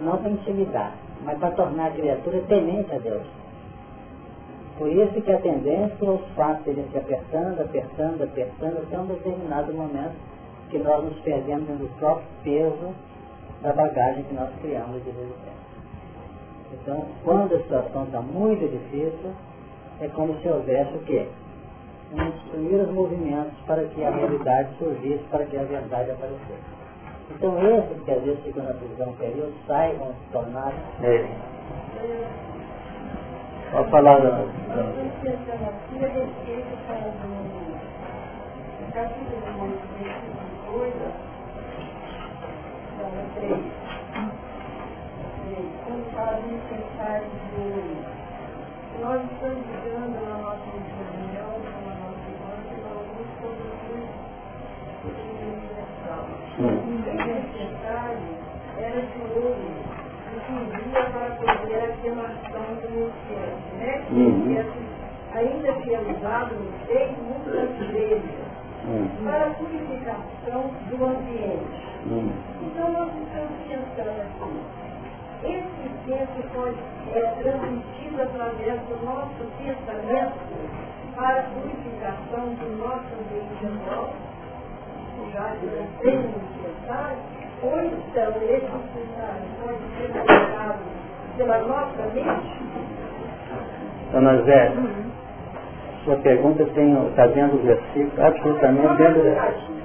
Não 0.00 0.18
para 0.18 0.30
intimidar, 0.30 0.94
mas 1.24 1.38
para 1.38 1.50
tornar 1.52 1.86
a 1.86 1.90
criatura 1.90 2.42
temente 2.48 2.94
a 2.94 2.98
Deus. 2.98 3.26
Por 4.78 4.88
isso 4.92 5.22
que 5.22 5.32
a 5.32 5.40
tendência 5.40 5.96
é 6.04 6.08
os 6.08 6.20
fatos 6.34 6.66
irem 6.66 6.84
se 6.92 6.98
apertando, 6.98 7.60
apertando, 7.62 8.22
apertando, 8.22 8.82
até 8.82 8.98
um 8.98 9.06
determinado 9.06 9.72
momento 9.72 10.14
que 10.68 10.78
nós 10.78 11.02
nos 11.02 11.18
perdemos 11.20 11.68
no 11.68 11.88
próprio 11.98 12.26
peso 12.44 12.94
da 13.62 13.72
bagagem 13.72 14.24
que 14.24 14.34
nós 14.34 14.50
criamos 14.60 15.02
de 15.02 15.10
resistência. 15.10 15.66
Então, 16.72 17.06
quando 17.24 17.54
a 17.54 17.58
situação 17.58 18.04
está 18.04 18.20
muito 18.20 18.68
difícil, 18.70 19.30
é 20.00 20.08
como 20.08 20.38
se 20.40 20.48
houvesse 20.48 20.94
o 20.94 21.00
quê? 21.00 21.26
Um 22.12 22.30
dos 22.30 22.42
primeiros 22.50 22.90
movimentos 22.92 23.58
para 23.66 23.82
que 23.84 24.04
a 24.04 24.10
realidade 24.10 24.68
surgisse, 24.78 25.24
para 25.30 25.46
que 25.46 25.56
a 25.56 25.62
verdade 25.62 26.10
aparecesse. 26.10 26.85
Então, 27.30 27.58
esses 27.58 28.02
que 28.04 28.10
às 28.10 28.22
vezes 28.22 28.44
ficam 28.44 28.64
na 28.64 28.74
prisão 28.74 29.12
período, 29.14 29.52
saem, 29.66 29.96
vão 29.98 30.12
se 30.12 30.32
tornar 30.32 30.72
É. 31.02 31.26
Pode 33.72 33.90
falar, 33.90 34.18
dona. 34.20 34.44
dona. 34.74 34.92
Nós 49.00 49.22
estamos 49.30 49.66
vivendo 49.66 50.24
na 50.24 50.38
nossa 50.38 50.64
Esse 56.58 56.86
necessário 56.88 58.18
era 58.78 59.00
de 59.02 59.18
servia 60.46 61.04
para 61.10 61.36
fazer 61.36 61.76
a 61.76 61.88
queimação 62.00 62.74
do 62.80 62.88
incenso, 62.88 63.76
né? 63.78 64.04
Uhum. 64.10 64.64
Ainda 65.34 65.72
é 65.94 66.00
usado 66.00 66.54
no 66.54 66.86
peito, 66.86 67.20
muitas 67.22 67.88
vezes, 67.90 68.46
Hum, 68.86 69.08
para 69.24 69.46
a 69.46 69.50
purificação 69.54 70.70
do 70.88 71.04
ambiente. 71.04 71.82
hum. 72.06 72.30
Então 72.62 72.92
nós 72.92 73.10
estamos 73.16 73.58
pensando 73.68 74.20
aqui. 74.22 74.60
Esse 75.44 75.88
pode 76.54 76.76
ser 77.12 77.42
transmitido 77.42 78.22
através 78.22 78.80
do 78.82 79.04
nosso 79.04 79.44
pensamento 79.58 80.38
para 81.16 81.40
a 81.40 81.42
purificação 81.44 82.54
do 82.54 82.76
nosso 82.78 83.06
ambiente 83.20 83.66
já 85.32 85.50
que 85.56 85.66
não 85.66 85.86
tem 86.00 86.16
necessário, 86.16 87.18
ou 87.62 87.80
então 87.80 88.30
esse 88.42 88.70
necessário 88.72 89.46
pode 89.62 89.78
ser 89.96 90.18
aplicado 90.18 90.78
pela 91.36 91.58
nossa 91.58 92.02
mente. 92.14 92.56
Dona 94.12 94.42
Zé, 94.42 94.72
sua 96.04 96.16
pergunta 96.16 96.64
tem, 96.74 96.94
está 97.08 97.26
dentro 97.26 97.58
do 97.58 97.64
versículo, 97.64 98.24
absolutamente 98.24 98.96
dentro 98.96 99.14
do 99.14 99.22
versículo. 99.22 99.76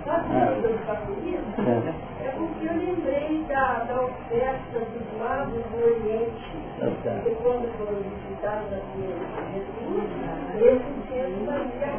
Isso? 1.26 2.02
É, 2.24 2.30
porque 2.38 2.68
eu 2.68 2.74
lembrei 2.74 3.46
da, 3.48 3.84
da 3.88 4.02
oferta 4.02 4.80
dos 4.80 5.20
lados 5.20 5.54
do 5.54 5.84
Oriente, 5.84 6.58
tá 6.80 6.88
certo. 7.04 7.24
que 7.24 7.36
quando 7.36 7.66
foram 7.78 7.98
visitados 8.02 8.74
aqui 8.74 9.08
Jesus, 9.54 10.06
esse 10.62 11.46
fazia 11.46 11.92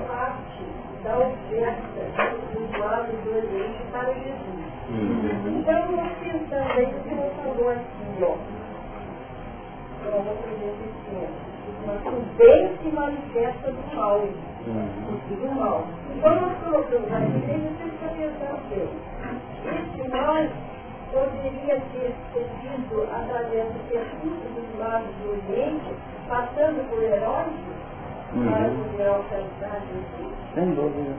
da 1.05 1.19
oferta 1.19 2.33
dos 2.53 2.79
lados 2.79 3.19
do 3.25 3.37
Oriente 3.37 3.83
para 3.91 4.13
Jesus. 4.13 4.63
Hum. 4.91 5.59
Então, 5.59 5.93
nós 5.93 6.13
pensando 6.19 6.71
aí, 6.73 6.87
o 6.87 7.03
Senhor 7.03 7.31
falou 7.43 7.71
assim, 7.71 8.23
ó, 8.23 8.37
prova, 10.03 10.31
por 10.35 10.49
exemplo, 10.53 11.53
mas 11.87 12.01
o 12.07 12.21
bem 12.37 12.77
se 12.83 12.89
manifesta 12.95 13.71
do 13.71 13.97
mal, 13.97 14.21
do 14.21 15.55
mal. 15.55 15.85
Então 16.15 16.41
nós 16.41 16.59
colocamos 16.59 17.13
aqui, 17.13 17.39
desde 17.47 17.67
essa 17.67 18.07
atenção 18.07 18.59
seu. 18.69 18.89
Esse 19.73 20.09
mal 20.09 20.37
poderia 21.13 21.81
ter 21.93 22.15
sido 22.33 23.03
através 23.13 23.67
do 23.73 23.89
percurso 23.89 24.47
dos 24.55 24.79
lados 24.79 25.09
do 25.23 25.31
Oriente, 25.31 25.95
passando 26.29 26.89
por 26.89 27.03
heróis, 27.03 27.53
para 28.33 28.71
poder 28.71 29.09
alcançar 29.09 29.81
Jesus? 29.87 30.42
Sem 30.55 30.75
dúvida. 30.75 31.13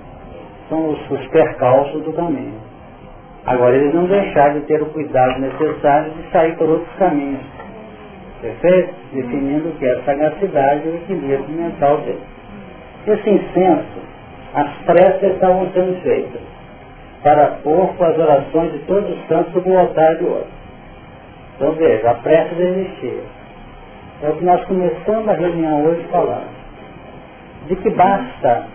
São 0.69 0.89
os, 0.91 1.11
os 1.11 1.27
percalços 1.27 2.03
do 2.03 2.13
caminho. 2.13 2.59
Agora, 3.45 3.75
eles 3.75 3.93
não 3.93 4.05
deixaram 4.05 4.59
de 4.59 4.65
ter 4.67 4.81
o 4.81 4.85
cuidado 4.87 5.39
necessário 5.39 6.11
de 6.11 6.31
sair 6.31 6.55
por 6.55 6.69
outros 6.69 6.95
caminhos. 6.97 7.41
Perfeito? 8.41 8.93
Definindo 9.13 9.69
o 9.69 9.71
que 9.73 9.85
é 9.85 9.93
a 9.93 10.03
sagacidade 10.03 10.87
e 10.87 10.91
o 10.91 10.95
equilíbrio 10.95 11.49
mental 11.49 11.97
dele. 11.97 12.21
Esse 13.07 13.29
incenso, 13.29 13.99
as 14.53 14.69
preces 14.85 15.33
estavam 15.33 15.69
sendo 15.73 16.01
feitas 16.01 16.41
para 17.21 17.47
pôr 17.63 17.87
com 17.95 18.03
as 18.03 18.17
orações 18.17 18.71
de 18.73 18.79
todos 18.79 19.09
os 19.09 19.27
santos 19.27 19.51
sobre 19.53 19.71
o 19.71 19.79
altar 19.79 20.15
de 20.17 20.25
ouro. 20.25 20.47
Então 21.55 21.71
veja, 21.73 22.11
a 22.11 22.13
prece 22.15 22.61
existia. 22.61 23.23
É 24.21 24.29
o 24.29 24.35
que 24.35 24.45
nós 24.45 24.63
começamos 24.65 25.27
a 25.27 25.33
reunião 25.33 25.85
hoje 25.85 26.05
falando. 26.11 26.49
De 27.67 27.75
que 27.77 27.89
basta 27.91 28.67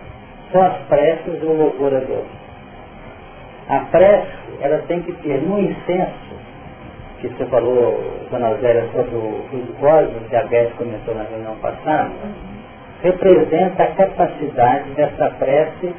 só 0.51 0.61
as 0.61 0.77
preces 0.87 1.43
ou 1.43 1.55
louvor 1.55 1.93
a 1.93 1.99
Deus. 1.99 2.27
A 3.69 3.79
prece, 3.91 4.27
ela 4.61 4.79
tem 4.87 5.01
que 5.01 5.13
ter 5.13 5.41
no 5.41 5.59
incenso, 5.59 6.39
que 7.19 7.27
você 7.27 7.45
falou, 7.45 8.01
Dona 8.31 8.55
Zélia, 8.55 8.87
sobre 8.91 9.15
o 9.15 9.45
Rio 9.51 9.63
do 9.63 9.73
Cosmos, 9.79 10.27
que 10.27 10.35
a 10.35 10.45
Beth 10.45 10.71
comentou 10.77 11.13
na 11.13 11.23
reunião 11.23 11.55
passada, 11.57 12.11
representa 13.01 13.83
a 13.83 13.87
capacidade 13.87 14.89
dessa 14.91 15.29
prece 15.31 15.93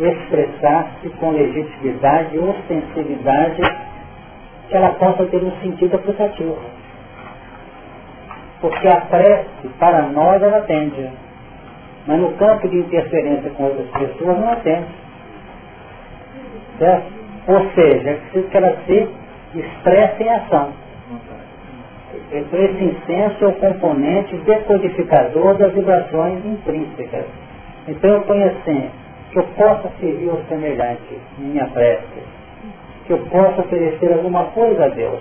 expressar-se 0.00 1.08
com 1.18 1.30
legitimidade 1.30 2.36
e 2.36 2.38
ostensividade 2.38 3.62
que 4.68 4.76
ela 4.76 4.90
possa 4.90 5.26
ter 5.26 5.42
um 5.42 5.50
sentido 5.60 5.96
aplicativo. 5.96 6.56
Porque 8.60 8.88
a 8.88 9.00
prece, 9.02 9.68
para 9.78 10.02
nós, 10.02 10.42
ela 10.42 10.58
atende. 10.58 11.10
Mas 12.08 12.18
no 12.20 12.32
campo 12.32 12.66
de 12.66 12.78
interferência 12.78 13.50
com 13.50 13.64
outras 13.64 13.86
pessoas, 13.90 14.38
não 14.38 14.50
atende. 14.50 14.86
Certo? 16.78 17.12
Ou 17.46 17.70
seja, 17.72 18.10
é 18.10 18.14
preciso 18.14 18.48
que 18.48 18.56
ela 18.56 18.76
se 18.86 19.08
expresse 19.54 20.22
em 20.22 20.28
ação. 20.30 20.72
Então, 22.32 22.62
esse 22.62 22.82
incenso 22.84 23.44
é 23.44 23.48
o 23.48 23.52
componente 23.52 24.36
decodificador 24.38 25.54
das 25.58 25.72
vibrações 25.74 26.44
intrínsecas. 26.46 27.26
Então, 27.86 28.10
eu 28.10 28.22
ponho 28.22 28.46
assim, 28.46 28.90
que 29.30 29.38
eu 29.38 29.44
possa 29.54 29.90
servir 30.00 30.30
ao 30.30 30.38
semelhante 30.48 31.18
em 31.38 31.42
minha 31.42 31.66
prece, 31.66 32.22
que 33.06 33.12
eu 33.12 33.18
possa 33.26 33.60
oferecer 33.60 34.14
alguma 34.14 34.44
coisa 34.46 34.86
a 34.86 34.88
Deus. 34.88 35.20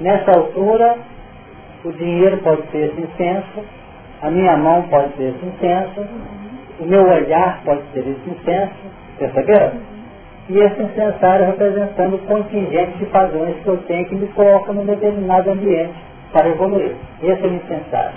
Nessa 0.00 0.30
altura, 0.30 0.96
o 1.84 1.92
dinheiro 1.92 2.38
pode 2.38 2.62
ser 2.70 2.86
esse 2.86 3.00
incenso, 3.02 3.81
a 4.22 4.30
minha 4.30 4.56
mão 4.56 4.82
pode 4.82 5.14
ser 5.16 5.34
incenso, 5.42 6.06
o 6.80 6.84
meu 6.84 7.02
olhar 7.02 7.60
pode 7.64 7.82
ser 7.92 8.00
esse 8.00 8.30
incenso, 8.30 8.74
perceberam? 9.18 9.72
E 10.48 10.58
esse 10.58 10.82
incensário 10.82 11.46
representando 11.46 12.14
o 12.14 12.18
contingente 12.20 12.98
de 12.98 13.06
padrões 13.06 13.56
que 13.62 13.68
eu 13.68 13.76
tenho 13.88 14.06
que 14.06 14.14
me 14.14 14.26
colocam 14.28 14.74
num 14.74 14.86
determinado 14.86 15.50
ambiente 15.50 15.94
para 16.32 16.48
evoluir. 16.48 16.96
Esse 17.22 17.44
é 17.44 17.46
o 17.46 17.54
incensário, 17.54 18.14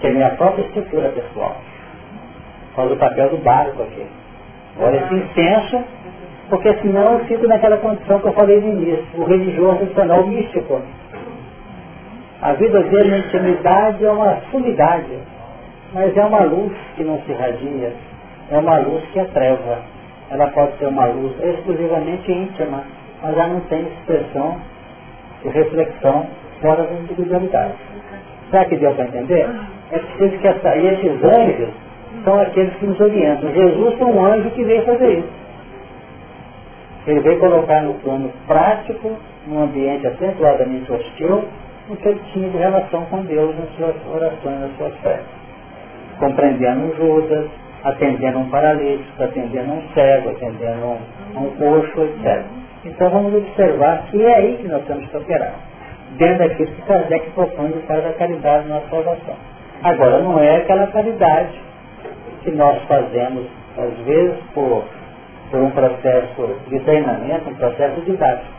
que 0.00 0.06
é 0.06 0.10
a 0.10 0.12
minha 0.12 0.30
própria 0.30 0.62
estrutura 0.62 1.08
pessoal 1.08 1.56
faz 2.74 2.90
o 2.90 2.96
papel 2.96 3.30
do 3.30 3.38
barco 3.38 3.82
aqui. 3.82 4.06
Olha 4.78 4.96
esse 4.96 5.14
incenso, 5.14 5.84
porque 6.50 6.74
senão 6.80 7.14
eu 7.14 7.24
fico 7.26 7.46
naquela 7.46 7.76
condição 7.78 8.20
que 8.20 8.26
eu 8.26 8.32
falei 8.32 8.60
no 8.60 8.68
início, 8.68 9.06
o 9.14 9.24
religioso 9.24 9.84
o 9.84 10.26
místico. 10.26 10.82
A 12.42 12.52
vida 12.54 12.82
dele 12.82 13.10
na 13.10 13.18
intimidade 13.18 14.04
é 14.04 14.10
uma 14.10 14.36
sumidade, 14.50 15.18
mas 15.94 16.16
é 16.16 16.24
uma 16.24 16.40
luz 16.40 16.72
que 16.96 17.04
não 17.04 17.20
se 17.22 17.30
irradia, 17.30 17.92
é 18.50 18.58
uma 18.58 18.78
luz 18.78 19.02
que 19.12 19.20
é 19.20 19.24
treva. 19.26 19.78
Ela 20.28 20.48
pode 20.48 20.76
ser 20.78 20.86
uma 20.86 21.06
luz 21.06 21.32
exclusivamente 21.42 22.30
íntima, 22.32 22.82
mas 23.22 23.34
já 23.36 23.46
não 23.46 23.60
tem 23.60 23.82
expressão 23.82 24.56
e 25.44 25.48
reflexão 25.48 26.26
fora 26.60 26.82
da 26.82 26.94
individualidade. 26.94 27.74
Será 28.50 28.64
que 28.64 28.76
deu 28.76 28.92
para 28.94 29.04
entender? 29.04 29.48
É 29.92 29.98
preciso 29.98 30.38
que 30.38 30.48
essa, 30.48 30.76
e 30.76 30.86
esses 30.88 31.24
anjos 31.24 31.68
são 32.24 32.40
aqueles 32.40 32.74
que 32.74 32.86
nos 32.86 33.00
orientam. 33.00 33.52
Jesus 33.52 33.94
foi 33.94 34.06
um 34.08 34.24
anjo 34.24 34.50
que 34.50 34.64
veio 34.64 34.84
fazer 34.84 35.18
isso. 35.18 35.44
Ele 37.06 37.20
veio 37.20 37.38
colocar 37.38 37.82
no 37.82 37.94
plano 37.94 38.32
prático, 38.46 39.12
num 39.46 39.62
ambiente 39.62 40.06
acentuadamente 40.06 40.90
hostil, 40.90 41.44
o 41.88 41.96
que 41.96 42.08
ele 42.08 42.20
tinha 42.32 42.48
de 42.48 42.56
relação 42.56 43.04
com 43.06 43.22
Deus 43.22 43.54
nas 43.58 43.68
suas 43.76 43.94
orações, 44.12 44.60
nas 44.60 44.76
suas 44.78 44.94
fé. 45.00 45.20
Compreendendo 46.18 46.80
um 46.80 46.94
Judas, 46.96 47.50
atendendo 47.84 48.38
um 48.38 48.50
paralítico, 48.50 49.22
atendendo 49.22 49.72
um 49.72 49.82
cego, 49.92 50.30
atendendo 50.30 50.86
um, 50.86 51.44
um 51.44 51.50
coxo, 51.56 52.02
etc. 52.02 52.44
Então 52.84 53.10
vamos 53.10 53.34
observar 53.34 54.04
que 54.10 54.22
é 54.22 54.34
aí 54.34 54.56
que 54.58 54.68
nós 54.68 54.84
temos 54.84 55.06
que 55.06 55.16
operar. 55.16 55.54
Dentro 56.16 56.38
daquilo 56.38 56.70
que 56.70 56.82
Kardec 56.82 57.30
propõe 57.30 57.70
do 57.70 57.86
cara 57.86 58.02
da 58.02 58.12
caridade 58.12 58.68
na 58.68 58.80
salvação. 58.82 59.34
Agora, 59.82 60.20
não 60.20 60.38
é 60.38 60.56
aquela 60.56 60.86
caridade 60.88 61.60
que 62.42 62.50
nós 62.52 62.80
fazemos, 62.84 63.46
às 63.76 63.98
vezes, 64.04 64.36
por, 64.54 64.84
por 65.50 65.60
um 65.60 65.70
processo 65.70 66.56
de 66.68 66.78
treinamento, 66.80 67.50
um 67.50 67.54
processo 67.54 68.00
didático. 68.02 68.52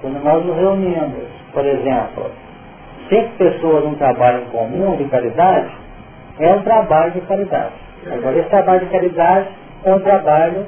Quando 0.00 0.22
nós 0.22 0.44
nos 0.44 0.56
reunimos, 0.56 1.28
por 1.52 1.64
exemplo, 1.64 2.30
cinco 3.08 3.30
pessoas 3.36 3.84
num 3.84 3.94
trabalho 3.94 4.42
comum 4.46 4.96
de 4.96 5.04
caridade, 5.04 5.70
é 6.38 6.54
um 6.54 6.62
trabalho 6.62 7.12
de 7.12 7.20
caridade. 7.22 7.72
Agora, 8.06 8.38
esse 8.38 8.48
trabalho 8.48 8.80
de 8.80 8.86
caridade 8.86 9.48
é 9.84 9.94
um 9.94 10.00
trabalho 10.00 10.66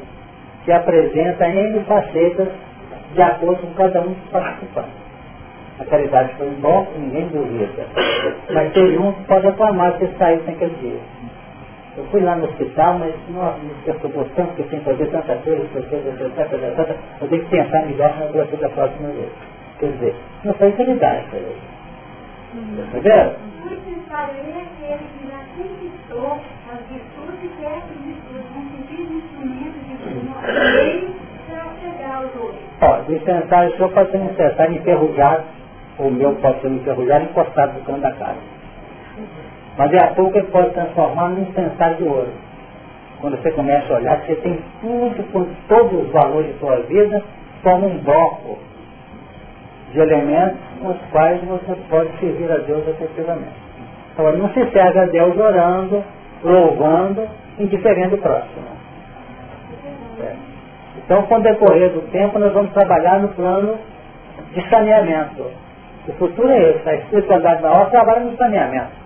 que 0.64 0.72
apresenta 0.72 1.48
N 1.48 1.80
facetas 1.84 2.48
de 3.14 3.22
acordo 3.22 3.62
com 3.62 3.74
cada 3.74 4.00
um 4.02 4.12
dos 4.12 4.30
participantes. 4.30 5.00
A 5.78 5.84
caridade 5.84 6.34
foi 6.34 6.50
bom, 6.60 6.86
ninguém 6.96 7.26
duvida. 7.28 7.86
Mas 8.52 8.72
teve 8.72 8.98
um 8.98 9.12
que 9.12 9.24
pode 9.24 9.46
aclamar 9.46 9.96
ter 9.98 10.10
saído 10.18 10.44
naquele 10.44 10.74
dia. 10.76 11.00
Eu 11.96 12.04
fui 12.04 12.20
lá 12.20 12.36
no 12.36 12.44
hospital, 12.44 12.98
mas 12.98 13.14
não 13.30 13.58
me 13.58 13.74
preocupou 13.82 14.24
tanto 14.36 14.54
que 14.54 14.62
tenho 14.64 14.82
que 14.82 14.90
fazer 14.90 15.06
tanta 15.06 15.34
coisa, 15.36 15.64
porque 15.72 15.94
eu, 15.94 16.00
eu, 16.00 16.96
eu 17.20 17.28
tenho 17.28 17.42
que 17.44 17.50
pensar 17.50 17.86
melhor 17.86 18.16
na 18.18 18.26
duração 18.26 18.58
da 18.58 18.68
próxima 18.68 19.08
vez. 19.08 19.32
Quer 19.78 19.86
dizer, 19.92 20.14
não 20.44 20.54
foi 20.54 20.68
utilidade 20.68 21.24
para 21.30 21.38
ele. 21.38 21.79
Perceberam? 22.52 23.34
O 23.64 23.70
necessário 23.70 24.34
é 24.36 24.62
aquele 24.62 25.04
que 25.14 25.28
já 25.28 25.38
conquistou 25.56 26.40
as 26.72 26.80
virtudes 26.88 27.50
e 27.60 27.64
essas 27.64 27.96
virtudes 28.04 29.10
instrumentos 29.10 29.80
de 29.86 29.94
para 31.48 31.64
chegar 31.80 32.16
aos 32.16 32.34
outros. 32.34 32.60
Ó, 32.80 33.00
dispensário 33.02 33.76
só 33.76 33.88
pode 33.88 34.10
ser 34.10 34.18
necessário 34.18 34.74
enferrujar, 34.74 35.44
o 35.98 36.10
meu 36.10 36.34
pode 36.36 36.60
ser 36.60 36.68
enferrujar 36.68 37.22
encostado 37.22 37.74
no 37.74 37.84
canto 37.84 38.00
da 38.00 38.12
casa. 38.12 38.40
Mas 39.78 39.92
é 39.92 40.04
a 40.04 40.08
pouco 40.08 40.36
ele 40.36 40.48
pode 40.48 40.70
transformar 40.70 41.28
num 41.28 41.42
incensário 41.42 41.96
de 41.98 42.04
ouro. 42.04 42.32
Quando 43.20 43.40
você 43.40 43.52
começa 43.52 43.92
a 43.92 43.96
olhar, 43.96 44.20
você 44.22 44.34
tem 44.36 44.58
tudo, 44.80 45.32
com 45.32 45.46
todos 45.68 46.06
os 46.06 46.10
valores 46.10 46.52
de 46.52 46.58
sua 46.58 46.80
vida, 46.80 47.22
como 47.62 47.86
um 47.86 47.98
bloco 47.98 48.58
de 49.92 49.98
elementos 49.98 50.58
com 50.80 50.88
os 50.88 51.00
quais 51.10 51.42
você 51.44 51.74
pode 51.88 52.10
servir 52.18 52.50
a 52.50 52.58
Deus 52.58 52.86
efetivamente. 52.88 53.54
Agora, 54.16 54.36
não 54.36 54.48
se 54.50 54.70
serve 54.70 54.98
a 54.98 55.06
Deus 55.06 55.36
orando, 55.36 56.04
louvando, 56.42 57.28
indiferente 57.58 58.10
do 58.10 58.18
próximo. 58.18 58.66
É. 60.22 60.32
Então, 60.98 61.22
com 61.22 61.36
o 61.36 61.42
decorrer 61.42 61.90
do 61.90 62.02
tempo, 62.10 62.38
nós 62.38 62.52
vamos 62.52 62.72
trabalhar 62.72 63.20
no 63.20 63.28
plano 63.28 63.78
de 64.52 64.68
saneamento. 64.68 65.46
O 66.08 66.12
futuro 66.12 66.50
é 66.50 66.70
esse, 66.70 66.88
a 66.88 66.94
espiritualidade 66.94 67.62
maior 67.62 67.90
trabalha 67.90 68.20
no 68.20 68.36
saneamento 68.36 69.00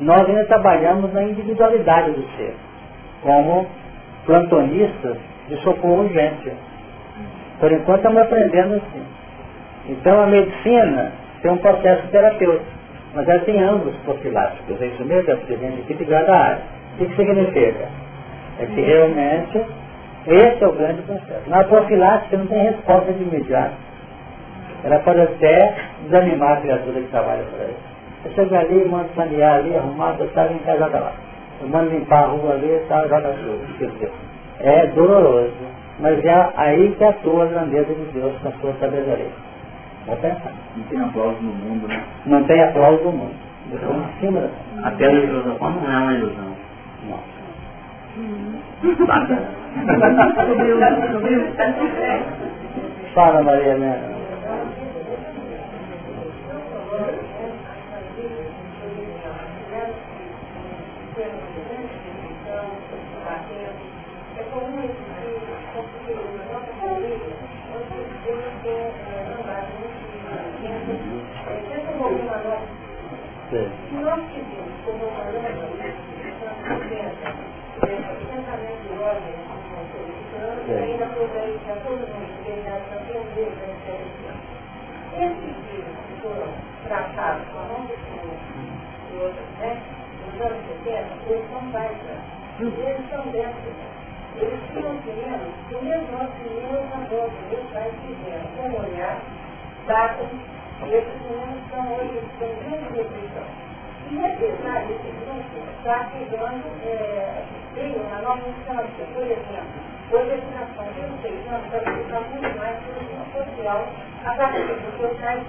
nós 0.00 0.28
ainda 0.28 0.44
trabalhamos 0.44 1.12
na 1.12 1.22
individualidade 1.24 2.12
do 2.12 2.22
ser, 2.36 2.54
como 3.22 3.66
plantonistas 4.26 5.16
de 5.48 5.56
socorro 5.62 6.04
urgente. 6.04 6.52
Por 7.58 7.72
enquanto 7.72 7.98
estamos 7.98 8.22
aprendendo 8.22 8.76
assim. 8.76 9.02
Então 9.88 10.22
a 10.22 10.26
medicina 10.26 11.12
tem 11.42 11.50
um 11.50 11.56
processo 11.58 12.06
terapêutico, 12.08 12.64
mas 13.14 13.28
ela 13.28 13.40
tem 13.40 13.62
ângulos 13.62 13.96
profiláticos. 14.04 14.80
É 14.80 14.86
isso 14.86 15.04
mesmo, 15.04 15.30
é 15.30 15.36
presente 15.36 15.80
aqui 15.80 15.94
ligado 15.94 16.30
à 16.30 16.36
área. 16.36 16.62
O 16.94 17.06
que 17.06 17.16
significa? 17.16 17.88
É 18.60 18.66
que 18.66 18.80
realmente 18.80 19.64
esse 20.26 20.62
é 20.62 20.66
o 20.66 20.72
grande 20.72 21.00
processo. 21.02 21.48
Na 21.48 21.64
profilática 21.64 22.36
não 22.36 22.46
tem 22.46 22.64
resposta 22.64 23.12
de 23.12 23.22
imediato. 23.22 23.74
Ela 24.84 24.98
pode 25.00 25.20
até 25.20 25.74
desanimar 26.02 26.58
a 26.58 26.60
criatura 26.60 27.00
que 27.00 27.08
trabalha 27.08 27.44
para 27.44 27.64
ele. 27.64 27.76
Você 28.22 28.34
chega 28.34 28.58
ali, 28.58 28.84
manda 28.84 29.08
sanear 29.14 29.56
ali, 29.56 29.76
arrumado, 29.76 30.24
estava 30.24 30.52
em 30.52 30.58
casa, 30.58 30.86
lá. 30.86 31.12
Eu 31.62 31.68
mando 31.68 31.90
limpar 31.90 32.24
a 32.24 32.26
rua 32.26 32.52
ali, 32.52 32.80
tá, 32.88 33.00
joga 33.08 33.30
tudo. 33.30 34.12
É 34.60 34.86
doloroso, 34.88 35.54
mas 35.98 36.24
é 36.24 36.48
aí 36.56 36.94
que 36.96 37.04
atua 37.04 37.44
a 37.44 37.46
grandeza 37.46 37.94
de 37.94 38.04
Deus 38.12 38.32
com 38.42 38.48
a 38.48 38.52
sua 38.52 38.72
sabedoria. 38.80 39.47
Não 40.08 40.84
tem 40.86 41.00
aplauso 41.00 41.42
no 41.42 41.52
mundo, 41.52 41.86
né? 41.88 42.02
Não 42.26 42.44
tem 42.44 42.62
aplauso 42.62 43.04
no 43.04 43.12
mundo. 43.12 43.34
Da... 43.70 44.88
Até 44.88 45.06
a 45.06 45.12
ilusão 45.12 45.58
não 45.58 45.92
é 45.92 45.98
uma 45.98 46.14
ilusão. 46.14 46.56
Não. 47.04 47.18
Fala, 53.14 53.42
Maria 53.42 53.76
Helena. 73.50 73.72
Nós 74.02 74.20
tivemos 74.30 74.72
como 74.84 75.08
pensamento 78.28 78.82
de 78.82 78.92
ordem, 78.98 79.34
ainda 80.68 81.04
aproveita 81.06 81.72
todas 81.82 82.08
as 82.08 82.16
atividades 82.22 82.84
para 82.88 82.98
aprender 82.98 83.24
a 83.24 83.50
diferenciação. 83.50 84.36
Esses 85.16 85.56
livros 85.72 85.96
que 86.06 86.14
foram 86.20 86.50
tratados 86.84 87.48
com 87.48 87.58
a 87.58 87.62
mão 87.62 87.82
do 87.86 87.96
Senhor 87.96 88.36
e 89.12 89.16
outros, 89.16 89.48
né, 89.58 89.72
nos 90.26 90.40
anos 90.42 90.60
70, 90.84 91.08
eles 91.26 91.46
são 91.50 91.62
básicos. 91.70 92.20
Eles 92.60 93.10
são 93.10 93.22
dentro. 93.28 93.72
Eles 94.36 94.60
tinham 94.72 94.96
querendo, 94.98 95.46
o 95.72 95.84
mesmo 95.84 96.12
nosso 96.12 96.36
meus 96.44 96.92
avós, 96.92 97.32
meus 97.50 97.66
pais 97.72 97.94
fizeram, 98.06 98.46
com 98.56 98.68
olhar, 98.78 99.16
datas, 99.86 100.28
e 100.86 100.94
esses 100.94 101.22
meninos 101.22 101.58
estão 101.64 101.92
hoje, 101.92 102.22
têm 102.38 102.54
grande 102.62 102.88
refeição. 102.94 103.68
E 104.10 104.16
apesar 104.24 104.86
desse 104.86 105.10
grupo 105.20 105.58
está 105.76 106.08
pegando 106.12 106.64
é, 106.86 107.42
veio 107.74 108.02
na 108.08 108.22
nova 108.22 108.40
instância, 108.48 109.04
por 109.12 109.22
exemplo, 109.22 109.58
hoje 110.10 110.30
a 110.30 110.36
vacinação 110.36 110.86
de 110.94 111.00
um 111.00 111.18
seis 111.20 111.46
anos 111.46 111.68
vai 111.68 111.80
ficar 111.80 112.20
muito 112.20 112.58
mais 112.58 112.76
produção 112.78 113.44
social, 113.44 113.88
a 114.24 114.34
partir 114.34 114.62
porque 114.66 115.04
os 115.04 115.20
pais 115.20 115.42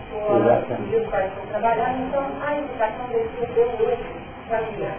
escola, 0.00 0.64
e 0.90 0.96
os 0.96 1.06
pais 1.08 1.30
estão 1.30 1.46
trabalhando, 1.46 2.08
então 2.08 2.26
a 2.44 2.58
educação 2.58 3.06
dele 3.08 3.30
perdeu 3.38 3.68
hoje 3.78 4.04
familiar. 4.48 4.96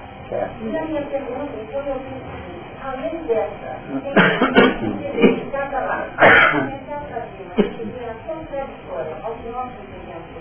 E 0.61 0.77
a 0.77 0.85
minha 0.85 1.01
pergunta, 1.01 1.51
então 1.61 1.81
eu 1.85 1.99
disse, 1.99 2.55
além 2.81 3.23
dessa, 3.25 3.79
tem 5.11 5.49
cada 5.51 5.79
lado, 5.81 6.11
começar 6.51 6.95
a 6.95 7.01
fazer 7.01 7.94
uma 8.95 9.03
disciplinação 9.03 9.05
pré-história 9.05 9.17
ao 9.23 9.35
que 9.35 9.49
nós 9.49 9.71
entendemos 9.73 10.23
de 10.31 10.39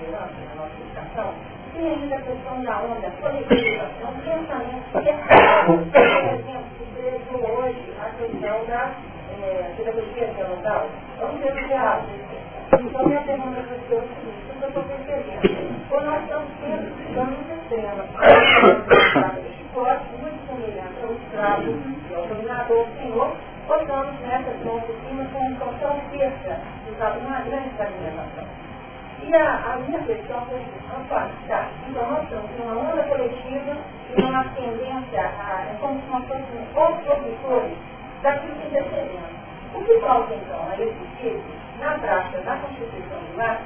na 0.48 0.54
nossa 0.54 0.74
educação, 0.78 1.34
tem 1.74 1.88
ainda 1.88 2.14
a 2.14 2.20
questão 2.20 2.62
da 2.62 2.78
onda 2.82 3.10
coletiva, 3.20 3.90
é 4.00 4.06
um 4.06 4.14
pensamento 4.20 4.98
é 4.98 5.12
por 5.64 6.32
exemplo, 6.32 6.70
que 7.26 7.34
hoje 7.34 7.92
a 8.00 8.10
questão 8.10 8.64
da 8.66 8.92
é, 9.42 9.74
pedagogia 9.76 10.26
dialogal. 10.28 10.88
Vamos 11.18 11.40
ver 11.40 11.52
o 11.52 11.54
que 11.56 11.72
é 11.72 11.76
Então, 12.80 13.06
minha 13.06 13.20
pergunta 13.22 13.60
para 13.60 13.76
o 13.76 13.88
senhor 13.88 14.02
é 14.02 14.04
o 14.04 14.08
seguinte, 14.08 14.44
o 14.46 14.62
eu 14.62 14.68
estou 14.68 14.84
percebendo? 14.84 15.88
Quando 15.88 16.06
nós 16.06 16.22
estamos 16.22 16.48
sempre 16.60 17.04
estamos 17.08 17.38
extremos, 17.50 18.06
chicote 19.58 20.04
muito 20.20 20.46
semelhante 20.46 21.02
ao 21.02 21.12
escravo, 21.12 21.72
ao 22.14 22.26
dominador, 22.28 22.86
senhor, 23.02 23.36
ou 23.68 23.80
estamos 23.80 24.20
de 24.80 25.08
cima 25.08 25.24
com 25.32 25.38
um 25.40 25.78
tão 25.78 25.98
terça, 26.94 27.18
uma 27.18 27.40
grande 27.40 27.70
fragmentação. 27.70 28.44
E 29.22 29.34
a, 29.34 29.72
a 29.72 29.76
minha 29.76 29.98
questão 30.00 30.40
foi 30.46 30.60
opa, 30.60 31.28
tá, 31.48 31.68
então 31.88 32.10
nós 32.10 32.24
estamos 32.24 32.50
numa 32.58 32.90
onda 32.90 33.02
coletiva 33.04 33.76
e 34.16 34.22
numa 34.22 34.44
tendência 34.44 35.20
a, 35.20 35.66
é 35.70 35.76
como 35.80 36.00
se 36.00 36.10
nós 36.10 36.24
fôssemos 36.26 36.76
outros 36.76 37.04
produtores 37.04 37.78
daquilo 38.22 38.54
que 38.56 38.68
recebemos. 38.68 39.44
O 39.74 39.82
que 39.84 40.00
falta 40.00 40.34
então 40.34 40.68
a 40.70 40.74
esse 40.74 41.06
tipo, 41.20 41.42
na 41.80 41.98
prática 41.98 42.38
da 42.42 42.56
Constituição 42.56 43.18
do 43.18 43.36
Lar, 43.36 43.60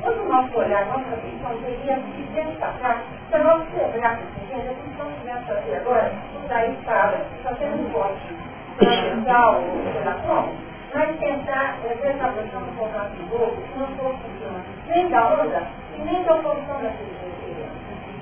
quando 0.00 0.22
o 0.22 0.28
nosso 0.28 0.58
olhar, 0.58 0.86
nossa 0.86 1.14
atenção 1.14 1.56
deveria 1.60 1.96
se 1.96 2.22
destacar 2.34 3.02
para 3.30 3.44
nós 3.44 3.64
quebrarmos, 3.70 4.26
entende? 4.42 4.68
A 4.68 4.74
que 4.74 4.98
nós 4.98 5.14
tivemos 5.18 5.46
fazer 5.46 5.76
agora, 5.76 6.12
daí 6.48 6.76
para, 6.84 7.24
está 7.36 7.54
sendo 7.56 7.86
um 7.86 7.90
corte 7.92 8.34
fundamental, 8.78 9.62
sei 9.92 10.02
como, 10.26 10.73
mas 10.94 11.18
tentar 11.18 11.76
é, 11.84 11.94
prestar 11.96 12.26
atenção 12.26 12.60
no 12.60 12.72
contrato 12.72 13.10
do 13.16 13.26
novo, 13.36 13.56
não 13.76 13.86
for 13.96 14.14
funcionando 14.14 14.64
nem 14.86 15.08
da 15.08 15.26
onda 15.34 15.62
e 15.96 16.02
nem 16.02 16.22
da 16.22 16.34
oposição 16.34 16.80
da 16.80 16.90
filosofia. 16.90 17.66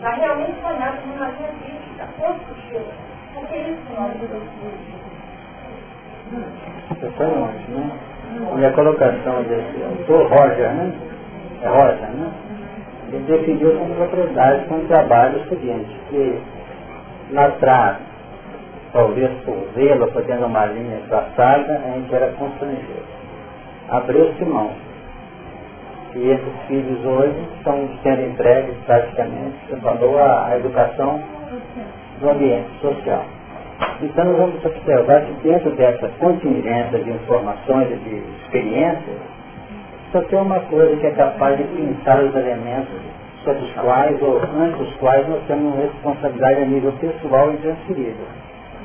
Mas 0.00 0.18
realmente 0.18 0.60
sonhar 0.60 0.96
com 0.96 1.10
uma 1.10 1.28
linha 1.28 1.50
crítica, 1.62 2.08
construtiva, 2.18 2.92
porque 3.34 3.56
isso 3.56 3.82
nós 3.94 4.12
longe, 7.20 7.70
né? 7.70 7.90
E 8.58 8.64
a 8.64 8.72
colocação 8.72 9.42
desse 9.42 9.82
autor, 9.84 10.26
Roger, 10.28 10.72
né? 10.72 10.92
É 11.62 11.68
Roger, 11.68 12.10
né? 12.10 12.32
Ele 13.12 13.24
definiu 13.26 13.78
como 13.78 13.94
propriedade 13.94 14.64
com 14.64 14.76
o 14.76 14.88
trabalho 14.88 15.38
o 15.40 15.48
seguinte, 15.50 16.00
que 16.08 16.40
lá 17.32 17.46
atrás 17.46 17.98
talvez 18.92 19.30
por 19.44 19.56
vê-la 19.74 20.06
fazendo 20.08 20.46
uma 20.46 20.66
linha 20.66 21.00
traçada, 21.08 21.82
a 21.84 21.90
gente 21.92 22.14
era 22.14 22.28
constrangido. 22.32 23.02
Abriu-se 23.88 24.44
mão. 24.44 24.70
E 26.14 26.30
esses 26.30 26.66
filhos 26.68 27.04
hoje 27.04 27.34
estão 27.56 27.88
sendo 28.02 28.22
entregues 28.22 28.76
praticamente, 28.84 29.56
você 29.70 30.18
a, 30.18 30.56
educação 30.58 31.22
do 32.20 32.30
ambiente 32.30 32.68
social. 32.82 33.24
Então 34.02 34.24
nós 34.26 34.36
vamos 34.36 34.64
observar 34.64 35.22
que 35.22 35.32
dentro 35.42 35.70
dessa 35.70 36.08
contingência 36.18 36.98
de 36.98 37.10
informações 37.10 37.90
e 37.92 37.96
de 37.96 38.22
experiências, 38.42 39.16
só 40.12 40.20
tem 40.20 40.38
uma 40.38 40.60
coisa 40.60 40.94
que 40.96 41.06
é 41.06 41.10
capaz 41.12 41.56
de 41.56 41.64
pintar 41.64 42.22
os 42.22 42.34
elementos 42.36 43.00
sobre 43.42 43.62
os 43.62 43.72
quais, 43.72 44.22
ou 44.22 44.38
antes 44.38 44.80
os 44.80 44.94
quais, 44.96 45.26
nós 45.26 45.42
temos 45.46 45.74
responsabilidade 45.76 46.60
a 46.60 46.66
nível 46.66 46.92
pessoal 47.00 47.54
e 47.54 47.56
transferível 47.56 48.41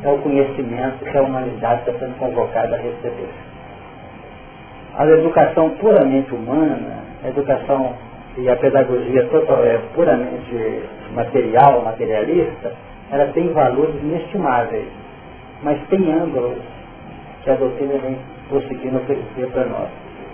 é 0.07 0.11
o 0.11 0.17
conhecimento 0.19 1.03
que 1.03 1.17
a 1.17 1.21
humanidade 1.21 1.81
está 1.81 1.99
sendo 1.99 2.17
convocada 2.17 2.75
a 2.75 2.79
receber. 2.79 3.27
A 4.95 5.05
educação 5.05 5.69
puramente 5.71 6.33
humana, 6.33 7.03
a 7.23 7.27
educação 7.27 7.93
e 8.37 8.49
a 8.49 8.55
pedagogia 8.55 9.25
total, 9.27 9.63
é, 9.65 9.79
puramente 9.93 10.83
material, 11.13 11.81
materialista, 11.81 12.71
ela 13.11 13.27
tem 13.33 13.51
valores 13.51 13.95
inestimáveis, 14.01 14.87
mas 15.61 15.77
tem 15.89 16.11
ângulos 16.11 16.57
que 17.43 17.49
a 17.49 17.55
doutrina 17.55 17.97
vem 17.97 18.17
conseguindo 18.49 18.97
oferecer 18.97 19.47
para 19.51 19.65
nós. 19.65 19.89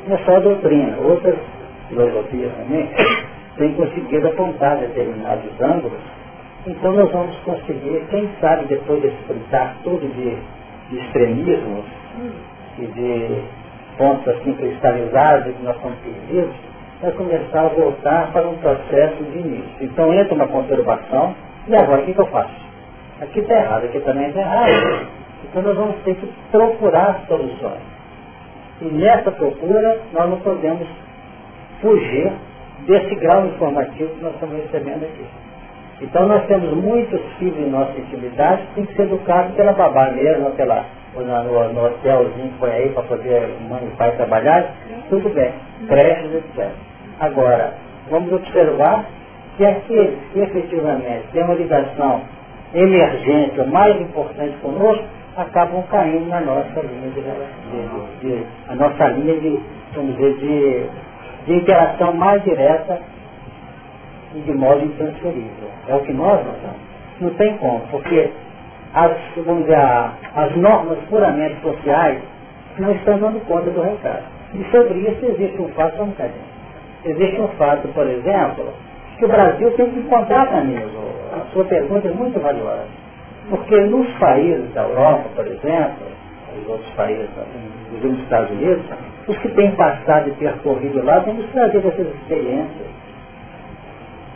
Não 0.08 0.16
é 0.16 0.20
só 0.20 0.36
a 0.36 0.40
doutrina, 0.40 0.98
outras 1.00 1.36
filosofias 1.90 2.52
também 2.54 2.90
têm 3.58 3.74
conseguido 3.74 4.28
apontar 4.28 4.78
determinados 4.78 5.50
ângulos 5.60 6.00
então 6.66 6.94
nós 6.94 7.12
vamos 7.12 7.36
conseguir, 7.40 8.06
quem 8.10 8.30
sabe 8.40 8.66
depois 8.68 9.02
desse 9.02 9.18
fritar 9.28 9.76
todo 9.84 10.00
de, 10.00 10.38
de 10.90 10.98
extremismos 10.98 11.86
e 12.80 12.86
de 12.86 13.44
pontos 13.98 14.28
assim 14.30 14.54
cristalizados 14.54 15.54
que 15.56 15.64
nós 15.64 15.76
estamos 15.76 15.98
perdidos, 16.00 16.56
vai 17.02 17.12
começar 17.12 17.66
a 17.66 17.68
voltar 17.68 18.32
para 18.32 18.48
um 18.48 18.58
processo 18.58 19.24
de 19.26 19.40
início. 19.40 19.76
Então 19.82 20.14
entra 20.14 20.34
uma 20.36 20.48
conturbação, 20.48 21.36
e 21.68 21.76
agora 21.76 22.02
o 22.02 22.06
que, 22.06 22.14
que 22.14 22.22
eu 22.22 22.28
faço? 22.28 22.56
Aqui 23.22 23.40
está 23.40 23.56
errado, 23.56 23.86
aqui 23.86 24.00
também 24.00 24.30
está 24.30 24.40
errado. 24.40 25.08
Então 25.44 25.62
nós 25.62 25.76
vamos 25.76 25.98
ter 26.04 26.16
que 26.16 26.28
procurar 26.50 27.26
soluções. 27.28 27.82
E 28.82 28.86
nessa 28.86 29.32
procura 29.32 30.00
nós 30.14 30.30
não 30.30 30.40
podemos 30.40 30.88
fugir 31.82 32.32
desse 32.88 33.16
grau 33.16 33.46
informativo 33.48 34.10
que 34.16 34.24
nós 34.24 34.34
estamos 34.34 34.56
recebendo 34.56 35.04
aqui. 35.04 35.43
Então 36.02 36.28
nós 36.28 36.46
temos 36.48 36.74
muitos 36.74 37.22
filhos 37.38 37.58
em 37.58 37.70
nossa 37.70 37.98
intimidade 37.98 38.64
que 38.68 38.74
têm 38.76 38.86
que 38.86 38.96
ser 38.96 39.04
educados 39.04 39.54
pela 39.56 39.74
babá 39.74 40.12
mesmo, 40.12 40.52
pela, 40.52 40.86
no, 41.16 41.74
no 41.74 41.86
hotelzinho 41.86 42.50
que 42.50 42.60
foi 42.60 42.72
aí 42.72 42.90
para 42.90 43.04
poder 43.04 43.50
mãe 43.70 43.82
e 43.86 43.96
pai 43.98 44.12
trabalhar, 44.16 44.72
tudo 45.10 45.30
bem, 45.30 45.54
creches, 45.88 46.36
etc. 46.36 46.70
Agora, 47.20 47.74
vamos 48.10 48.34
observar 48.34 49.06
que 49.58 49.66
aqueles 49.66 50.20
que 50.34 50.40
efetivamente 50.40 51.28
têm 51.32 51.44
uma 51.44 51.54
ligação 51.54 52.22
emergente, 52.74 53.62
o 53.62 53.68
mais 53.68 54.00
importante 54.02 54.58
conosco, 54.62 55.06
acabam 55.38 55.84
caindo 55.90 56.28
na 56.28 56.42
nossa 56.42 56.82
linha 56.82 57.10
de, 57.10 57.22
de, 57.22 58.38
de, 58.38 58.46
a 58.68 58.76
nossa 58.76 59.08
linha 59.10 59.40
de, 59.40 59.60
vamos 59.96 60.16
dizer, 60.16 60.38
de 60.38 60.90
de 61.46 61.54
interação 61.56 62.14
mais 62.14 62.44
direta 62.44 63.02
e 64.36 64.40
de 64.42 64.54
modo 64.54 64.84
intransferível. 64.86 65.70
É 65.88 65.96
o 65.96 66.00
que 66.02 66.14
nós 66.14 66.46
notamos. 66.46 66.94
Não 67.22 67.30
tem 67.32 67.58
como, 67.58 67.82
porque 67.92 68.32
as, 68.94 69.12
vamos 69.38 69.64
dizer, 69.64 69.78
as 69.78 70.56
normas 70.58 70.98
puramente 71.10 71.62
sociais 71.62 72.22
não 72.78 72.92
estão 72.92 73.20
dando 73.20 73.46
conta 73.48 73.70
do 73.70 73.82
recado. 73.82 74.24
E 74.54 74.64
sobre 74.72 75.00
isso 75.00 75.26
existe 75.26 75.62
um 75.62 75.68
fato, 75.70 76.02
um 76.02 76.08
bocadinho. 76.08 76.54
Existe 77.06 77.42
um 77.42 77.48
fato, 77.50 77.88
por 77.90 78.08
exemplo, 78.08 78.74
que 79.18 79.26
o 79.26 79.28
Brasil 79.28 79.72
tem 79.72 79.90
que 79.90 80.00
encontrar 80.00 80.48
caminhos. 80.48 80.92
A 81.34 81.52
sua 81.52 81.66
pergunta 81.66 82.08
é 82.08 82.12
muito 82.12 82.40
valiosa. 82.40 82.86
Porque 83.50 83.76
nos 83.82 84.08
países 84.18 84.74
da 84.74 84.84
Europa, 84.84 85.30
por 85.36 85.48
exemplo, 85.48 86.08
os 86.62 86.70
outros 86.70 86.90
países, 86.92 87.30
nos 88.02 88.20
Estados 88.20 88.52
Unidos, 88.52 88.86
os 89.28 89.38
que 89.40 89.50
têm 89.50 89.72
passado 89.72 90.30
e 90.30 90.32
percorrido 90.34 91.04
lá 91.04 91.22
têm 91.22 91.34
nos 91.34 91.50
trazido 91.52 91.88
essas 91.88 92.08
experiências. 92.08 92.93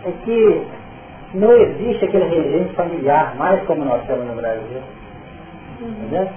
É 0.07 0.11
que 0.23 0.65
não 1.33 1.51
existe 1.51 2.05
aquele 2.05 2.25
regime 2.25 2.69
familiar 2.69 3.35
mais 3.35 3.61
como 3.63 3.83
nós 3.83 4.01
temos 4.07 4.25
no 4.25 4.35
Brasil. 4.35 4.81
Entendeu? 5.81 6.29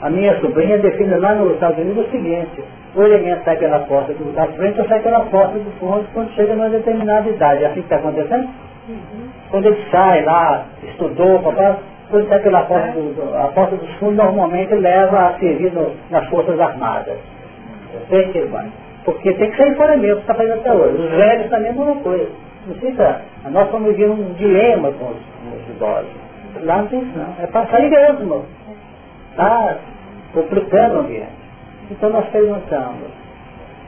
A 0.00 0.10
minha 0.10 0.38
sobrinha 0.40 0.78
define 0.78 1.14
lá 1.16 1.34
nos 1.34 1.54
Estados 1.54 1.78
Unidos 1.78 2.06
o 2.06 2.10
seguinte, 2.10 2.62
o 2.94 3.02
elemento 3.02 3.44
sai 3.44 3.56
pela 3.56 3.80
porta 3.80 4.12
do, 4.14 4.32
da 4.32 4.46
frente 4.48 4.80
ou 4.80 4.88
sai 4.88 5.00
pela 5.00 5.20
porta 5.26 5.58
do 5.58 5.70
fundo 5.78 6.06
quando 6.12 6.30
chega 6.32 6.54
numa 6.54 6.70
determinada 6.70 7.28
idade. 7.28 7.64
É 7.64 7.66
assim 7.66 7.74
que 7.74 7.80
está 7.80 7.96
acontecendo? 7.96 8.48
Uhum. 8.88 9.28
Quando 9.50 9.66
ele 9.66 9.84
sai 9.90 10.24
lá, 10.24 10.64
estudou, 10.82 11.40
papai, 11.40 11.76
quando 12.10 12.28
sai 12.28 12.40
pela 12.40 12.62
porta 12.62 12.92
do, 12.92 13.14
do, 13.14 13.36
a 13.36 13.48
porta 13.48 13.76
do 13.76 13.86
fundo 13.98 14.16
normalmente 14.16 14.74
leva 14.74 15.28
a 15.28 15.38
servir 15.38 15.72
no, 15.72 15.92
nas 16.10 16.26
Forças 16.28 16.58
Armadas. 16.58 17.18
Eu 17.94 18.00
sei 18.08 18.28
que 18.28 18.38
ele 18.38 18.48
vai. 18.48 18.66
Porque 19.04 19.32
tem 19.34 19.50
que 19.50 19.56
sair 19.56 19.76
fora 19.76 19.96
mesmo, 19.96 20.20
está 20.20 20.34
fazendo 20.34 20.60
até 20.60 20.72
hoje. 20.72 21.02
Os 21.02 21.10
velhos 21.10 21.50
também 21.50 21.68
é 21.68 21.70
a 21.70 21.74
mesma 21.74 21.96
coisa. 21.96 22.28
Não 22.68 23.50
nós 23.50 23.64
estamos 23.64 23.96
vivendo 23.96 24.12
um 24.12 24.34
dilema 24.34 24.92
com 24.92 25.06
os, 25.06 25.16
com 25.16 25.56
os 25.56 25.68
idosos. 25.70 26.10
Lá 26.62 26.78
não 26.78 26.86
tem 26.88 27.00
isso 27.00 27.18
não. 27.18 27.34
É 27.42 27.46
para 27.46 27.66
sair 27.68 27.90
mesmo. 27.90 28.44
Está 29.30 29.78
complicando 30.34 30.96
o 30.96 30.98
ambiente. 31.00 31.38
Então 31.90 32.10
nós 32.10 32.28
perguntamos, 32.28 33.08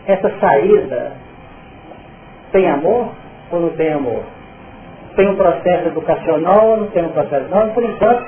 essa 0.06 0.30
saída 0.40 1.12
tem 2.52 2.70
amor 2.70 3.08
ou 3.50 3.60
não 3.60 3.70
tem 3.70 3.92
amor? 3.92 4.22
Tem 5.16 5.28
um 5.28 5.36
processo 5.36 5.88
educacional 5.88 6.70
ou 6.70 6.76
não 6.78 6.86
tem 6.88 7.04
um 7.04 7.10
processo? 7.10 7.48
Não, 7.50 7.68
por 7.70 7.84
enquanto, 7.84 8.24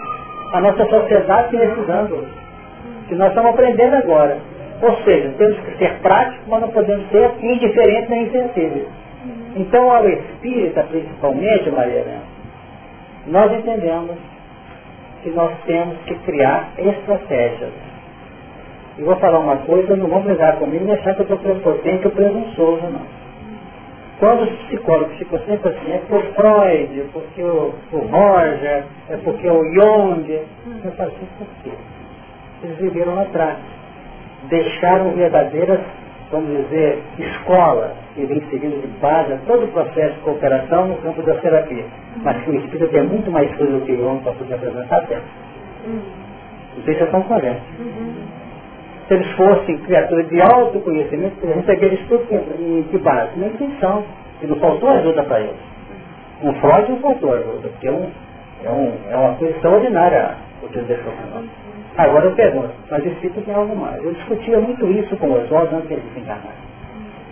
a 0.53 0.61
nossa 0.61 0.85
sociedade 0.85 1.57
está 1.57 1.67
precisando. 1.67 2.27
Que 3.09 3.15
nós 3.15 3.29
estamos 3.29 3.53
aprendendo 3.53 3.95
agora. 3.95 4.39
Ou 4.83 4.97
seja, 5.05 5.33
temos 5.39 5.59
que 5.61 5.79
ser 5.79 5.99
práticos, 6.01 6.47
mas 6.49 6.61
não 6.61 6.69
podemos 6.71 7.09
ser 7.11 7.33
indiferentes 7.41 8.11
nem 8.11 8.25
insensíveis. 8.25 8.89
Então, 9.55 9.91
ao 9.91 10.09
espírita, 10.09 10.83
principalmente, 10.85 11.71
Maria 11.71 12.01
Helena, 12.01 12.23
nós 13.27 13.53
entendemos 13.53 14.17
que 15.23 15.31
nós 15.31 15.53
temos 15.67 15.99
que 16.07 16.15
criar 16.21 16.73
estratégias 16.79 17.73
e 18.99 19.03
vou 19.03 19.17
falar 19.17 19.39
uma 19.39 19.57
coisa, 19.59 19.97
não 19.97 20.07
vão 20.07 20.23
brigar 20.23 20.59
comigo 20.59 20.85
e 20.87 20.93
achar 20.93 21.15
que 21.15 21.21
eu 21.21 21.25
estou 21.25 21.39
prepotente 21.39 22.07
ou 22.07 22.13
presunçoso, 22.13 22.83
não. 22.83 23.23
Quando 24.19 24.43
os 24.43 24.51
psicólogos 24.67 25.17
ficam 25.17 25.39
sempre 25.41 25.71
assim, 25.71 25.93
é 25.93 25.99
por 26.09 26.23
Freud, 26.35 27.01
é 27.01 27.05
porque 27.13 27.43
o, 27.43 27.75
o 27.93 27.99
Roger, 27.99 28.85
é 29.09 29.17
porque 29.25 29.49
o 29.49 29.65
Jung, 29.75 30.31
eu 30.85 30.93
falo 30.93 31.09
assim, 31.09 31.27
por 31.39 31.47
quê? 31.65 31.71
Eles 32.63 32.79
viveram 32.79 33.15
lá 33.15 33.23
atrás. 33.23 33.57
Deixaram 34.49 35.11
verdadeiras, 35.13 35.81
vamos 36.31 36.57
dizer, 36.65 37.03
escolas 37.19 38.02
que 38.15 38.27
vem 38.27 38.41
seguindo 38.51 38.81
de 38.81 38.87
base 39.01 39.37
todo 39.47 39.65
o 39.65 39.69
processo 39.69 40.15
de 40.15 40.21
cooperação 40.21 40.89
no 40.89 40.97
campo 40.97 41.23
da 41.23 41.35
terapia. 41.37 41.85
Mas 42.23 42.43
que 42.43 42.51
o 42.51 42.55
espírito 42.57 42.89
tem 42.89 43.03
muito 43.05 43.31
mais 43.31 43.55
coisa 43.57 43.73
do 43.73 43.85
que 43.85 43.93
o 43.93 44.07
homem 44.07 44.23
para 44.23 44.33
poder 44.33 44.55
apresentar 44.55 44.97
até. 44.99 45.21
Não 45.87 46.85
sei 46.85 46.95
se 46.95 47.05
estão 47.05 47.23
corretos 47.23 47.63
se 49.13 49.15
eles 49.15 49.31
fossem 49.33 49.79
criaturas 49.79 50.29
de 50.29 50.41
autoconhecimento, 50.41 51.35
a 51.43 51.47
gente 51.47 51.67
receberam 51.67 51.95
isso 51.95 52.07
tudo 52.09 52.25
em 52.59 52.83
que 52.85 52.99
base? 52.99 53.39
Na 53.39 53.49
intenção. 53.49 54.05
E 54.41 54.47
não 54.47 54.57
faltou 54.57 54.89
ajuda 54.89 55.23
para 55.25 55.41
eles. 55.41 55.61
Um 56.43 56.55
Freud 56.55 56.91
não 56.91 56.99
faltou 56.99 57.35
ajuda, 57.35 57.69
porque 57.69 57.89
é, 57.89 57.93
um, 57.93 58.11
é, 58.65 58.71
um, 58.71 58.93
é 59.11 59.17
uma 59.17 59.35
coisa 59.35 59.55
extraordinária 59.55 60.37
o 60.63 60.69
que 60.69 60.79
ele 60.79 60.87
deixou 60.87 61.13
para 61.13 61.27
nós. 61.27 61.51
Agora 61.99 62.25
eu 62.25 62.33
pergunto, 62.33 62.71
mas 62.91 63.05
espírito 63.05 63.43
tem 63.43 63.55
algo 63.55 63.77
mais. 63.77 64.03
Eu 64.03 64.13
discutia 64.13 64.59
muito 64.59 64.87
isso 64.87 65.17
com 65.19 65.33
os 65.33 65.53
olhos 65.53 65.73
antes 65.75 65.89
de 65.89 65.95
eles 65.95 66.05
desencarnarem. 66.07 66.59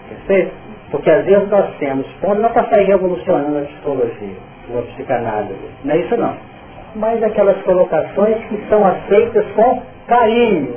Perfeito? 0.08 0.69
Porque 0.90 1.10
às 1.10 1.24
vezes 1.24 1.48
nós 1.48 1.76
temos 1.78 2.06
pontos, 2.20 2.42
não 2.42 2.50
para 2.50 2.68
sair 2.68 2.86
revolucionando 2.86 3.58
a 3.58 3.62
psicologia, 3.62 4.36
a 4.76 4.82
psicanálise. 4.82 5.70
Não 5.84 5.94
é 5.94 5.98
isso 5.98 6.16
não. 6.16 6.34
Mas 6.96 7.22
aquelas 7.22 7.60
colocações 7.62 8.36
que 8.46 8.68
são 8.68 8.84
aceitas 8.84 9.46
com 9.54 9.82
carinho, 10.08 10.74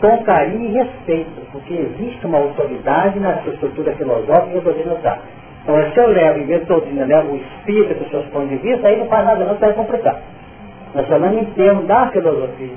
com 0.00 0.22
carinho 0.24 0.70
e 0.70 0.72
respeito, 0.72 1.30
porque 1.52 1.72
existe 1.72 2.26
uma 2.26 2.38
autoridade 2.38 3.18
na 3.18 3.38
sua 3.38 3.54
estrutura 3.54 3.92
filosófica 3.92 4.50
que 4.50 4.56
eu 4.56 4.62
poderia 4.62 4.92
notar. 4.92 5.20
Então, 5.62 5.92
se 5.92 5.98
eu 5.98 6.08
levo, 6.08 6.40
em 6.40 6.46
vez 6.46 6.60
de 6.60 6.66
doutrina, 6.66 7.06
levo 7.06 7.32
o 7.32 7.36
espírito 7.36 7.94
com 7.94 8.10
seus 8.10 8.26
pontos 8.26 8.50
de 8.50 8.56
vista, 8.56 8.88
aí 8.88 8.98
não 8.98 9.06
faz 9.06 9.24
nada 9.24 9.44
não, 9.44 9.54
vai 9.54 9.72
complicar. 9.72 10.20
Nós 10.94 11.06
falamos 11.06 11.40
em 11.40 11.44
termos 11.52 11.86
da 11.86 12.08
filosofia. 12.08 12.76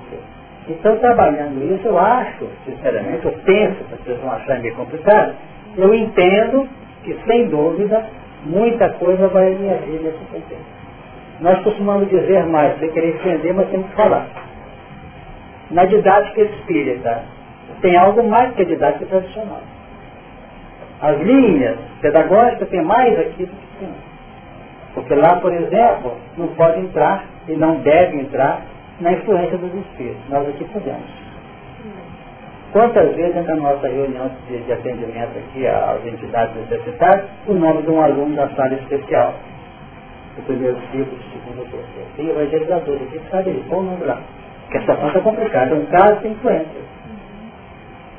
Então, 0.69 0.97
trabalhando 0.97 1.63
isso, 1.73 1.87
eu 1.87 1.97
acho, 1.97 2.47
sinceramente, 2.65 3.25
eu 3.25 3.33
penso, 3.43 3.83
vocês 3.89 4.19
vão 4.21 4.31
achar 4.31 4.59
meio 4.59 4.75
complicado, 4.75 5.33
eu 5.77 5.93
entendo 5.93 6.67
que, 7.03 7.17
sem 7.25 7.47
dúvida, 7.47 8.05
muita 8.45 8.89
coisa 8.93 9.27
vai 9.27 9.55
me 9.55 9.69
agir 9.69 10.01
nesse 10.01 10.17
contexto. 10.31 10.75
Nós 11.41 11.61
costumamos 11.63 12.09
dizer 12.09 12.45
mais, 12.45 12.79
sem 12.79 12.89
querer 12.91 13.15
entender, 13.15 13.53
mas 13.53 13.69
temos 13.69 13.87
que 13.89 13.95
falar 13.95 14.27
na 15.71 15.85
didática 15.85 16.41
espírita 16.41 17.23
tem 17.81 17.97
algo 17.97 18.23
mais 18.27 18.53
que 18.55 18.61
a 18.61 18.65
didática 18.65 19.05
tradicional. 19.05 19.61
As 21.01 21.19
linhas 21.19 21.77
pedagógicas 22.01 22.69
têm 22.69 22.83
mais 22.83 23.19
aqui 23.19 23.45
do 23.45 23.51
que 23.51 23.79
tem. 23.79 23.93
Porque 24.93 25.13
lá, 25.13 25.35
por 25.41 25.53
exemplo, 25.53 26.17
não 26.37 26.47
pode 26.49 26.79
entrar 26.79 27.25
e 27.47 27.53
não 27.53 27.75
deve 27.81 28.17
entrar 28.17 28.61
na 29.01 29.11
influência 29.11 29.57
dos 29.57 29.73
espíritos. 29.73 30.29
Nós 30.29 30.47
aqui 30.47 30.63
podemos. 30.65 31.24
Quantas 32.75 33.15
vezes 33.15 33.33
na 33.45 33.55
nossa 33.55 33.87
reunião 33.87 34.29
de, 34.49 34.57
de 34.57 34.73
atendimento 34.73 35.31
aqui 35.37 35.65
às 35.65 36.05
entidades 36.05 36.53
necessitárias, 36.57 37.23
o 37.47 37.53
nome 37.53 37.83
de 37.83 37.89
um 37.89 38.01
aluno 38.01 38.35
da 38.35 38.49
sala 38.49 38.73
especial, 38.73 39.33
do 40.35 40.41
primeiro 40.41 40.75
ciclo, 40.91 41.05
do 41.05 41.23
segundo, 41.31 41.63
do 41.63 41.71
terceiro. 41.71 42.09
Tem 42.17 42.27
evangelizador 42.27 42.95
aqui, 42.95 43.21
sabe 43.31 43.51
ele, 43.51 43.63
põe 43.69 43.79
o 43.79 43.83
nome 43.83 44.03
lá. 44.03 44.19
Porque 44.63 44.77
a 44.77 44.81
situação 44.81 45.07
está 45.07 45.21
complicada. 45.21 45.73
Um 45.73 45.85
caso 45.85 46.19
tem 46.19 46.31
influência. 46.33 46.81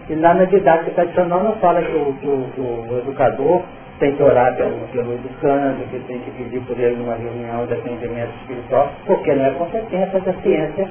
E 0.09 0.15
lá 0.15 0.33
na 0.33 0.45
didática 0.47 0.91
tradicional 0.93 1.45
não 1.45 1.53
fala 1.57 1.83
que 1.83 1.95
o, 1.95 2.15
que 2.15 2.27
o, 2.27 2.49
que 2.55 2.61
o 2.63 2.99
educador 3.01 3.61
tem 3.99 4.17
que 4.17 4.23
orar 4.23 4.57
pelo, 4.57 4.89
pelo 4.89 5.13
educando, 5.13 5.85
que 5.91 5.99
tem 5.99 6.19
que 6.21 6.31
pedir 6.31 6.63
por 6.63 6.81
ele 6.81 6.97
numa 6.97 7.17
reunião 7.17 7.67
de 7.67 7.75
atendimento 7.75 8.33
espiritual, 8.41 8.91
porque 9.05 9.35
não 9.35 9.45
é 9.45 9.51
competência 9.51 10.19
da 10.19 10.33
ciência, 10.41 10.89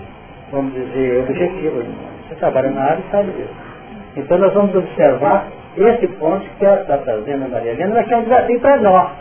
vamos 0.51 0.71
dizer, 0.71 1.23
objetiva. 1.23 2.14
Você 2.27 2.35
trabalha 2.35 2.71
na 2.71 2.81
área 2.81 3.03
e 3.07 3.11
sabe 3.11 3.31
disso. 3.31 3.53
Então 4.17 4.37
nós 4.37 4.53
vamos 4.53 4.75
observar 4.75 5.47
esse 5.77 6.07
ponto 6.07 6.45
que 6.57 6.65
ela 6.65 6.81
está 6.81 6.97
trazendo 6.99 7.49
Maria 7.49 7.71
Helena, 7.71 7.95
mas 7.95 8.07
que 8.07 8.13
é 8.13 8.17
um 8.17 8.23
desafio 8.23 8.59
para 8.59 8.77
nós. 8.77 9.11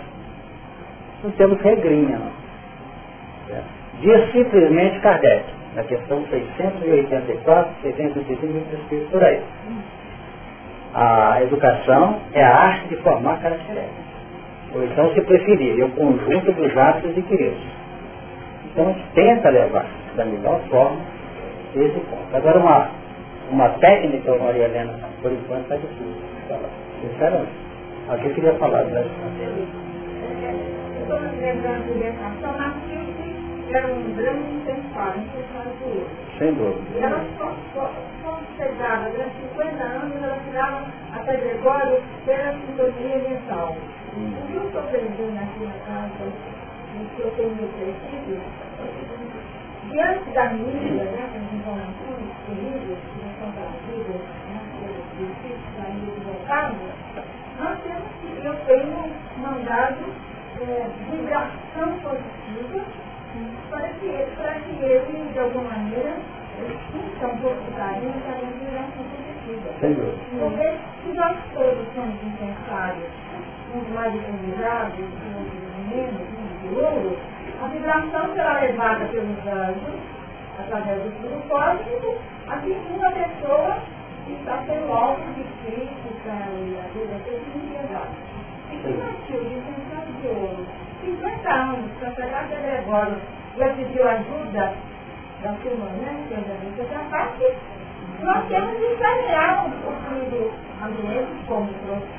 Não 1.22 1.30
temos 1.32 1.60
regrinha, 1.60 2.18
não. 2.18 2.44
Diz 4.00 4.32
simplesmente 4.32 5.00
Kardec 5.00 5.44
na 5.74 5.82
questão 5.84 6.24
684, 6.30 7.72
685 7.82 9.10
por 9.10 9.24
aí. 9.24 9.40
A 10.94 11.42
educação 11.42 12.20
é 12.32 12.44
a 12.44 12.54
arte 12.54 12.88
de 12.88 12.96
formar 12.96 13.40
caracteres. 13.40 13.90
Ou 14.74 14.84
então, 14.84 15.12
se 15.14 15.20
preferir, 15.22 15.80
é 15.80 15.84
o 15.84 15.90
conjunto 15.90 16.52
dos 16.52 16.76
atos 16.76 17.10
adquiridos. 17.10 17.62
Então, 18.66 18.94
tenta 19.14 19.50
levar 19.50 19.86
da 20.16 20.24
melhor 20.24 20.60
forma 20.68 21.00
esse 21.76 22.00
ponto. 22.00 22.36
Agora, 22.36 22.58
uma, 22.58 22.90
uma 23.50 23.68
técnica, 23.78 24.36
Maria 24.36 24.64
Helena, 24.64 24.92
por 25.22 25.32
enquanto 25.32 25.62
está 25.62 25.76
difícil 25.76 26.14
falar. 26.48 26.70
Sinceramente. 27.00 27.52
Alguém 28.08 28.34
queria 28.34 28.54
falar? 28.54 28.82
Eu 28.82 29.06
estou 31.02 31.18
lembrando 31.40 31.92
de 31.92 32.06
educação, 32.06 32.54
mas 32.58 32.74
era 33.70 33.86
um 33.88 34.14
grande 34.14 34.54
incentivo 34.56 34.84
sem 36.38 36.54
dúvida. 36.54 36.98
Elas 37.00 37.26
foram 37.72 38.38
pegadas 38.56 39.12
durante 39.12 39.36
50 39.54 39.84
anos, 39.84 40.22
elas 40.22 40.42
tiraram 40.44 40.86
até 41.12 41.36
Gregório 41.36 42.02
pela 42.24 42.52
sintonia 42.52 43.18
mental. 43.18 43.76
O 44.14 44.46
que 44.46 44.54
eu 44.54 44.66
estou 44.66 44.80
aprendendo 44.80 45.38
aqui 45.38 45.64
na 45.64 45.72
casa, 45.86 46.24
no 46.94 47.04
que 47.10 47.20
eu 47.20 47.30
tenho 47.36 47.56
refletido, 47.56 48.40
diante 49.94 50.30
da 50.30 50.50
mídia, 50.50 51.04
né, 51.04 51.30
com 51.30 51.38
as 51.38 51.52
informações 51.54 52.26
terríveis 52.46 52.98
que 52.98 53.22
não 53.22 53.30
são 53.38 53.52
trazidas, 53.54 54.22
né, 54.50 54.58
pelos 54.80 55.06
princípios 55.14 55.74
da 55.78 55.88
mídia 55.94 56.12
equivocada, 56.12 56.74
nós 57.60 57.78
temos, 57.84 58.44
eu 58.44 58.54
tenho 58.66 59.14
mandado 59.38 60.04
é, 60.60 60.90
vibração 61.10 61.98
positiva 62.02 62.84
para 63.70 63.88
que, 63.88 64.26
para 64.36 64.54
que 64.54 64.84
ele, 64.84 65.32
de 65.32 65.38
alguma 65.38 65.70
maneira, 65.70 66.16
sinta 66.90 67.26
um 67.28 67.38
pouco 67.38 67.62
de 67.62 67.70
carinho 67.76 68.14
e 68.14 68.30
a 68.30 68.50
vibração 68.50 69.04
positiva. 69.14 69.70
Porque 70.40 70.78
se 71.02 71.12
nós 71.16 71.36
todos 71.54 71.94
somos 71.94 72.14
insensários, 72.22 73.10
uns 73.74 73.88
mais 73.94 74.12
utilizados, 74.14 74.98
uns 74.98 75.88
menos, 75.88 76.20
uns 76.20 76.60
de 76.62 76.80
ouro, 76.80 77.16
a 77.64 77.68
vibração 77.68 78.34
será 78.34 78.60
levada 78.60 79.06
pelos 79.06 79.38
anjos, 79.46 80.00
através 80.58 81.02
do 81.02 81.08
estudo 81.08 81.48
cósmico, 81.48 82.18
atingindo 82.46 83.06
a 83.06 83.10
pessoa 83.10 83.78
que 84.26 84.32
está 84.34 84.62
sendo 84.66 84.92
alvo 84.92 85.22
de 85.32 85.44
crítica 85.64 86.30
e 86.52 86.78
às 86.78 86.92
vezes 86.92 87.16
até 87.16 87.30
de 87.30 87.48
ansiedade. 87.56 88.16
E 88.70 88.76
que 88.76 88.88
nasceu 88.88 89.44
de 89.44 89.54
sensação 89.64 90.12
de 90.20 90.28
ouro, 90.28 90.66
50 91.00 91.50
anos, 91.50 91.90
pegar 92.16 92.48
que 92.48 92.54
Gregório 92.54 93.16
já 93.56 93.68
pediu 93.68 94.08
ajuda 94.08 94.74
da 95.42 95.52
turma, 95.62 95.86
né, 95.86 96.24
que 96.28 96.34
ainda 96.34 96.54
vem 96.60 96.72
essa 96.78 97.04
parte, 97.08 97.44
nós 98.24 98.48
temos 98.48 98.76
que 98.78 98.84
examinar 98.84 99.66
o 99.66 99.70
possível 99.70 100.50
ambiente 100.82 101.44
como 101.46 101.68
trouxe 101.86 102.14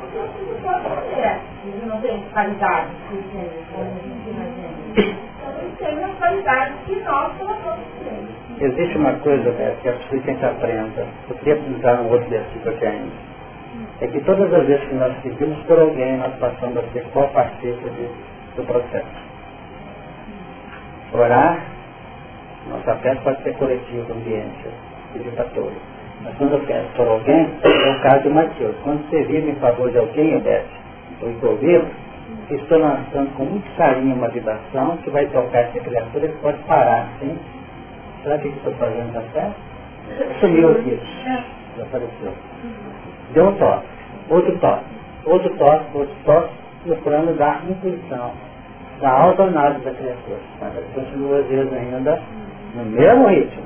porque 0.00 0.18
o 0.18 0.28
filho 0.32 0.58
pode 0.62 0.82
fazer. 0.82 1.40
Ele 1.64 1.86
não 1.86 2.00
tem 2.00 2.22
qualidade 2.32 2.90
suficiente. 3.08 3.64
Então, 3.70 5.58
ele 5.60 5.76
tem 5.78 6.04
as 6.04 6.18
qualidades 6.18 6.76
que 6.86 7.00
nós 7.00 7.36
colocamos 7.38 7.86
nele. 8.04 8.28
Existe 8.60 8.98
uma 8.98 9.12
coisa, 9.14 9.50
Beto, 9.52 9.80
que 9.80 9.88
é 9.88 9.92
preciso 9.92 10.22
que 10.22 10.30
a 10.30 10.32
gente 10.34 10.44
aprenda. 10.44 11.06
Eu 11.28 11.36
queria 11.36 11.54
apresentar 11.54 12.00
um 12.00 12.10
outro 12.10 12.28
versículo 12.28 12.74
aqui 12.74 12.86
ainda. 12.86 13.32
É 14.00 14.06
que 14.08 14.20
todas 14.20 14.52
as 14.52 14.66
vezes 14.66 14.88
que 14.88 14.94
nós 14.94 15.16
pedimos 15.22 15.58
por 15.66 15.78
alguém, 15.78 16.16
nós 16.18 16.34
passamos 16.36 16.78
a 16.78 16.82
ser 16.92 17.04
co-participa 17.12 17.88
do 18.56 18.64
processo. 18.64 19.32
Orar, 21.12 21.64
nossa 22.68 22.96
fé 22.96 23.14
pode 23.16 23.42
ser 23.42 23.54
coletiva, 23.56 24.12
ambiente, 24.12 24.68
todos. 25.54 25.72
Mas 26.24 26.36
quando 26.36 26.52
eu 26.52 26.60
peço 26.60 26.88
por 26.96 27.08
alguém, 27.08 27.48
é 27.62 27.90
o 27.90 28.00
caso 28.00 28.22
de 28.22 28.28
Mateus. 28.28 28.76
Quando 28.84 29.08
você 29.08 29.22
vive 29.24 29.50
em 29.50 29.54
favor 29.56 29.90
de 29.90 29.98
alguém, 29.98 30.40
eu 31.20 31.30
estou 31.30 31.56
vivo, 31.56 31.86
estou 32.50 32.78
lançando 32.78 33.34
com 33.36 33.44
muito 33.44 33.76
carinho 33.76 34.14
uma 34.14 34.28
vibração 34.28 34.96
que 34.98 35.10
vai 35.10 35.26
tocar 35.26 35.60
essa 35.60 35.80
criatura 35.80 36.28
que 36.28 36.38
pode 36.38 36.58
parar, 36.64 37.08
sim? 37.20 37.36
Será 38.22 38.38
que 38.38 38.48
estou 38.48 38.72
fazendo 38.74 39.12
tá 39.12 39.22
certo? 39.32 39.54
Sumiu 40.40 40.70
aqui. 40.72 41.00
Desapareceu. 41.76 42.32
Deu 43.34 43.48
um 43.48 43.54
toque, 43.54 43.86
outro 44.28 44.58
toque, 44.58 44.84
outro 45.24 45.50
toque, 45.56 45.84
outro 45.94 46.14
toque, 46.24 46.54
procurando 46.84 47.36
dar 47.36 47.62
intuição, 47.68 48.32
da 49.00 49.10
autoanálise 49.10 49.84
da 49.84 49.92
criatura. 49.92 50.38
Continua 50.94 51.38
às 51.38 51.46
vezes 51.46 51.72
ainda 51.72 52.22
no 52.74 52.84
mesmo 52.84 53.26
ritmo. 53.28 53.62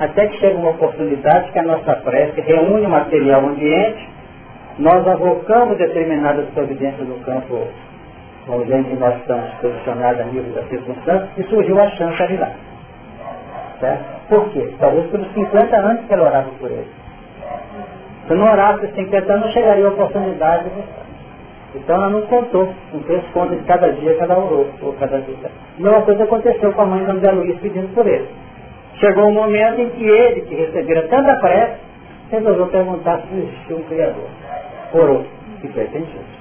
Até 0.00 0.28
que 0.28 0.38
chega 0.38 0.56
uma 0.56 0.70
oportunidade 0.70 1.52
que 1.52 1.58
a 1.58 1.62
nossa 1.62 1.94
prece 1.96 2.40
reúne 2.40 2.86
o 2.86 2.88
material 2.88 3.44
ambiente, 3.46 4.08
nós 4.78 5.06
avocamos 5.06 5.76
determinadas 5.76 6.48
providências 6.54 7.06
no 7.06 7.18
campo 7.18 7.68
onde 8.48 8.96
nós 8.98 9.14
estamos 9.18 9.50
posicionados 9.60 10.22
a 10.22 10.24
nível 10.24 10.54
das 10.54 10.66
circunstâncias 10.70 11.28
e 11.36 11.42
surgiu 11.50 11.78
a 11.78 11.90
chance 11.90 12.22
ali 12.22 12.38
lá. 12.38 12.50
Certo? 13.78 14.04
Por 14.30 14.48
quê? 14.50 14.72
Talvez 14.80 15.06
pelos 15.10 15.30
50 15.34 15.76
anos 15.76 16.06
que 16.06 16.14
ela 16.14 16.24
orava 16.24 16.48
por 16.58 16.70
ele. 16.70 16.88
Se 18.26 18.34
não 18.34 18.50
orasse 18.50 18.86
por 18.86 18.94
50 18.94 19.32
anos, 19.32 19.46
não 19.46 19.52
chegaria 19.52 19.84
a 19.84 19.90
oportunidade 19.90 20.64
de 20.64 20.82
Então 21.74 21.96
ela 21.96 22.08
não 22.08 22.22
contou, 22.22 22.72
não 22.94 23.00
fez 23.02 23.22
conta 23.34 23.54
de 23.54 23.64
cada 23.64 23.92
dia 23.92 24.14
que 24.14 24.22
ela 24.22 24.38
orou, 24.38 24.66
ou 24.80 24.94
cada 24.94 25.20
dia. 25.20 25.36
A 25.78 25.82
mesma 25.82 26.00
coisa 26.02 26.24
aconteceu 26.24 26.72
com 26.72 26.80
a 26.80 26.86
mãe 26.86 27.04
da 27.04 27.12
André 27.12 27.32
Luiz 27.32 27.60
pedindo 27.60 27.94
por 27.94 28.06
ele. 28.06 28.39
Chegou 28.94 29.28
um 29.28 29.32
momento 29.32 29.80
em 29.80 29.88
que 29.90 30.04
ele, 30.04 30.42
que 30.42 30.54
recebera 30.54 31.08
tanta 31.08 31.34
prece, 31.40 31.80
resolveu 32.30 32.66
perguntar 32.66 33.22
se 33.22 33.34
existia 33.34 33.76
um 33.76 33.82
Criador. 33.84 34.28
Orou. 34.92 35.24
E 35.62 35.68
foi 35.68 35.84
atendido. 35.84 36.40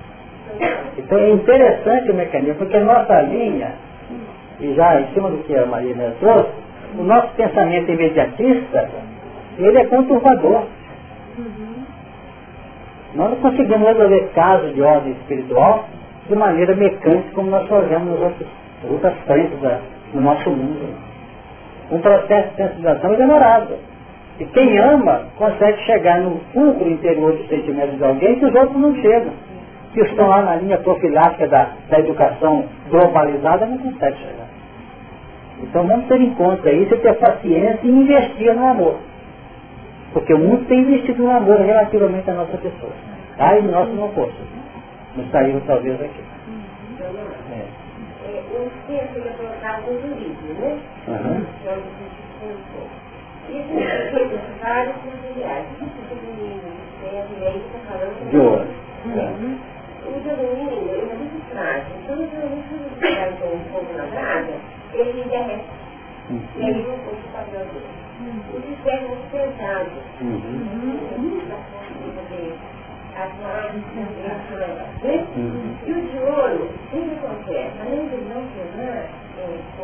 Então 0.97 1.17
é 1.17 1.29
interessante 1.31 2.11
o 2.11 2.15
mecanismo, 2.15 2.55
porque 2.55 2.77
a 2.77 2.81
nossa 2.81 3.21
linha, 3.21 3.73
e 4.59 4.73
já 4.73 4.99
em 4.99 5.13
cima 5.13 5.29
do 5.29 5.37
que 5.43 5.55
a 5.55 5.65
Maria 5.65 5.95
me 5.95 6.11
trouxe, 6.19 6.49
o 6.97 7.03
nosso 7.03 7.33
pensamento 7.35 7.91
imediatista, 7.91 8.89
ele 9.57 9.77
é 9.77 9.85
conturbador. 9.85 10.63
Nós 13.13 13.29
não 13.31 13.37
conseguimos 13.37 13.87
resolver 13.87 14.29
casos 14.33 14.73
de 14.73 14.81
ordem 14.81 15.13
espiritual 15.13 15.85
de 16.27 16.35
maneira 16.35 16.75
mecânica 16.75 17.29
como 17.33 17.49
nós 17.49 17.67
fazemos 17.67 18.19
nas 18.19 18.33
outras 18.89 19.17
frentes 19.25 19.59
da, 19.61 19.79
do 20.13 20.21
nosso 20.21 20.49
mundo. 20.49 21.08
Um 21.91 21.99
processo 21.99 22.49
de 22.49 22.55
sensibilização 22.55 23.13
é 23.13 23.17
demorado. 23.17 23.75
E 24.39 24.45
quem 24.45 24.77
ama 24.77 25.25
consegue 25.37 25.81
chegar 25.83 26.21
no 26.21 26.39
fulcro 26.53 26.89
interior 26.89 27.33
dos 27.33 27.47
sentimentos 27.47 27.97
de 27.97 28.03
alguém 28.03 28.39
que 28.39 28.45
os 28.45 28.55
outros 28.55 28.77
não 28.79 28.95
chegam. 28.95 29.33
Que 29.93 30.01
estão 30.01 30.27
lá 30.27 30.41
na 30.43 30.55
linha 30.55 30.77
profilática 30.77 31.47
da, 31.47 31.71
da 31.89 31.99
educação 31.99 32.65
globalizada 32.89 33.65
não 33.65 33.77
conseguem 33.79 34.19
chegar. 34.19 34.47
Então 35.61 35.85
vamos 35.85 36.05
ter 36.07 36.21
em 36.21 36.33
conta 36.35 36.71
isso 36.71 36.93
e 36.93 36.99
ter 36.99 37.13
paciência 37.15 37.79
e 37.83 37.89
investir 37.89 38.55
no 38.55 38.67
amor. 38.67 38.95
Porque 40.13 40.33
o 40.33 40.39
mundo 40.39 40.65
tem 40.67 40.79
investido 40.79 41.23
no 41.23 41.31
amor 41.31 41.59
relativamente 41.59 42.29
à 42.29 42.33
nossa 42.33 42.57
pessoa. 42.57 42.91
Ai, 43.37 43.61
nós 43.61 43.93
não 43.93 44.09
fosse. 44.09 44.33
Nos 45.15 45.29
saímos 45.31 45.63
talvez 45.65 45.99
aqui. 46.01 46.23
É 48.29 48.43
um 48.59 48.69
texto 48.85 49.21
que 49.21 49.27
é 49.27 49.33
colocado 49.33 49.91
no 49.91 50.15
livro, 50.15 50.53
né? 50.53 50.79
Uhum. 51.07 51.45
Que 51.61 51.67
é 51.67 51.73
o 51.73 51.81
que 51.81 52.05
Isso 53.49 53.73
tem 54.13 54.39
vários 54.61 54.95
materiais. 55.03 55.65
Isso 55.73 55.99
do 56.09 56.15
menino, 56.21 56.69
e 57.01 57.47
aí 57.47 57.57
está 57.65 57.79
falando 57.89 58.29
de 58.29 58.37
ouro. 58.37 58.67
O 60.05 60.11
do 60.21 60.31
menino, 60.37 60.73
ele 60.77 61.01
é 61.01 61.15
muito 61.15 61.39
frágil. 61.49 61.91
Então, 62.03 62.15
o 62.15 62.19
menino, 62.19 62.63
quando 62.99 63.17
ele 63.17 63.33
com 63.37 63.47
um 63.47 63.59
fogo 63.71 63.91
na 63.97 64.05
brasa, 64.05 64.53
ele 64.93 65.23
derrete. 65.23 65.65
E 66.29 66.63
aí 66.63 66.85
não 66.85 66.93
o 66.93 67.31
papel 67.33 67.65
dele. 67.65 67.89
O 68.53 68.59
de 68.59 68.73
é 68.89 69.01
muito 69.07 69.29
Uhum 73.19 73.19
as 73.19 73.37
margens 73.41 73.83
né? 75.03 75.27
Uhum. 75.35 75.75
E 75.85 75.91
o 75.91 76.01
de 76.01 76.17
ouro, 76.19 76.63
o 76.63 76.89
que 76.89 76.97
acontece? 77.17 77.73
Além 77.81 78.07
de 78.07 78.15
não 78.31 78.47
queimar 78.47 78.95
é, 78.95 79.09
com 79.77 79.83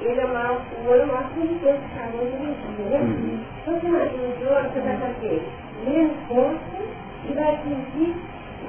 ele 0.00 0.20
é 0.20 0.26
mal, 0.26 0.62
o 0.82 0.88
ouro 0.88 1.06
mostra 1.08 1.40
um 1.40 1.58
pouco 1.58 1.78
de 1.78 1.88
calor 1.94 2.24
de 2.24 2.36
energia, 2.36 2.88
né? 2.88 2.98
Uhum. 3.00 3.44
Então 3.60 3.74
você 3.74 3.86
imagina 3.86 4.22
o 4.22 4.36
de 4.38 4.44
ouro, 4.46 4.70
você 4.70 4.80
vai 4.80 4.96
fazer 4.96 5.42
menos 5.84 6.16
força 6.26 6.78
e 7.28 7.32
vai 7.34 7.54
atingir 7.54 8.16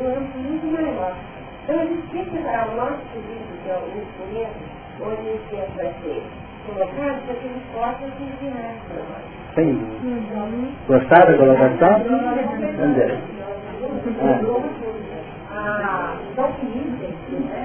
um 0.02 0.08
âmbito 0.08 0.38
muito 0.39 0.68
maior. 0.74 1.16
Então 1.64 1.80
a 1.80 1.86
gente 1.86 2.08
tem 2.08 2.26
que 2.26 2.32
preparar 2.32 2.68
o 2.68 2.76
nosso 2.76 2.99
serviço, 3.14 3.64
que 3.64 3.70
é 3.70 3.76
o 3.80 3.88
instrumento, 3.95 4.60
onde 4.99 5.22
o 5.22 5.36
instrumento 5.36 5.76
vai 5.78 5.93
ser 6.04 6.24
colocado 6.68 7.26
para 7.26 7.36
que 7.36 7.45
ele 7.45 7.62
possa 7.74 8.06
atingir 8.06 8.52
mais 8.54 8.78
para 8.88 9.04
nós. 9.08 9.40
Sim. 9.56 9.76
Gostaram 10.88 11.32
da 11.32 11.38
colocação? 11.38 11.95
André. 12.82 13.18
Ah. 14.22 14.39
Ah, 15.54 16.16
então, 16.32 16.47
né? 16.47 17.62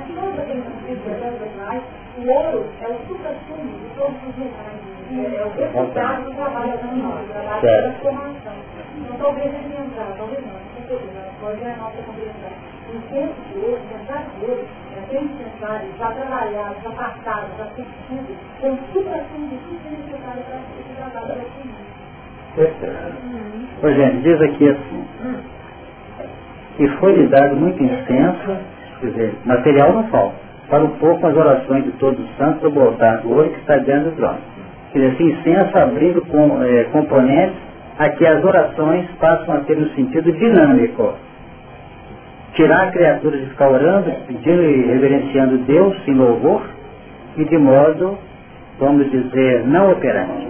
o 2.18 2.28
ouro 2.28 2.66
é 2.80 2.89
o 2.89 2.99
supra-sumo 3.07 3.78
de 3.78 3.89
todos 3.95 4.16
os 4.26 4.37
metais. 4.37 4.80
É 5.12 5.45
o 5.45 5.51
resultado 5.51 6.24
do 6.24 6.34
trabalho 6.34 6.76
da 6.78 6.87
nós, 6.87 7.28
da 7.28 7.61
transformação. 7.61 8.57
Talvez 9.18 9.55
ele 9.55 9.76
entrar, 9.78 10.14
talvez 10.16 10.41
não, 10.45 10.53
com 10.53 10.89
certeza, 10.89 11.30
pode 11.41 11.62
é 11.62 11.72
a 11.72 11.76
nossa 11.76 12.03
compreensão. 12.03 12.65
Em 12.97 13.01
tempo 13.12 13.34
de 13.53 13.59
hoje, 13.59 13.78
hoje, 14.40 14.64
é 14.97 15.12
bem 15.12 15.24
necessário, 15.24 15.86
já 15.99 16.12
trabalhado, 16.12 16.76
já 16.82 16.90
passado, 16.92 17.47
já 17.59 17.66
sentido, 17.66 18.34
com 18.59 18.68
o 18.68 18.78
supra-sumo 18.90 19.49
de 19.49 19.57
tudo 19.59 19.80
é 19.84 19.90
necessário 19.90 20.42
para 20.44 20.57
esse 20.80 20.97
trabalho 20.97 21.34
daqui. 21.36 21.68
Pois 23.82 23.97
gente, 23.97 24.22
diz 24.22 24.40
aqui 24.40 24.70
assim, 24.70 25.05
que 26.78 26.88
foi-lhe 26.97 27.26
dado 27.26 27.57
muito 27.57 27.82
incenso, 27.82 28.57
quer 29.01 29.07
dizer, 29.09 29.34
material 29.44 29.92
não 29.92 30.09
falta, 30.09 30.36
para 30.70 30.84
o 30.84 30.88
pouco 30.97 31.26
as 31.26 31.36
orações 31.36 31.84
de 31.84 31.92
todos 31.99 32.18
os 32.18 32.36
santos 32.38 32.62
sobre 32.62 32.78
o 32.78 32.82
altar 32.82 33.18
do 33.18 33.30
ouro 33.30 33.51
que 33.51 33.61
está 33.61 33.76
dentro 33.76 34.11
do 34.11 34.16
trono. 34.16 34.38
Quer 34.94 35.01
dizer, 35.01 35.12
esse 35.12 35.22
incenso 35.22 35.76
abrindo 35.76 36.22
com, 36.28 36.62
é, 36.62 36.84
componentes 36.84 37.59
a 37.99 38.09
que 38.09 38.26
as 38.26 38.42
orações 38.42 39.07
passam 39.20 39.55
a 39.55 39.61
ter 39.61 39.76
um 39.76 39.90
sentido 39.90 40.32
dinâmico. 40.32 41.25
Tirar 42.57 42.88
a 42.88 42.90
criatura 42.90 43.36
de 43.36 43.46
ficar 43.50 43.70
orando, 43.70 44.11
pedindo 44.26 44.62
e 44.62 44.86
reverenciando 44.86 45.59
Deus 45.59 45.94
em 46.09 46.14
louvor, 46.14 46.62
e 47.36 47.44
de 47.44 47.59
modo, 47.59 48.18
vamos 48.78 49.11
dizer, 49.11 49.66
não 49.66 49.92
operante. 49.92 50.48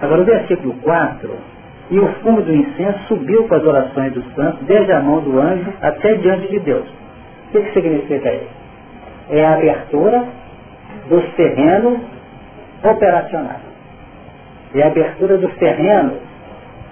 Agora 0.00 0.22
o 0.22 0.24
versículo 0.24 0.74
4, 0.82 1.30
E 1.90 1.98
o 1.98 2.06
fumo 2.22 2.40
do 2.40 2.54
incenso 2.54 3.00
subiu 3.08 3.46
com 3.48 3.54
as 3.54 3.64
orações 3.64 4.14
dos 4.14 4.24
santos, 4.34 4.64
desde 4.66 4.92
a 4.92 5.00
mão 5.00 5.20
do 5.20 5.38
anjo 5.38 5.70
até 5.82 6.14
diante 6.14 6.48
de 6.48 6.60
Deus. 6.60 6.88
O 6.88 7.52
que, 7.52 7.62
que 7.62 7.72
significa 7.72 8.32
isso? 8.32 8.48
É 9.28 9.44
a 9.44 9.54
abertura 9.54 10.24
dos 11.08 11.24
terrenos 11.34 11.98
operacionais. 12.82 13.60
É 14.74 14.84
a 14.84 14.86
abertura 14.86 15.36
dos 15.36 15.52
terrenos 15.56 16.14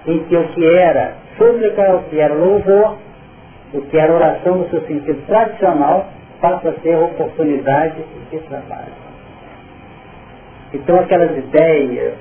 em 0.05 0.19
que 0.25 0.35
o 0.35 0.47
que 0.49 0.65
era 0.65 1.13
súplica, 1.37 1.95
o 1.95 2.03
que 2.09 2.19
era 2.19 2.33
louvor, 2.33 2.97
o 3.73 3.81
que 3.81 3.97
era 3.97 4.13
oração 4.13 4.57
no 4.57 4.69
seu 4.69 4.81
sentido 4.87 5.25
tradicional, 5.27 6.07
passa 6.41 6.69
a 6.69 6.73
ter 6.73 6.95
oportunidade 6.95 8.03
de 8.31 8.39
trabalho. 8.39 9.09
Então 10.73 10.99
aquelas 10.99 11.37
ideias, 11.37 12.13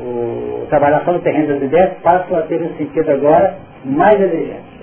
o 0.00 0.66
trabalhação 0.68 1.14
no 1.14 1.20
terreno 1.20 1.48
das 1.48 1.62
ideias 1.62 1.94
passam 2.02 2.38
a 2.38 2.42
ter 2.42 2.62
um 2.62 2.74
sentido 2.76 3.10
agora 3.10 3.58
mais 3.84 4.20
exigente. 4.20 4.80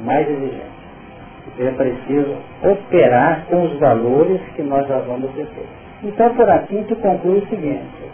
Mais 0.00 0.28
exigente. 0.28 0.72
É 1.58 1.70
preciso 1.70 2.36
operar 2.62 3.44
com 3.48 3.64
os 3.64 3.78
valores 3.78 4.40
que 4.54 4.62
nós 4.62 4.86
já 4.88 4.98
vamos 5.00 5.30
ter. 5.32 5.46
Então 6.02 6.34
por 6.34 6.48
aqui 6.48 6.84
tu 6.88 6.96
conclui 6.96 7.38
o 7.38 7.46
seguinte, 7.48 8.10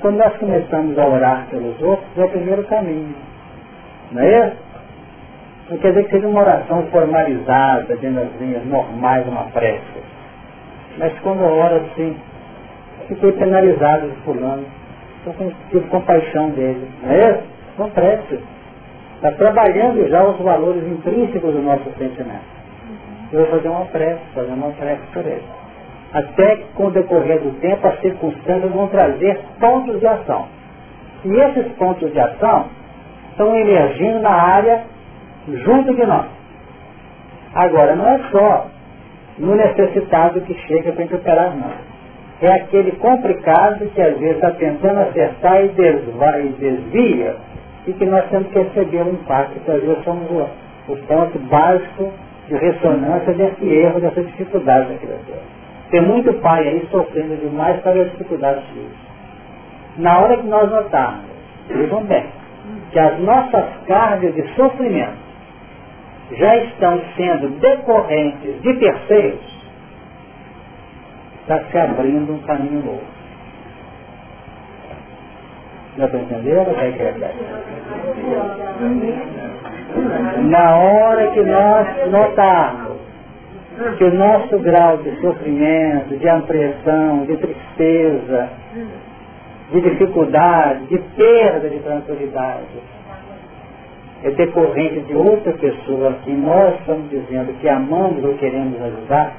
quando 0.00 0.16
nós 0.16 0.36
começamos 0.38 0.98
a 0.98 1.06
orar 1.06 1.46
pelos 1.50 1.80
outros, 1.80 2.08
é 2.16 2.24
o 2.24 2.28
primeiro 2.28 2.64
caminho. 2.64 3.14
Não 4.12 4.22
é 4.22 4.48
isso? 4.48 4.69
Não 5.70 5.78
quer 5.78 5.90
dizer 5.90 6.04
que 6.04 6.10
seja 6.10 6.26
uma 6.26 6.40
oração 6.40 6.84
formalizada, 6.88 7.96
de 7.96 8.08
nas 8.08 8.28
linhas 8.40 8.66
normais, 8.66 9.24
uma 9.28 9.44
prece. 9.52 10.02
Mas 10.98 11.16
quando 11.20 11.44
ora 11.44 11.76
assim, 11.76 12.16
fiquei 13.06 13.30
penalizado 13.32 14.08
de 14.08 14.16
fulano. 14.22 14.64
Com, 15.24 15.52
tive 15.70 15.86
compaixão 15.86 16.50
dele. 16.50 16.90
Não 17.04 17.12
é? 17.12 17.40
Não 17.78 17.90
preste. 17.90 18.40
Está 19.14 19.30
trabalhando 19.32 20.08
já 20.08 20.24
os 20.24 20.40
valores 20.40 20.82
intrínsecos 20.88 21.54
do 21.54 21.62
nosso 21.62 21.84
sentimento. 21.98 22.60
Eu 23.32 23.40
vou 23.40 23.50
fazer 23.50 23.68
uma 23.68 23.84
prece, 23.84 24.20
fazer 24.34 24.52
uma 24.52 24.72
prece 24.72 25.02
por 25.12 25.24
ele. 25.24 25.44
Até 26.12 26.56
que 26.56 26.64
com 26.74 26.86
o 26.86 26.90
decorrer 26.90 27.38
do 27.38 27.52
tempo 27.60 27.86
as 27.86 28.00
circunstâncias 28.00 28.72
vão 28.72 28.88
trazer 28.88 29.38
pontos 29.60 30.00
de 30.00 30.06
ação. 30.06 30.48
E 31.24 31.32
esses 31.32 31.70
pontos 31.74 32.10
de 32.10 32.18
ação 32.18 32.66
estão 33.30 33.54
emergindo 33.54 34.18
na 34.18 34.32
área 34.32 34.82
junto 35.58 35.94
de 35.94 36.06
nós. 36.06 36.26
Agora, 37.54 37.96
não 37.96 38.08
é 38.08 38.18
só 38.30 38.66
no 39.38 39.54
necessitado 39.54 40.40
que 40.42 40.54
chega 40.66 40.92
para 40.92 41.04
operar 41.04 41.56
nós 41.56 41.90
é 42.40 42.52
aquele 42.52 42.92
complicado 42.92 43.86
que 43.94 44.00
às 44.00 44.18
vezes 44.18 44.36
está 44.36 44.50
tentando 44.52 45.00
acertar 45.00 45.62
e, 45.62 45.68
desvia, 45.68 46.38
e 46.40 46.48
desvia 46.58 47.36
e 47.86 47.92
que 47.92 48.06
nós 48.06 48.28
temos 48.30 48.48
que 48.48 48.58
receber 48.58 49.02
um 49.02 49.10
impacto, 49.10 49.60
que 49.60 49.70
às 49.70 49.82
vezes 49.82 50.04
somos 50.04 50.30
o, 50.30 50.92
o 50.92 50.96
ponto 51.06 51.38
básico 51.50 52.10
de 52.48 52.54
ressonância 52.54 53.32
desse 53.34 53.64
erro, 53.66 54.00
dessa 54.00 54.22
dificuldade 54.22 54.88
da 54.88 54.98
criatura. 54.98 55.38
Tem 55.90 56.00
muito 56.00 56.32
pai 56.34 56.66
aí 56.66 56.88
sofrendo 56.90 57.36
demais 57.36 57.80
para 57.80 58.00
as 58.00 58.10
dificuldades 58.12 58.64
filhos. 58.68 58.96
Na 59.98 60.20
hora 60.20 60.36
que 60.36 60.46
nós 60.46 60.70
notarmos, 60.70 61.26
vejam 61.68 62.02
bem, 62.04 62.26
que 62.90 62.98
as 62.98 63.18
nossas 63.20 63.64
cargas 63.86 64.34
de 64.34 64.42
sofrimento 64.54 65.29
já 66.32 66.56
estão 66.56 67.00
sendo 67.16 67.48
decorrentes 67.60 68.60
de 68.62 68.74
terceiros, 68.74 69.40
está 71.42 71.60
se 71.64 71.78
abrindo 71.78 72.32
um 72.32 72.38
caminho 72.42 72.84
novo. 72.84 73.20
Já 75.96 76.08
para 76.08 76.20
entender 76.20 76.56
ou 76.56 76.64
vai 76.74 76.92
querer? 76.92 77.34
Na 80.48 80.76
hora 80.76 81.30
que 81.32 81.42
nós 81.42 82.10
notarmos 82.10 83.00
que 83.96 84.04
o 84.04 84.14
nosso 84.14 84.58
grau 84.60 84.98
de 84.98 85.20
sofrimento, 85.20 86.16
de 86.16 86.28
apreensão, 86.28 87.24
de 87.24 87.36
tristeza, 87.36 88.48
de 89.72 89.80
dificuldade, 89.80 90.86
de 90.86 90.98
perda 91.16 91.68
de 91.68 91.78
tranquilidade, 91.80 92.66
é 94.22 94.30
decorrente 94.30 95.00
de 95.00 95.14
outra 95.14 95.52
pessoa 95.52 96.12
que 96.24 96.30
nós 96.32 96.78
estamos 96.80 97.08
dizendo 97.08 97.58
que 97.60 97.68
amamos 97.68 98.22
ou 98.22 98.34
queremos 98.34 98.80
ajudar, 98.82 99.32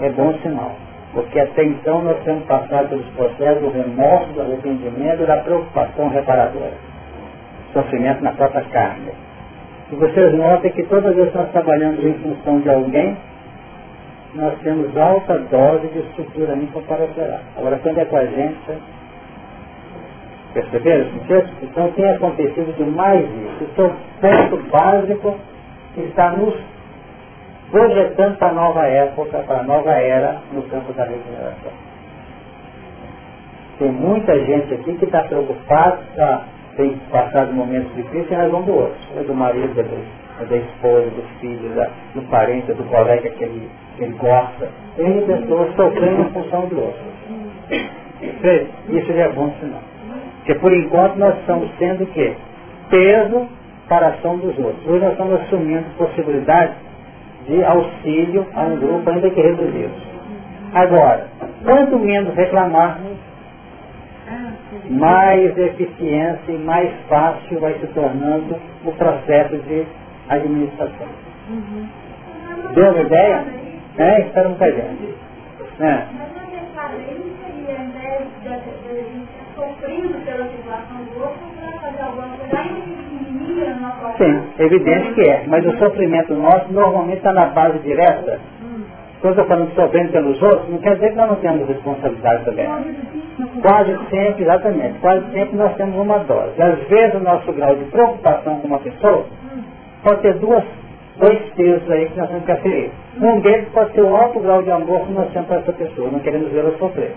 é 0.00 0.10
bom 0.10 0.34
sinal. 0.42 0.74
Porque 1.12 1.38
até 1.38 1.64
então 1.64 2.02
nós 2.02 2.18
temos 2.24 2.44
passado 2.44 2.88
pelos 2.88 3.06
processos 3.10 3.62
do 3.62 3.70
remorso, 3.70 4.32
do 4.32 4.42
arrependimento 4.42 5.26
da 5.26 5.38
preocupação 5.38 6.08
reparadora. 6.08 6.72
Sofrimento 7.72 8.22
na 8.22 8.32
própria 8.32 8.62
carne. 8.64 9.10
E 9.92 9.94
vocês 9.96 10.34
notem 10.34 10.70
que 10.70 10.84
toda 10.84 11.12
vez 11.12 11.30
que 11.30 11.38
nós 11.38 11.50
trabalhamos 11.50 12.04
em 12.04 12.14
função 12.14 12.60
de 12.60 12.70
alguém, 12.70 13.16
nós 14.34 14.54
temos 14.62 14.96
alta 14.96 15.38
dose 15.50 15.88
de 15.88 15.98
estrutura 15.98 16.54
incomparacional. 16.54 17.40
Agora, 17.56 17.78
quando 17.78 17.98
é 17.98 18.04
com 18.04 18.16
a 18.16 18.24
gente, 18.26 18.72
perceberam? 20.52 21.06
Então 21.62 21.90
tem 21.92 22.10
acontecido 22.10 22.76
demais 22.76 23.24
isso. 23.24 23.64
Isso 23.64 23.80
é 23.80 23.84
o 23.84 24.48
ponto 24.48 24.70
básico 24.70 25.36
que 25.94 26.00
está 26.02 26.30
nos 26.32 26.54
projetando 27.70 28.36
para 28.38 28.48
a 28.48 28.52
nova 28.52 28.86
época, 28.86 29.38
para 29.38 29.60
a 29.60 29.62
nova 29.62 29.92
era 29.92 30.40
no 30.52 30.62
campo 30.64 30.92
da 30.92 31.04
regeneração. 31.04 31.72
Tem 33.78 33.90
muita 33.90 34.38
gente 34.44 34.74
aqui 34.74 34.94
que 34.94 35.04
está 35.04 35.22
preocupada, 35.22 36.00
tá, 36.14 36.44
tem 36.76 36.96
passado 37.10 37.52
momentos 37.52 37.94
difíceis 37.94 38.30
em 38.30 38.34
razão 38.34 38.62
do 38.62 38.74
outro, 38.74 38.98
é 39.16 39.22
do 39.22 39.34
marido, 39.34 39.80
é 39.80 39.82
do, 39.82 40.04
é 40.42 40.44
da 40.44 40.56
esposa, 40.56 41.06
do 41.06 41.22
filho, 41.40 41.74
da, 41.74 41.88
do 42.14 42.22
parente, 42.28 42.72
do 42.72 42.84
colega 42.84 43.30
que 43.30 43.44
ele, 43.44 43.70
que 43.96 44.04
ele 44.04 44.12
gosta. 44.14 44.68
Tem 44.96 45.26
pessoas 45.26 45.74
sofrendo 45.76 46.22
em 46.22 46.30
função 46.30 46.66
do 46.66 46.80
outro. 46.80 47.00
Isso 48.88 49.12
já 49.12 49.22
é 49.22 49.32
bom 49.32 49.50
sinal. 49.60 49.89
Porque 50.40 50.54
por 50.54 50.72
enquanto 50.72 51.16
nós 51.16 51.38
estamos 51.38 51.70
sendo 51.78 52.04
o 52.04 52.06
quê? 52.08 52.34
Peso 52.88 53.46
para 53.88 54.06
a 54.06 54.10
ação 54.10 54.38
dos 54.38 54.58
outros. 54.58 54.86
Hoje 54.86 55.04
nós 55.04 55.12
estamos 55.12 55.40
assumindo 55.42 55.84
possibilidades 55.96 56.74
de 57.46 57.62
auxílio 57.64 58.46
a 58.54 58.62
um 58.62 58.76
grupo 58.78 59.10
ainda 59.10 59.30
que 59.30 59.40
reduzido. 59.40 59.92
Agora, 60.72 61.26
quanto 61.64 61.98
menos 61.98 62.34
reclamarmos, 62.34 63.18
mais 64.88 65.56
eficiência 65.58 66.52
e 66.52 66.58
mais 66.58 66.90
fácil 67.08 67.60
vai 67.60 67.74
se 67.74 67.86
tornando 67.88 68.56
o 68.84 68.92
processo 68.92 69.58
de 69.58 69.84
administração. 70.28 71.08
Deu 72.74 72.90
uma 72.92 73.00
ideia? 73.02 73.44
É, 73.98 74.20
espera 74.20 74.48
um. 74.48 74.56
É. 75.84 76.06
sofrendo 79.90 80.24
pela 80.24 80.46
situação 80.48 81.04
do 81.04 81.20
outro 81.20 81.38
para 81.58 81.80
fazer 81.80 82.02
alguma 82.02 82.28
coisa 82.28 82.50
Sim, 84.16 84.42
evidente 84.58 85.14
que 85.14 85.22
é. 85.22 85.44
Mas 85.46 85.66
o 85.66 85.76
sofrimento 85.78 86.34
nosso 86.34 86.72
normalmente 86.72 87.18
está 87.18 87.32
na 87.32 87.46
base 87.46 87.78
direta. 87.80 88.38
Quando 89.20 89.38
eu 89.38 89.46
falando 89.46 89.74
sofrendo 89.74 90.12
pelos 90.12 90.42
outros, 90.42 90.70
não 90.70 90.78
quer 90.78 90.94
dizer 90.94 91.10
que 91.10 91.16
nós 91.16 91.28
não 91.28 91.36
temos 91.36 91.68
responsabilidade 91.68 92.44
também. 92.44 92.66
Quase 93.60 93.98
sempre, 94.10 94.42
exatamente, 94.42 94.98
quase 95.00 95.30
sempre 95.32 95.56
nós 95.56 95.74
temos 95.76 95.96
uma 95.96 96.18
dose. 96.20 96.62
Às 96.62 96.78
vezes 96.88 97.14
o 97.14 97.20
nosso 97.20 97.52
grau 97.52 97.74
de 97.76 97.84
preocupação 97.86 98.60
com 98.60 98.66
uma 98.66 98.78
pessoa 98.78 99.26
pode 100.02 100.22
ter 100.22 100.34
duas, 100.34 100.64
dois 101.18 101.38
pesos 101.54 101.90
aí 101.90 102.08
que 102.08 102.18
nós 102.18 102.28
temos 102.28 102.44
que 102.44 102.52
aferir. 102.52 102.90
Um 103.20 103.40
deles 103.40 103.68
pode 103.74 103.92
ser 103.92 104.02
o 104.02 104.16
alto 104.16 104.40
grau 104.40 104.62
de 104.62 104.70
amor 104.70 105.06
que 105.06 105.12
nós 105.12 105.30
temos 105.32 105.48
para 105.48 105.58
essa 105.58 105.72
pessoa, 105.72 106.10
não 106.10 106.20
queremos 106.20 106.50
vê-la 106.50 106.70
sofrer. 106.78 107.14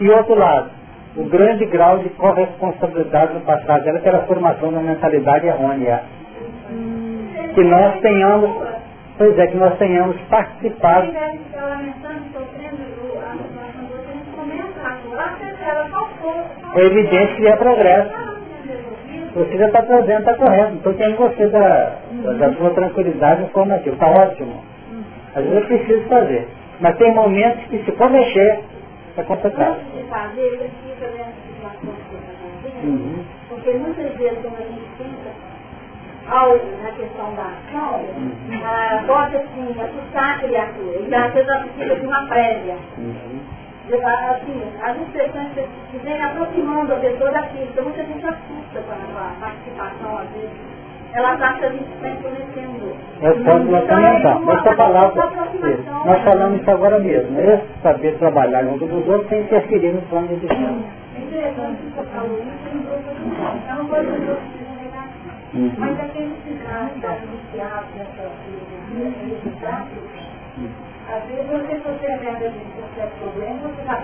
E 0.00 0.10
outro 0.10 0.34
lado, 0.34 0.70
o 1.16 1.24
grande 1.24 1.66
grau 1.66 1.98
de 1.98 2.08
corresponsabilidade 2.10 3.34
no 3.34 3.40
passado 3.40 3.84
dela 3.84 3.98
pela 4.00 4.20
formação 4.26 4.72
da 4.72 4.80
mentalidade 4.80 5.46
errônea. 5.46 6.02
Que 7.54 7.64
nós 7.64 8.00
tenhamos, 8.00 8.50
pois 9.18 9.38
é, 9.38 9.46
que 9.48 9.56
nós 9.56 9.76
tenhamos 9.78 10.16
participado. 10.28 11.12
É 16.74 16.80
evidente 16.80 17.34
que 17.36 17.46
é 17.46 17.56
progresso. 17.56 18.30
Você 19.34 19.58
já 19.58 19.66
está 19.66 19.82
trazendo, 19.82 20.20
está 20.20 20.34
correto. 20.34 20.72
Então 20.74 20.94
tem 20.94 21.14
você 21.14 21.46
da, 21.48 21.96
da 22.38 22.52
sua 22.54 22.70
tranquilidade 22.70 23.42
informativa. 23.44 23.94
Está 23.94 24.08
ótimo. 24.08 24.62
Às 25.34 25.44
vezes 25.44 25.58
é 25.58 25.66
preciso 25.66 26.08
fazer. 26.08 26.48
Mas 26.80 26.96
tem 26.96 27.14
momentos 27.14 27.64
que 27.66 27.78
se 27.84 27.92
for 27.92 28.10
mexer, 28.10 28.60
é 29.16 29.22
complicado. 29.22 29.76
Uhum. 32.82 33.24
Porque 33.48 33.70
muitas 33.72 34.12
vezes 34.16 34.38
quando 34.42 34.58
a 34.58 34.64
gente 34.64 34.88
pensa 34.98 35.50
algo 36.28 36.64
na 36.82 36.90
questão 36.92 37.34
da 37.34 37.42
ação, 37.42 38.00
uhum. 38.00 38.60
ah, 38.64 39.02
pode 39.06 39.36
assim, 39.36 39.74
assustar 39.80 40.36
a 40.36 40.38
criatura. 40.38 40.98
E 41.00 41.14
às 41.14 41.32
vezes 41.32 41.48
ela 41.48 41.62
precisa 41.64 41.96
de 41.96 42.06
uma 42.06 42.26
prévia. 42.26 42.76
Uhum. 42.98 43.40
assim, 44.32 44.62
as 44.82 44.96
expressões 45.00 45.48
que 45.90 45.98
vêm 45.98 46.22
aproximando 46.22 46.92
a 46.92 46.96
pessoa 46.96 47.32
daquilo. 47.32 47.64
Então 47.64 47.84
muita 47.84 48.04
gente 48.04 48.26
assusta 48.26 48.80
com 48.80 49.18
a 49.18 49.34
participação, 49.40 50.18
às 50.18 50.28
vezes. 50.30 50.80
Ela 51.12 51.34
está 51.34 51.56
influenciando. 51.56 52.96
É 53.20 53.30
o 53.30 53.44
ponto 53.44 53.64
nós 53.64 53.88
comentamos. 53.88 54.54
Essa 54.54 54.76
palavra, 54.76 55.30
nós 56.06 56.22
falamos 56.22 56.60
isso 56.60 56.70
agora 56.70 57.00
mesmo. 57.00 57.40
Esse 57.40 57.64
saber 57.82 58.16
trabalhar 58.18 58.62
junto 58.62 58.86
dos 58.86 59.08
outros 59.08 59.28
sem 59.28 59.40
interferir 59.40 59.92
no 59.92 60.02
plano 60.02 60.28
de 60.28 60.46
Deus. 60.46 60.99
Isso, 61.70 62.02
uma 63.72 63.88
coisa 63.88 64.12
que 64.12 64.26
eu 64.26 64.38
Uhum. 65.52 65.72
Mas 65.78 65.98
nessa 67.96 68.22
vida, 68.38 68.70
às 71.10 71.24
vezes 71.24 71.46
você, 71.50 71.74
se 71.74 71.82
você 71.82 72.06
lembra 72.06 72.50
de 72.50 72.58
um 72.58 72.94
certo 72.94 73.18
problema, 73.18 73.58
você 73.62 73.80
está 73.80 73.94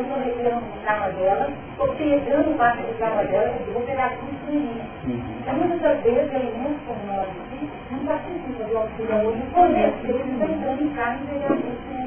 estou 0.00 0.18
retirando 0.18 0.66
um 0.66 0.84
carro 0.84 1.12
dela, 1.12 1.48
ou 1.78 1.88
pegando 1.94 2.58
parte 2.58 2.82
do 2.82 2.98
carro 2.98 3.26
dela, 3.28 3.54
eu 3.64 3.72
vou 3.72 3.82
pegar 3.82 4.10
tudo 4.18 4.32
isso 4.32 4.50
início. 4.50 4.82
Então, 5.06 5.54
muitas 5.54 6.02
vezes, 6.02 6.34
elementos 6.34 6.82
como 6.86 7.06
nós 7.06 7.28
aqui, 7.28 7.70
não 7.92 7.98
está 8.00 8.16
precisa 8.16 8.64
do 8.64 8.76
auxílio 8.76 9.16
hoje, 9.22 9.38
no 9.38 9.50
começo, 9.52 9.98
ele 10.02 10.32
está 10.32 10.46
entrando 10.46 10.82
em 10.82 10.88
carro 10.90 11.18
e 11.22 11.26
pegar 11.30 11.54
tudo 11.54 11.78
sem 11.86 12.02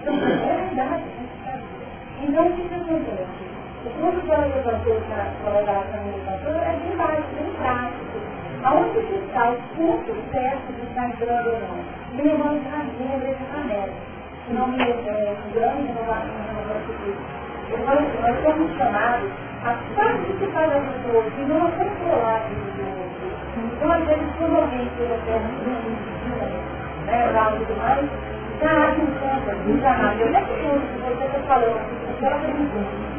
Então, 0.00 0.14
é 0.14 0.56
verdade, 0.64 1.04
Então, 2.22 2.46
o 2.46 2.52
que 2.52 2.74
acontece? 2.74 3.51
O 3.84 3.90
curso 3.90 4.20
que 4.20 4.30
levantou 4.30 5.00
para 5.08 5.22
a 5.22 5.34
colaboração 5.42 6.00
levantou 6.06 6.54
é 6.54 6.76
bem 6.76 6.96
básico, 6.96 7.34
bem 7.34 7.52
prático. 7.58 8.18
Aonde 8.62 9.00
que 9.06 9.14
está 9.26 9.50
o 9.50 9.56
curso 9.74 10.14
certo 10.30 10.72
de 10.72 10.86
estar 10.86 11.08
entrando 11.08 11.48
ou 11.48 11.60
não? 11.60 12.02
me 12.14 12.22
levando 12.22 12.62
para 12.62 12.78
a 12.78 13.14
igreja 13.16 13.44
camélia. 13.52 13.94
Se 14.46 14.52
não 14.52 14.68
me 14.68 14.76
engano, 14.76 15.02
renovação 15.82 16.38
da 16.46 16.78
Nós 18.22 18.42
somos 18.44 18.70
chamados 18.78 19.30
a 19.64 19.74
participar 19.96 20.68
das 20.68 20.84
pessoas 20.84 21.32
e 21.38 21.42
não 21.42 21.66
a 21.66 21.70
controlar 21.72 22.42
Então, 23.56 23.92
às 23.92 24.04
vezes, 24.04 24.36
quando 24.38 24.56
alguém 24.56 24.90
chega 24.96 25.18
perto 25.26 25.46
de 25.46 25.70
mim, 25.70 25.96
né, 27.06 27.30
lá 27.32 27.50
e 27.50 27.58
tudo 27.58 27.76
mais, 27.78 28.06
já 28.60 28.88
abre 28.88 29.02
um 29.02 29.06
ponto, 29.06 29.80
já 29.80 29.90
abre. 29.90 30.22
Eu 30.22 30.32
pergunto 30.32 30.86
se 30.86 30.98
você 31.00 31.24
está 31.24 31.38
falando, 31.48 32.18
se 32.18 32.24
ela 32.24 32.38
pergunta, 32.38 33.11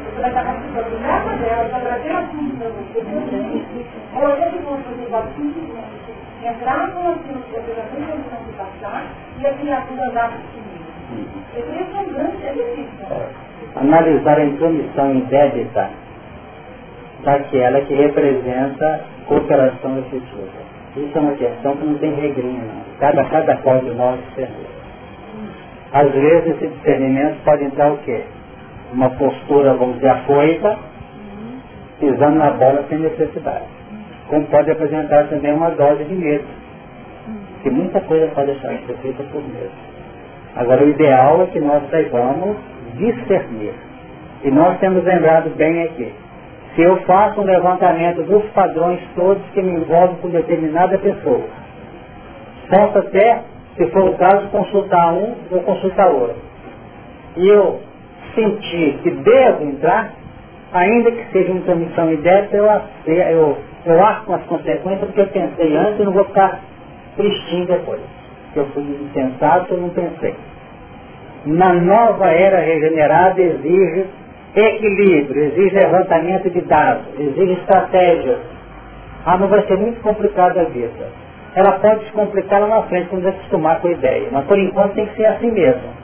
Analisar 13.76 14.38
a 14.38 14.44
intromissão 14.44 15.14
indébita 15.14 15.90
daquela 17.24 17.80
que 17.82 17.94
representa 17.94 19.00
cooperação 19.26 19.98
efetiva. 19.98 20.64
Isso 20.96 21.18
é 21.18 21.20
uma 21.20 21.32
questão 21.32 21.76
que 21.76 21.86
não 21.86 21.98
tem 21.98 22.14
regrinha, 22.14 22.62
não. 22.62 22.84
Cada, 23.00 23.24
cada 23.24 23.56
qual 23.56 23.80
de 23.80 23.90
nós 23.90 24.20
discernir. 24.28 24.66
Às 25.92 26.10
vezes 26.12 26.56
esse 26.56 26.68
discernimento 26.68 27.42
pode 27.44 27.64
entrar 27.64 27.92
o 27.92 27.98
quê? 27.98 28.22
Uma 28.94 29.10
postura, 29.10 29.74
vamos 29.74 29.96
dizer, 29.96 30.08
afoita, 30.08 30.78
pisando 32.00 32.38
na 32.38 32.50
bola 32.52 32.84
sem 32.88 32.98
necessidade 32.98 33.74
como 34.28 34.46
pode 34.46 34.70
apresentar 34.70 35.28
também 35.28 35.52
uma 35.52 35.70
dose 35.70 36.04
de 36.04 36.14
medo. 36.14 36.44
Que 37.62 37.70
muita 37.70 38.00
coisa 38.00 38.26
pode 38.34 38.48
deixar 38.48 38.74
de 38.74 38.86
ser 38.86 38.96
feita 38.98 39.22
por 39.24 39.42
medo. 39.42 39.70
Agora, 40.56 40.84
o 40.84 40.88
ideal 40.88 41.42
é 41.42 41.46
que 41.46 41.60
nós 41.60 41.88
saibamos 41.90 42.56
discernir. 42.94 43.74
E 44.42 44.50
nós 44.50 44.78
temos 44.78 45.02
lembrado 45.04 45.54
bem 45.56 45.84
aqui. 45.84 46.12
Se 46.74 46.82
eu 46.82 46.96
faço 47.02 47.40
um 47.40 47.44
levantamento 47.44 48.22
dos 48.24 48.44
padrões 48.50 49.00
todos 49.14 49.42
que 49.52 49.62
me 49.62 49.72
envolvem 49.80 50.16
com 50.16 50.28
determinada 50.28 50.98
pessoa, 50.98 51.44
posso 52.68 52.98
até, 52.98 53.42
se 53.76 53.86
for 53.90 54.10
o 54.10 54.14
caso, 54.14 54.48
consultar 54.48 55.12
um 55.12 55.34
ou 55.50 55.60
consultar 55.62 56.08
outro. 56.08 56.36
E 57.36 57.48
eu 57.48 57.80
sentir 58.34 58.98
que 59.02 59.10
devo 59.10 59.64
entrar, 59.64 60.12
ainda 60.72 61.10
que 61.10 61.32
seja 61.32 61.52
uma 61.52 61.62
transmissão 61.62 62.12
idética, 62.12 62.56
eu, 62.56 62.66
eu 63.06 63.58
eu 63.86 64.02
acho 64.02 64.24
com 64.24 64.34
as 64.34 64.42
consequências 64.44 65.00
porque 65.00 65.20
eu 65.20 65.26
pensei 65.26 65.76
antes 65.76 66.00
e 66.00 66.04
não 66.04 66.12
vou 66.12 66.24
ficar 66.24 66.60
tristinho 67.16 67.66
depois. 67.66 68.00
Eu 68.56 68.66
fui 68.66 68.82
insensato, 68.82 69.74
eu 69.74 69.80
não 69.80 69.90
pensei. 69.90 70.34
Na 71.44 71.74
nova 71.74 72.26
era 72.26 72.60
regenerada 72.60 73.40
exige 73.40 74.06
equilíbrio, 74.56 75.44
exige 75.44 75.74
levantamento 75.74 76.48
de 76.48 76.62
dados, 76.62 77.04
exige 77.18 77.52
estratégias. 77.52 78.38
Ah, 79.26 79.36
não 79.36 79.48
vai 79.48 79.66
ser 79.66 79.76
muito 79.76 80.00
complicado 80.00 80.58
a 80.58 80.64
vida. 80.64 81.24
Ela 81.54 81.72
pode 81.72 82.06
se 82.06 82.12
complicar 82.12 82.60
lá 82.60 82.68
na 82.68 82.82
frente 82.84 83.08
quando 83.08 83.28
acostumar 83.28 83.80
com 83.80 83.88
a 83.88 83.92
ideia. 83.92 84.28
Mas 84.32 84.46
por 84.46 84.58
enquanto 84.58 84.94
tem 84.94 85.06
que 85.06 85.16
ser 85.16 85.26
assim 85.26 85.50
mesmo. 85.50 86.03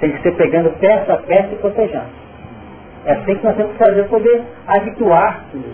Tem 0.00 0.12
que 0.12 0.22
ser 0.22 0.36
pegando 0.36 0.70
peça 0.78 1.14
a 1.14 1.16
peça 1.18 1.48
e 1.52 1.56
protegendo. 1.56 2.26
É 3.06 3.12
assim 3.12 3.36
que 3.36 3.44
nós 3.44 3.56
temos 3.56 3.72
que 3.72 3.78
fazer, 3.78 4.04
poder 4.08 4.42
habituar-se 4.66 5.64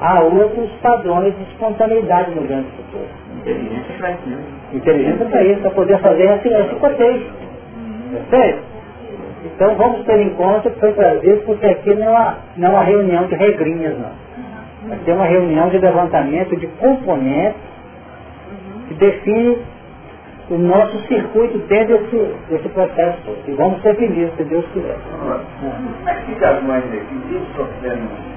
há 0.00 0.20
outros 0.20 0.70
padrões 0.80 1.36
de 1.36 1.42
espontaneidade 1.42 2.34
no 2.34 2.42
grande 2.42 2.68
futuro. 2.70 3.08
Inteligência 3.40 3.94
para 3.98 4.10
isso? 4.12 4.38
Inteligência 4.72 5.26
para 5.26 5.42
isso, 5.42 5.60
para 5.60 5.70
poder 5.72 5.98
fazer 5.98 6.24
esse, 6.36 6.48
esse 6.48 6.74
cotejo. 6.76 7.26
Perfeito? 8.30 8.62
Então 9.44 9.74
vamos 9.76 10.04
ter 10.04 10.20
em 10.20 10.30
conta 10.30 10.70
que 10.70 10.80
foi 10.80 10.92
trazido, 10.92 11.42
porque 11.46 11.66
aqui 11.66 11.94
não 11.94 12.06
é, 12.06 12.10
uma, 12.10 12.38
não 12.56 12.68
é 12.68 12.70
uma 12.70 12.84
reunião 12.84 13.26
de 13.26 13.34
regrinhas, 13.34 13.96
não. 13.98 14.92
Aqui 14.92 15.10
é 15.10 15.14
uma 15.14 15.26
reunião 15.26 15.68
de 15.68 15.78
levantamento 15.78 16.56
de 16.56 16.66
componentes 16.66 17.60
que 18.88 18.94
define 18.94 19.58
o 20.50 20.58
nosso 20.58 20.98
circuito 21.06 21.58
dentro 21.68 21.98
desse, 21.98 22.34
desse 22.50 22.68
processo. 22.70 23.36
E 23.46 23.52
vamos 23.52 23.82
ser 23.82 23.94
felizes, 23.96 24.34
se 24.36 24.44
Deus 24.44 24.64
quiser. 24.72 24.96
Como 25.20 26.08
é 26.08 26.14
que 26.14 26.22
fica 26.26 26.50
as 26.50 26.62
mães 26.62 26.84
aqui? 26.84 27.18
sofrendo 27.56 28.28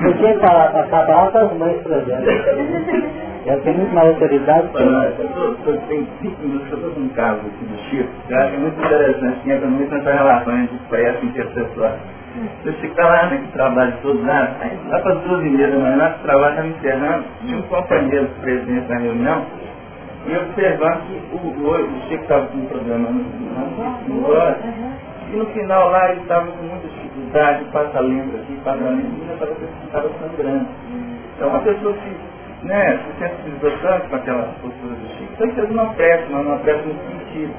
porque 0.00 0.34
para 0.40 0.68
passar 0.68 1.06
para 1.06 1.14
altas 1.14 1.52
mães, 1.58 1.82
por 1.82 1.92
exemplo. 1.92 2.24
Eu 3.46 3.60
tenho 3.60 3.76
muito 3.76 3.94
mais 3.94 4.08
autoridade 4.08 4.68
que 4.68 4.82
eu. 4.82 5.78
Tem 5.88 6.08
cinco 6.22 6.42
minutos 6.42 6.70
eu 6.70 6.76
estou 6.78 6.92
com 6.92 7.00
um 7.00 7.08
caso 7.10 7.40
aqui 7.40 7.64
do 7.64 7.78
Chico, 7.90 8.08
eu 8.30 8.38
acho 8.38 8.58
muito 8.58 8.82
interessante, 8.82 9.40
que 9.40 9.52
entra 9.52 9.68
muito 9.68 9.94
nessa 9.94 10.12
relação 10.12 10.58
entre 10.58 10.78
pressa 10.88 11.18
e 11.22 11.26
intercessor. 11.26 11.90
Chico 12.34 12.86
está 12.86 13.06
lá 13.06 13.22
naquele 13.24 13.52
trabalho 13.52 13.94
todo 14.02 14.26
lá, 14.26 14.56
lá 14.88 14.98
para 15.00 15.12
as 15.12 15.20
duas 15.20 15.44
e 15.44 15.50
meia 15.50 15.68
da 15.70 15.78
manhã, 15.78 16.14
trabalho 16.22 16.50
estava 16.50 16.68
encerrando, 16.68 17.24
tinha 17.40 17.58
um 17.58 17.62
companheiro 17.62 18.28
presidente 18.40 18.88
da 18.88 18.98
reunião, 18.98 19.46
e 20.26 20.36
observando 20.36 21.06
que 21.06 21.36
o, 21.36 21.38
o, 21.38 22.08
Chico 22.08 22.22
estava 22.22 22.46
com 22.46 22.58
um 22.58 22.66
problema 22.66 23.08
no, 23.08 24.26
olho, 24.26 24.56
e 25.32 25.36
no 25.36 25.46
final 25.46 25.90
lá 25.90 26.10
ele 26.10 26.22
estava 26.22 26.46
com 26.50 26.62
muita 26.64 26.88
dificuldade, 26.88 27.64
passa 27.66 28.00
lembra 28.00 28.40
aqui, 28.40 28.60
passa 28.64 28.78
lembra, 28.78 29.06
e 29.06 29.32
estava 29.32 29.52
estava 29.84 30.10
sangrando. 30.18 30.68
Então 31.36 31.48
uma 31.48 31.60
pessoa 31.60 31.94
que 31.94 32.66
né, 32.66 32.98
se 32.98 33.18
sensibilizou 33.18 33.78
tanto 33.82 34.08
com 34.08 34.16
aquela 34.16 34.42
postura 34.60 34.94
do 34.94 35.08
Chico, 35.18 35.36
que 35.36 35.54
fez 35.54 35.70
uma 35.70 35.94
prece, 35.94 36.24
mas 36.30 36.46
uma 36.46 36.58
prece 36.58 36.82
no 36.88 36.94
sentido. 36.94 37.54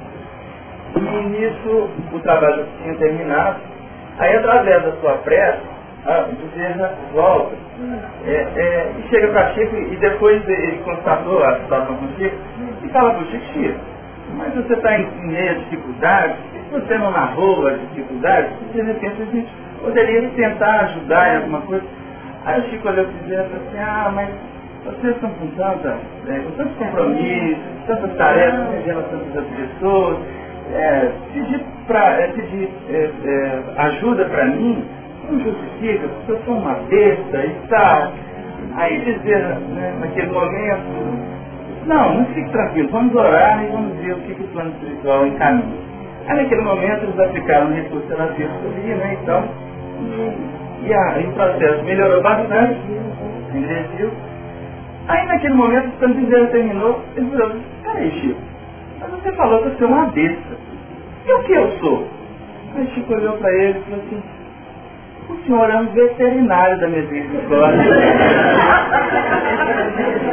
E 0.95 1.29
nisso 1.29 1.89
o 2.13 2.19
trabalho 2.19 2.65
tinha 2.81 2.95
terminado, 2.95 3.59
aí 4.19 4.35
através 4.35 4.83
da 4.83 4.91
sua 4.93 5.13
prece, 5.19 5.61
a 6.05 6.21
Bezerra 6.21 6.95
volta 7.13 7.55
é, 8.25 8.31
é, 8.31 8.93
e 8.97 9.09
chega 9.09 9.27
para 9.29 9.53
Chico 9.53 9.75
e 9.75 9.95
depois 9.97 10.47
ele 10.47 10.77
constatou 10.83 11.43
a 11.43 11.59
situação 11.59 11.95
com 11.97 12.07
Chico 12.15 12.35
e 12.83 12.89
fala 12.89 13.13
para 13.13 13.23
o 13.23 13.25
Chico, 13.27 13.45
Chico, 13.53 13.79
mas 14.37 14.53
você 14.53 14.73
está 14.73 14.97
em, 14.97 15.03
em 15.03 15.27
meio 15.27 15.51
a 15.51 15.53
dificuldades, 15.55 16.37
você 16.71 16.97
não 16.97 17.11
narrou 17.11 17.67
as 17.67 17.79
dificuldades, 17.81 18.51
de 18.73 18.81
repente 18.81 19.21
a 19.21 19.25
gente 19.25 19.47
poderia 19.81 20.29
tentar 20.29 20.81
ajudar 20.81 21.33
em 21.33 21.37
alguma 21.37 21.61
coisa. 21.61 21.85
Aí 22.45 22.61
o 22.61 22.69
Chico 22.69 22.87
olhou 22.87 23.05
para 23.05 23.27
e 23.27 23.35
assim, 23.35 23.79
ah, 23.79 24.11
mas 24.13 24.29
vocês 24.85 25.15
estão 25.15 25.31
com, 25.31 25.47
tanta, 25.47 25.97
é, 26.27 26.39
com 26.39 26.51
tantos 26.51 26.77
compromissos, 26.77 27.63
tantas 27.87 28.13
tarefas, 28.17 28.69
vivendo 28.69 29.09
tantas 29.09 29.45
pessoas, 29.45 30.17
é, 30.73 31.11
pedir, 31.33 31.65
pra, 31.87 32.21
é, 32.21 32.27
pedir 32.29 32.69
é, 32.89 33.09
é, 33.25 33.63
ajuda 33.77 34.25
para 34.25 34.45
mim, 34.45 34.83
não 35.29 35.39
justifica, 35.39 36.07
porque 36.07 36.31
eu 36.31 36.39
sou 36.45 36.57
uma 36.57 36.73
besta 36.89 37.45
e 37.45 37.55
tal. 37.69 38.13
Aí 38.75 38.99
dizer, 38.99 39.39
né, 39.39 39.95
naquele 39.99 40.31
momento, 40.31 41.85
não, 41.85 42.15
não 42.15 42.25
fique 42.27 42.49
tranquilo, 42.51 42.89
vamos 42.89 43.15
orar 43.15 43.63
e 43.63 43.67
vamos 43.67 43.97
ver 43.97 44.13
o 44.13 44.21
que, 44.21 44.35
que 44.35 44.43
o 44.43 44.47
plano 44.47 44.71
espiritual 44.71 45.27
encaminha. 45.27 45.85
Aí 46.27 46.35
naquele 46.37 46.61
momento 46.61 47.03
eles 47.03 47.19
aplicaram 47.19 47.73
recurso 47.73 48.07
terapêutico 48.07 48.67
ali, 48.67 48.93
né, 48.95 49.17
então, 49.21 49.43
e, 50.01 50.87
e, 50.87 50.93
a, 50.93 51.19
e 51.19 51.27
o 51.27 51.31
processo 51.33 51.83
melhorou 51.83 52.21
bastante, 52.21 52.79
envelheceu, 53.53 54.11
Aí 55.07 55.27
naquele 55.27 55.53
momento, 55.53 55.91
quando 55.99 56.17
o 56.17 56.47
terminou, 56.47 56.99
ele 57.15 57.29
falou, 57.29 57.55
peraí 57.83 58.11
Chico, 58.19 58.41
mas 59.11 59.21
você 59.21 59.31
falou 59.33 59.61
que 59.61 59.67
eu 59.67 59.75
sou 59.77 59.87
uma 59.87 60.05
besta. 60.07 60.55
E 61.25 61.33
o 61.33 61.43
que 61.43 61.53
eu 61.53 61.71
sou? 61.79 62.07
Aí 62.75 62.87
Chico 62.93 63.13
olhou 63.13 63.37
para 63.37 63.51
ele 63.51 63.79
e 63.79 63.81
falou 63.83 63.99
assim, 64.05 64.23
o 65.29 65.35
senhor 65.45 65.69
é 65.69 65.77
um 65.77 65.85
veterinário 65.87 66.79
da 66.79 66.87
misericórdia. 66.87 67.83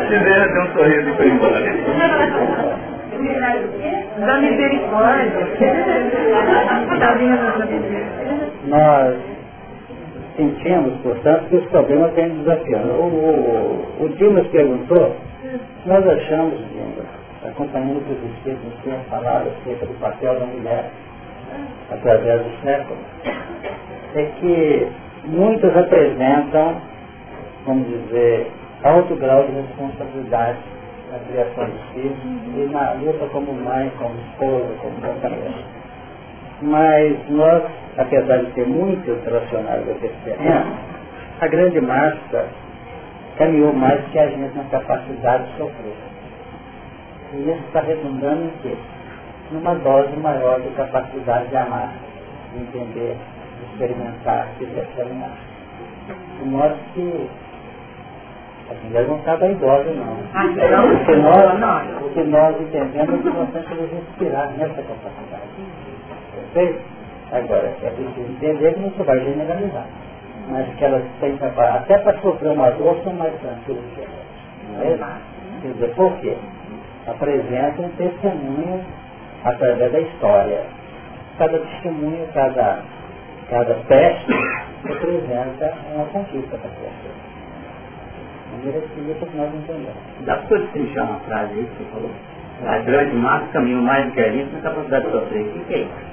Piseiro 0.08 0.52
deu 0.52 0.62
um 0.62 0.72
sorriso 0.72 1.08
e 1.08 1.14
foi 1.14 1.28
embora. 1.28 1.60
Da 4.18 4.38
misericórdia. 4.38 5.46
Nós 8.66 9.16
sentimos, 10.36 10.94
portanto, 11.02 11.44
que 11.48 11.56
os 11.56 11.64
problemas 11.66 12.12
vêm 12.14 12.28
desafiando. 12.30 12.92
O, 12.92 13.86
o, 14.00 14.04
o 14.04 14.08
Dimas 14.10 14.46
perguntou, 14.48 15.16
nós 15.86 16.06
achamos, 16.06 16.58
Dimas, 16.58 17.01
acompanhando 17.52 17.98
o 17.98 18.04
que 18.04 18.12
os 18.12 18.34
Espíritos 18.36 18.72
têm 18.82 18.98
falado 19.08 19.48
acerca 19.48 19.86
do 19.86 20.00
papel 20.00 20.38
da 20.38 20.46
mulher 20.46 20.90
através 21.90 22.42
do 22.42 22.62
século, 22.62 22.98
é 24.14 24.24
que 24.40 24.88
muitos 25.24 25.76
apresentam, 25.76 26.76
vamos 27.66 27.86
dizer, 27.88 28.50
alto 28.82 29.14
grau 29.16 29.44
de 29.44 29.52
responsabilidade 29.52 30.58
na 31.12 31.18
criação 31.18 31.66
dos 31.66 31.82
filhos 31.92 32.18
e 32.56 32.72
na 32.72 32.92
luta 32.92 33.26
como 33.32 33.52
mãe, 33.52 33.92
como 33.98 34.14
esposa, 34.30 34.74
como 34.80 34.94
companheira. 35.00 35.52
Mas 36.62 37.16
nós, 37.28 37.62
apesar 37.98 38.38
de 38.38 38.46
ter 38.52 38.66
muitos 38.66 39.22
relacionados 39.24 39.88
a 39.88 39.92
esse 39.92 40.08
terreno, 40.24 40.76
a 41.40 41.46
grande 41.48 41.80
massa 41.80 42.46
caminhou 43.36 43.72
mais 43.72 44.00
que 44.10 44.18
a 44.18 44.28
gente 44.28 44.56
na 44.56 44.64
capacidade 44.64 45.44
de 45.44 45.58
sofrer. 45.58 46.11
E 47.32 47.50
isso 47.50 47.62
está 47.66 47.80
redundando 47.80 48.44
em 48.44 48.50
quê? 48.62 48.76
Numa 49.50 49.74
dose 49.76 50.14
maior 50.16 50.60
de 50.60 50.68
capacidade 50.70 51.48
de 51.48 51.56
amar, 51.56 51.92
de 52.52 52.60
entender, 52.60 53.16
de 53.58 53.72
experimentar, 53.72 54.48
de 54.58 54.66
determinar. 54.66 55.36
De 56.38 56.48
modo 56.48 56.76
que 56.92 57.28
a 58.70 58.86
mulher 58.86 59.06
não 59.08 59.16
está 59.16 59.34
idosa, 59.48 59.90
não. 59.92 60.16
Ah, 60.34 60.44
não? 60.44 60.88
Porque 60.98 61.14
nós, 61.16 62.02
o 62.02 62.08
que 62.10 62.22
nós 62.24 62.60
entendemos 62.60 63.14
é 63.14 63.18
que 63.18 63.30
nós 63.30 63.50
temos 63.50 63.68
que 63.68 63.94
respirar 63.94 64.52
nessa 64.52 64.82
capacidade. 64.82 65.48
Perfeito? 66.34 66.80
Agora, 67.32 67.72
é 67.82 67.90
preciso 67.90 68.20
entender 68.20 68.74
que 68.74 68.80
não 68.80 68.90
se 68.90 69.02
vai 69.02 69.18
generalizar. 69.20 69.86
Mas 70.50 70.68
que 70.74 70.84
elas 70.84 71.02
têm 71.20 71.36
capacidade, 71.38 71.78
até 71.78 71.98
para 71.98 72.18
sofrer 72.20 72.52
uma 72.52 72.70
dor, 72.72 72.98
são 73.04 73.12
mais 73.14 73.32
tranquilas 73.40 73.84
que 73.94 74.00
elas. 74.00 74.98
Não 74.98 75.06
é? 75.06 75.16
Quer 75.62 75.72
dizer, 75.72 75.94
por 75.94 76.12
quê? 76.18 76.36
Apresentam 77.06 77.86
um 77.86 77.90
testemunho 77.90 78.84
através 79.44 79.92
da 79.92 80.00
história. 80.00 80.64
Cada 81.38 81.58
testemunho, 81.58 82.26
cada, 82.32 82.82
cada 83.50 83.74
teste 83.88 84.32
representa 84.84 85.74
uma 85.94 86.04
conquista 86.06 86.56
para 86.56 86.68
a 86.68 86.72
pessoa. 86.72 87.32
Entendemos. 89.54 89.94
Dá 90.24 90.36
para 90.36 90.58
você 90.58 90.66
trinchar 90.72 91.04
uma 91.08 91.18
frase 91.20 91.52
aí 91.54 91.64
que 91.64 91.82
você 91.82 91.90
falou? 91.90 92.10
A 92.64 92.78
grande 92.78 93.16
massa 93.16 93.46
caminhou 93.52 93.82
mais 93.82 94.06
do 94.06 94.12
que 94.12 94.20
a 94.20 94.30
gente 94.30 94.52
na 94.52 94.60
capacidade 94.60 95.06
de 95.06 95.12
sofrer. 95.12 95.42
O 95.42 95.52
que, 95.52 95.58
que 95.64 95.74
é 95.74 95.78
isso? 95.78 96.12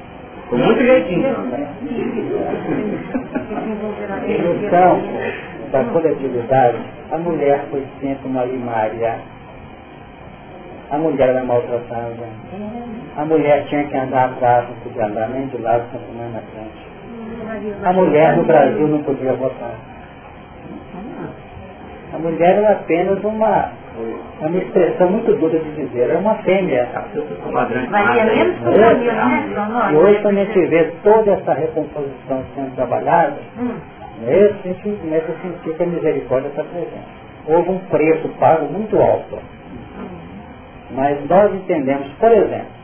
Com 0.50 0.58
muito 0.58 0.82
jeitinho. 0.82 1.30
No 4.40 4.70
campo 4.70 5.08
da 5.72 5.84
coletividade, 5.84 6.78
a 7.12 7.18
mulher 7.18 7.66
foi 7.70 7.86
sempre 8.02 8.28
uma 8.28 8.46
limária. 8.46 9.20
A 10.92 10.98
mulher 10.98 11.30
era 11.30 11.44
maltratada. 11.44 12.16
A 13.16 13.26
mulher 13.26 13.66
tinha 13.68 13.84
que 13.86 13.98
andar 13.98 14.26
atrás, 14.26 14.68
não 14.70 14.76
podia 14.78 15.06
andar 15.06 15.30
nem 15.30 15.48
de 15.48 15.58
lado, 15.58 15.84
continuando 15.92 16.34
na 16.34 16.42
frente. 16.42 16.90
A 17.84 17.94
mulher 17.94 18.38
no 18.38 18.44
Brasil 18.44 18.88
não 18.88 19.04
podia 19.04 19.34
votar. 19.34 19.74
A 22.12 22.18
mulher 22.18 22.56
era 22.58 22.72
apenas 22.72 23.24
uma, 23.24 23.70
uma 24.42 24.58
expressão 24.58 25.12
muito 25.12 25.32
dura 25.36 25.60
de 25.60 25.72
dizer, 25.76 26.10
era 26.10 26.18
uma 26.18 26.36
fêmea. 26.38 26.88
É 26.92 26.98
né? 27.76 27.88
E 29.92 29.96
hoje 29.96 30.20
quando 30.22 30.38
a 30.40 30.44
gente 30.46 30.66
vê 30.68 30.92
toda 31.04 31.32
essa 31.34 31.54
recomposição 31.54 32.44
sendo 32.56 32.76
trabalhada, 32.76 33.38
Hum. 33.60 33.76
nesse 34.26 34.56
a 34.66 34.74
gente 34.74 34.98
começa 35.02 35.32
a 35.32 35.36
sentir 35.42 35.78
que 35.78 35.84
a 35.84 35.86
misericórdia 35.86 36.48
está 36.48 36.64
presente. 36.64 37.20
Houve 37.48 37.70
um 37.70 37.80
preço 37.90 38.28
pago 38.40 38.66
muito 38.74 38.98
alto. 39.00 39.38
Mas 40.92 41.24
nós 41.30 41.54
entendemos, 41.54 42.08
por 42.20 42.32
exemplo, 42.32 42.80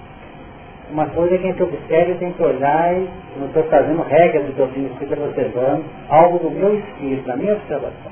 uma 0.91 1.07
coisa 1.07 1.37
que 1.37 1.47
a 1.47 1.51
gente 1.51 1.63
observa 1.63 2.11
e 2.11 2.15
tem 2.15 2.31
que 2.31 2.43
olhar 2.43 2.93
e 2.93 3.09
não 3.37 3.47
estou 3.47 3.63
fazendo 3.63 4.03
regras 4.03 4.45
de 4.45 4.51
doutrina 4.53 4.87
espírita 4.89 5.15
vocês, 5.15 5.53
falando 5.53 5.85
algo 6.09 6.39
do 6.39 6.51
meu 6.51 6.77
espírito, 6.77 7.25
da 7.25 7.35
minha 7.35 7.53
observação. 7.53 8.11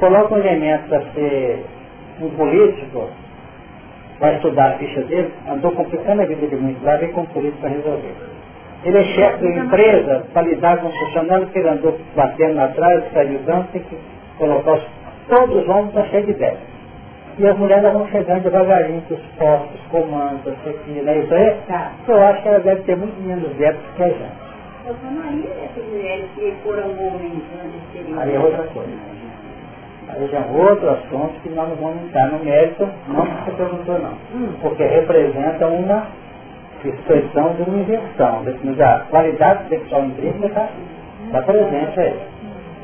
Coloca 0.00 0.34
um 0.34 0.38
elemento 0.38 0.88
para 0.88 1.00
ser 1.12 1.64
um 2.20 2.30
político, 2.30 3.08
vai 4.18 4.34
estudar 4.36 4.72
a 4.72 4.78
ficha 4.78 5.02
dele, 5.02 5.32
andou 5.48 5.72
complicando 5.72 6.22
a 6.22 6.26
vida 6.26 6.46
de 6.46 6.56
muitos 6.56 6.82
lá, 6.82 6.96
vem 6.96 7.12
com 7.12 7.22
um 7.22 7.26
político 7.26 7.60
para 7.60 7.70
resolver. 7.70 8.14
Ele 8.84 8.98
é 8.98 9.04
chefe 9.04 9.38
de 9.38 9.58
empresa, 9.58 10.26
para 10.32 10.42
lidar 10.42 10.78
com 10.78 10.88
o 10.88 10.92
funcionário, 10.92 11.46
que 11.48 11.58
ele 11.58 11.68
andou 11.68 11.98
batendo 12.14 12.60
atrás, 12.60 13.04
fiscalizando, 13.04 13.68
tem 13.72 13.82
que 13.82 13.96
colocar 14.38 14.74
os, 14.74 14.86
todos 15.28 15.62
os 15.62 15.68
homens 15.68 15.88
estão 15.88 16.06
cheios 16.06 16.26
de 16.26 16.32
ideias. 16.32 16.77
E 17.38 17.46
as 17.46 17.56
mulheres 17.56 17.92
vão 17.92 18.06
chegando 18.08 18.42
devagarinho, 18.42 19.00
com 19.02 19.14
os 19.14 19.20
postos, 19.38 19.80
comandos, 19.90 20.52
isso 20.58 20.68
aqui, 20.70 20.90
né? 21.02 21.18
Isso 21.18 21.32
aí, 21.34 21.56
Tá. 21.68 21.92
eu 22.08 22.22
acho 22.22 22.42
que 22.42 22.48
ela 22.48 22.58
deve 22.60 22.82
ter 22.82 22.96
muito 22.96 23.20
menos 23.22 23.48
débito 23.56 23.84
que 23.96 24.02
a 24.02 24.08
gente. 24.08 24.48
Eu 24.86 24.96
chamaria 25.02 25.50
essas 25.64 25.84
mulheres 25.88 26.26
que 26.34 26.52
foram 26.64 26.90
homens 26.98 27.42
antes 27.62 28.06
de 28.06 28.18
Aí 28.18 28.34
é 28.34 28.38
outra 28.40 28.64
coisa. 28.64 28.90
Aí 30.08 30.28
já 30.28 30.38
é 30.38 30.50
outro 30.50 30.90
assunto 30.90 31.40
que 31.42 31.50
nós 31.50 31.68
não 31.68 31.76
vamos 31.76 32.02
entrar 32.04 32.28
no 32.28 32.44
mérito, 32.44 32.88
não 33.06 33.26
que 33.26 33.44
você 33.44 33.50
perguntou 33.52 33.98
não. 33.98 34.14
Porque 34.60 34.82
representa 34.82 35.66
uma 35.66 36.06
expressão 36.84 37.54
de 37.54 37.62
uma 37.62 37.78
inversão. 37.78 38.42
Mas 38.64 38.80
a 38.80 39.00
qualidade 39.10 39.68
sexual 39.68 40.06
intrínseca 40.06 40.68
está 41.26 41.40
tá 41.40 41.42
presente 41.42 42.00
aí. 42.00 42.16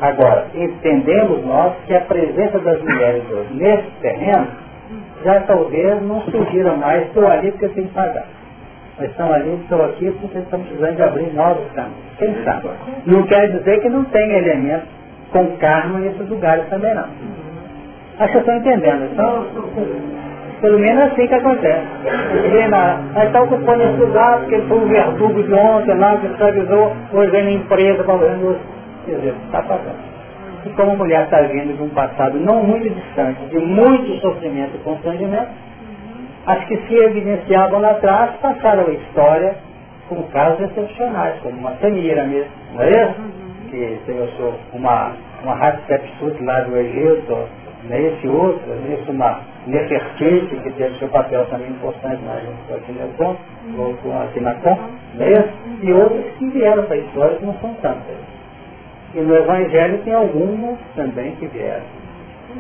Agora, 0.01 0.47
entendemos 0.55 1.45
nós 1.45 1.73
que 1.87 1.95
a 1.95 2.01
presença 2.01 2.59
das 2.59 2.81
mulheres 2.83 3.23
hoje 3.31 3.55
nesse 3.55 3.91
terreno 4.01 4.47
já 5.25 5.41
talvez 5.41 6.03
não 6.03 6.21
surgiram 6.23 6.77
mais, 6.77 7.07
estou 7.07 7.27
ali 7.27 7.51
porque 7.53 7.65
eu 7.67 7.75
tenho 7.75 7.89
que 7.89 7.95
pagar. 7.95 8.27
Mas 8.99 9.11
estão 9.11 9.33
ali, 9.33 9.59
estou 9.63 9.85
aqui 9.85 10.11
porque 10.21 10.39
estamos 10.39 10.67
precisando 10.69 10.97
de 10.97 11.03
abrir 11.03 11.33
novos 11.35 11.65
caminhos. 11.73 11.97
Quem 12.19 12.45
sabe? 12.45 12.69
Não 13.07 13.23
quer 13.25 13.51
dizer 13.51 13.81
que 13.81 13.89
não 13.89 14.05
tem 14.05 14.33
elementos 14.33 14.89
com 15.33 15.57
karma 15.57 15.99
nesses 15.99 16.29
lugares 16.29 16.69
também 16.69 16.95
não. 16.95 17.09
Acho 18.19 18.33
que 18.33 18.39
estão 18.39 18.57
entendendo. 18.57 19.09
Então, 19.13 19.47
pelo 20.61 20.79
menos 20.79 21.13
assim 21.13 21.27
que 21.27 21.35
acontece. 21.35 21.87
Aí 23.15 23.27
está 23.27 23.43
ocupando 23.43 23.83
esse 23.83 23.97
lugar 23.97 24.39
porque 24.41 24.55
ele 24.55 24.67
foi 24.69 24.79
um 24.79 24.89
verdugo 24.89 25.43
de 25.43 25.53
ontem 25.53 25.95
lá, 25.99 26.17
que 26.19 26.27
escravizou, 26.27 26.93
hoje 27.13 27.31
vem 27.31 27.45
na 27.45 27.51
empresa 27.53 28.05
falando, 28.05 28.57
quer 29.05 29.17
dizer, 29.17 29.35
está 29.47 29.63
pagando. 29.63 30.15
E 30.65 30.71
como 30.71 30.93
a 30.93 30.97
mulher 30.97 31.25
está 31.25 31.43
vindo 31.43 31.77
de 31.77 31.83
um 31.83 31.91
passado 31.91 32.39
não 32.41 32.63
muito 32.63 32.89
distante, 32.91 33.45
de 33.47 33.59
muito 33.59 34.15
sofrimento 34.21 34.77
e 34.77 34.79
constrangimento, 34.81 35.51
as 36.47 36.65
que 36.65 36.77
se 36.87 36.95
evidenciavam 36.97 37.81
lá 37.81 37.93
atrás 37.93 38.33
passaram 38.41 38.87
a 38.89 38.93
história 38.93 39.57
com 40.09 40.23
casos 40.25 40.61
excepcionais, 40.61 41.39
como 41.41 41.59
uma 41.59 41.75
Samira 41.77 42.25
mesmo, 42.25 42.51
não 42.75 42.83
é 42.83 42.91
isso? 42.91 43.15
Que 43.71 43.99
a 44.23 44.27
sua- 44.37 44.55
uma, 44.75 45.13
uma 45.43 45.55
Hatshepsut 45.55 46.43
lá 46.45 46.61
do 46.63 46.77
Egito, 46.77 47.49
não 47.85 47.97
é 47.97 48.01
outro, 48.29 48.63
não 48.69 48.93
é 48.93 49.11
uma 49.11 49.41
Nefertiti, 49.67 50.57
que 50.57 50.73
teve 50.73 50.99
seu 50.99 51.09
papel 51.09 51.47
também 51.47 51.71
importante 51.71 52.23
na 52.25 52.35
ou 53.79 53.95
com 53.97 54.13
a 54.21 54.29
Sinacom, 54.35 54.79
não 55.15 55.27
é 55.27 55.33
isso? 55.33 55.51
E 55.83 55.93
outros 55.93 56.25
que 56.39 56.51
vieram 56.51 56.85
para 56.85 56.97
a 56.97 56.99
história 56.99 57.37
que 57.39 57.45
não 57.47 57.55
são 57.61 57.75
tantas. 57.75 58.34
E 59.15 59.21
no 59.21 59.37
Evangelho 59.37 59.99
tem 59.99 60.13
algumas 60.13 60.79
também 60.97 61.37
que 61.37 61.47
vieram. 61.47 61.85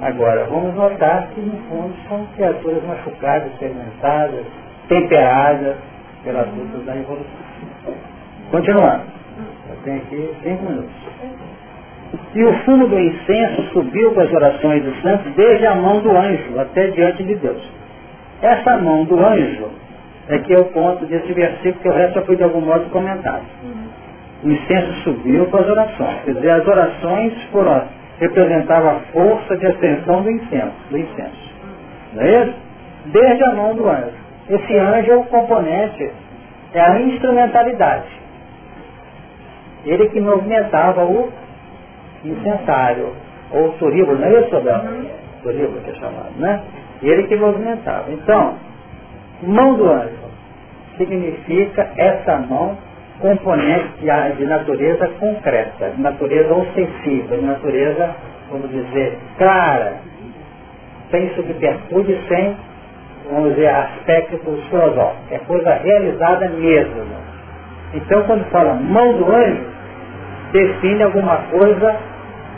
Agora, 0.00 0.44
vamos 0.44 0.74
notar 0.74 1.28
que 1.28 1.40
no 1.40 1.56
fundo 1.68 1.94
são 2.08 2.26
criaturas 2.36 2.82
machucadas, 2.84 3.52
fermentadas, 3.58 4.44
temperadas 4.88 5.76
pelas 6.24 6.46
lutas 6.54 6.84
da 6.84 6.96
evolução. 6.96 7.26
Continuando. 8.50 9.02
Eu 9.68 9.76
tenho 9.84 9.96
aqui 9.96 10.34
cinco 10.42 10.62
minutos. 10.64 10.94
E 12.34 12.44
o 12.44 12.52
fumo 12.64 12.86
do 12.88 12.98
incenso 12.98 13.62
subiu 13.72 14.12
com 14.12 14.20
as 14.20 14.32
orações 14.32 14.84
dos 14.84 15.02
santos 15.02 15.32
desde 15.34 15.66
a 15.66 15.74
mão 15.74 16.00
do 16.00 16.10
anjo 16.16 16.60
até 16.60 16.88
diante 16.88 17.24
de 17.24 17.34
Deus. 17.36 17.62
Essa 18.42 18.76
mão 18.76 19.04
do 19.04 19.18
anjo 19.18 19.68
é 20.28 20.38
que 20.38 20.54
é 20.54 20.58
o 20.58 20.64
ponto 20.66 21.04
desse 21.06 21.32
versículo 21.32 21.82
que 21.82 21.88
o 21.88 21.92
resto 21.92 22.14
já 22.14 22.22
foi 22.22 22.36
de 22.36 22.44
algum 22.44 22.60
modo 22.60 22.88
comentado. 22.90 23.44
O 24.44 24.50
incenso 24.50 24.92
subiu 25.04 25.46
com 25.46 25.56
as 25.56 25.66
orações. 25.66 26.22
Quer 26.24 26.34
dizer, 26.34 26.50
as 26.50 26.66
orações 26.66 27.42
foram 27.50 27.82
representava 28.18 28.92
a 28.92 29.00
força 29.12 29.56
de 29.56 29.66
ascensão 29.66 30.22
do 30.22 30.30
incenso, 30.30 30.74
do 30.90 30.98
incenso. 30.98 31.54
Não 32.12 32.22
é 32.22 32.44
isso? 32.44 32.54
Desde 33.06 33.44
a 33.44 33.54
mão 33.54 33.74
do 33.74 33.88
anjo. 33.88 34.12
Esse 34.48 34.78
anjo 34.78 35.10
é 35.10 35.16
o 35.16 35.24
componente, 35.24 36.10
é 36.72 36.80
a 36.80 37.00
instrumentalidade. 37.00 38.08
Ele 39.84 40.08
que 40.08 40.20
movimentava 40.20 41.04
o 41.04 41.32
incensário, 42.24 43.12
ou 43.50 43.72
turíbulo, 43.72 44.18
não 44.18 44.26
é 44.26 44.40
isso, 44.40 44.56
Abel? 44.56 44.80
Turíbulo 45.42 45.80
que 45.80 45.90
é 45.90 45.94
chamado, 45.94 46.32
né? 46.38 46.62
Ele 47.02 47.24
que 47.24 47.36
movimentava. 47.36 48.10
Então, 48.10 48.54
mão 49.42 49.74
do 49.74 49.90
anjo 49.90 50.24
significa 50.96 51.90
essa 51.96 52.38
mão 52.38 52.78
componente 53.20 54.00
de 54.36 54.44
natureza 54.44 55.08
concreta, 55.20 55.90
de 55.90 56.00
natureza 56.00 56.54
ostensiva, 56.54 57.36
de 57.36 57.44
natureza, 57.44 58.16
vamos 58.50 58.70
dizer, 58.70 59.18
clara, 59.38 59.94
sem 61.10 61.32
subterfúgio, 61.34 62.18
sem, 62.28 62.56
vamos 63.30 63.50
dizer, 63.50 63.68
aspectos 63.68 64.40
filosóficos. 64.68 65.32
É 65.32 65.38
coisa 65.38 65.74
realizada 65.74 66.48
mesmo. 66.48 67.04
Então, 67.94 68.24
quando 68.24 68.44
fala 68.50 68.74
mão 68.74 69.16
do 69.16 69.32
anjo, 69.32 69.64
define 70.52 71.02
alguma 71.02 71.36
coisa 71.50 71.96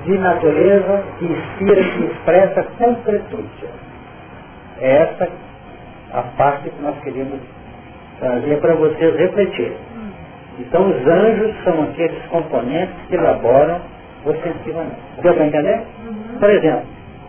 de 0.05 0.19
natureza 0.19 1.05
que 1.19 1.25
inspira, 1.27 1.83
que 1.83 2.05
expressa 2.05 2.63
concretude. 2.79 3.65
É 4.81 4.97
essa 5.03 5.29
a 6.13 6.23
parte 6.23 6.71
que 6.71 6.83
nós 6.83 6.99
queremos 7.01 7.41
trazer 8.19 8.61
para 8.61 8.75
vocês 8.75 9.17
refletirem. 9.17 9.77
Então 10.59 10.89
os 10.89 11.07
anjos 11.07 11.55
são 11.65 11.83
aqueles 11.83 12.25
componentes 12.27 12.95
que 13.09 13.15
elaboram 13.15 13.81
ostensivamente. 14.25 14.97
Deu 15.23 15.35
para 15.35 15.47
entender? 15.47 15.83
Uhum. 16.07 16.39
Por 16.39 16.51
exemplo, 16.51 16.87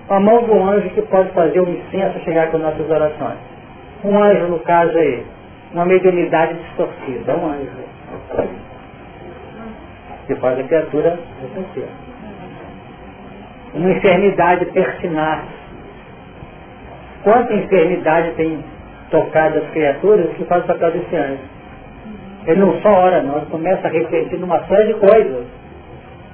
a 0.10 0.20
mão 0.20 0.44
do 0.44 0.64
anjo 0.64 0.90
que 0.92 1.02
pode 1.04 1.30
fazer 1.32 1.60
o 1.60 1.70
incenso 1.70 2.20
chegar 2.20 2.50
com 2.50 2.58
nossas 2.58 2.90
orações. 2.90 3.38
Um 4.04 4.18
anjo, 4.18 4.48
no 4.48 4.60
caso 4.60 4.98
aí, 4.98 5.26
uma 5.74 5.86
mediunidade 5.86 6.54
distorcida, 6.54 7.36
um 7.36 7.48
anjo. 7.48 8.48
Que 10.28 10.36
faz 10.36 10.60
a 10.60 10.64
criatura 10.64 11.20
defensiva. 11.42 11.88
Uma 13.74 13.92
enfermidade 13.92 14.66
pertinaz. 14.68 15.46
Quanta 17.24 17.54
enfermidade 17.54 18.32
tem 18.32 18.64
tocado 19.12 19.58
as 19.58 19.70
criaturas 19.72 20.30
que 20.38 20.46
faz 20.46 20.64
o 20.64 20.68
papel 20.68 20.92
desse 20.92 21.16
anjo? 21.16 21.57
Ele 22.48 22.62
não 22.62 22.80
só 22.82 22.90
ora, 22.90 23.22
não, 23.22 23.38
ele 23.38 23.46
começa 23.48 23.88
a 23.88 23.92
refletir 23.92 24.40
numa 24.40 24.60
série 24.66 24.94
de 24.94 25.00
coisas, 25.00 25.46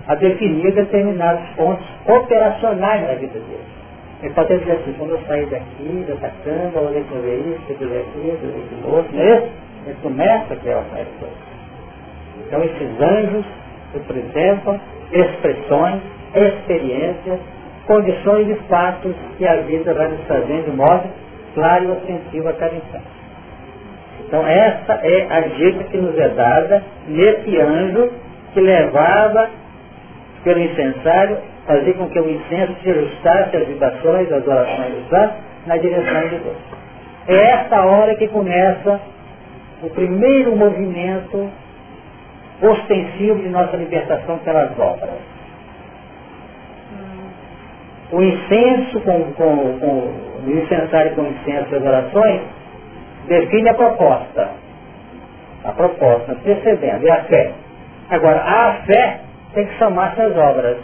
a 0.08 0.16
definir 0.16 0.72
determinados 0.74 1.44
pontos 1.56 1.86
operacionais 2.08 3.08
na 3.08 3.16
vida 3.16 3.34
dele. 3.34 3.74
Ele 4.22 4.34
pode 4.34 4.58
dizer 4.58 4.74
assim, 4.74 4.94
quando 4.98 5.12
eu 5.12 5.22
sair 5.28 5.48
daqui, 5.48 6.06
dessa 6.08 6.32
cama, 6.44 6.70
vou 6.72 7.04
fazer 7.04 7.36
isso, 7.40 7.60
fazer 7.68 8.00
aquilo, 8.00 8.28
eu 8.28 8.38
fazer 8.38 8.64
aquilo 8.64 8.96
outro, 8.96 9.16
não 9.16 9.24
é 9.24 9.38
isso? 9.38 9.52
Ele 9.86 9.98
começa 10.02 10.54
a 10.54 10.58
criar 10.58 10.78
uma 10.78 10.90
série 10.92 11.06
de 11.06 11.18
coisas. 11.18 11.38
Então 12.46 12.64
esses 12.64 13.02
anjos 13.02 13.46
representam 13.94 14.80
expressões, 15.12 16.02
experiências, 16.36 17.40
condições 17.88 18.50
e 18.50 18.56
fatos 18.70 19.16
que 19.38 19.48
a 19.48 19.56
vida 19.62 19.94
vai 19.94 20.08
nos 20.10 20.22
fazendo 20.28 20.66
de 20.66 20.78
modo 20.78 21.10
claro 21.54 21.86
e 21.86 21.92
ofensivo 21.92 22.50
a 22.50 22.54
cada 22.54 22.76
instante. 22.76 23.23
Então 24.34 24.48
essa 24.48 24.94
é 25.04 25.28
a 25.30 25.42
dica 25.42 25.84
que 25.84 25.98
nos 26.00 26.18
é 26.18 26.30
dada 26.30 26.84
nesse 27.08 27.56
anjo 27.62 28.12
que 28.52 28.62
levava 28.62 29.48
pelo 30.44 30.60
incensário, 30.60 31.38
fazer 31.68 31.94
com 31.94 32.10
que 32.10 32.20
o 32.20 32.28
incenso 32.28 32.76
se 32.82 32.90
ajustasse 32.90 33.56
às 33.56 33.68
vibrações, 33.68 34.32
às 34.32 34.48
orações 34.48 34.92
do 34.96 35.08
santo, 35.08 35.36
na 35.68 35.78
direção 35.78 36.22
de 36.30 36.38
Deus. 36.38 36.58
É 37.28 37.36
essa 37.52 37.86
hora 37.86 38.16
que 38.16 38.28
começa 38.28 39.00
o 39.84 39.90
primeiro 39.92 40.56
movimento 40.56 41.52
ostensivo 42.60 43.40
de 43.40 43.50
nossa 43.50 43.78
libertação 43.78 44.40
pelas 44.40 44.72
obras. 44.80 45.12
O 48.12 48.20
incenso 48.20 49.00
com, 49.02 49.32
com, 49.34 49.80
com 49.80 50.12
o 50.44 50.50
incensário 50.50 51.14
com 51.14 51.22
incenso 51.22 51.72
e 51.72 51.76
as 51.76 51.84
orações 51.84 52.63
define 53.28 53.70
a 53.70 53.74
proposta. 53.74 54.50
A 55.64 55.72
proposta, 55.72 56.34
antecedendo, 56.34 57.08
é 57.08 57.12
a 57.12 57.24
fé. 57.24 57.52
Agora, 58.10 58.42
a 58.42 58.74
fé 58.86 59.20
tem 59.54 59.66
que 59.66 59.78
somar-se 59.78 60.22
às 60.22 60.36
obras. 60.36 60.78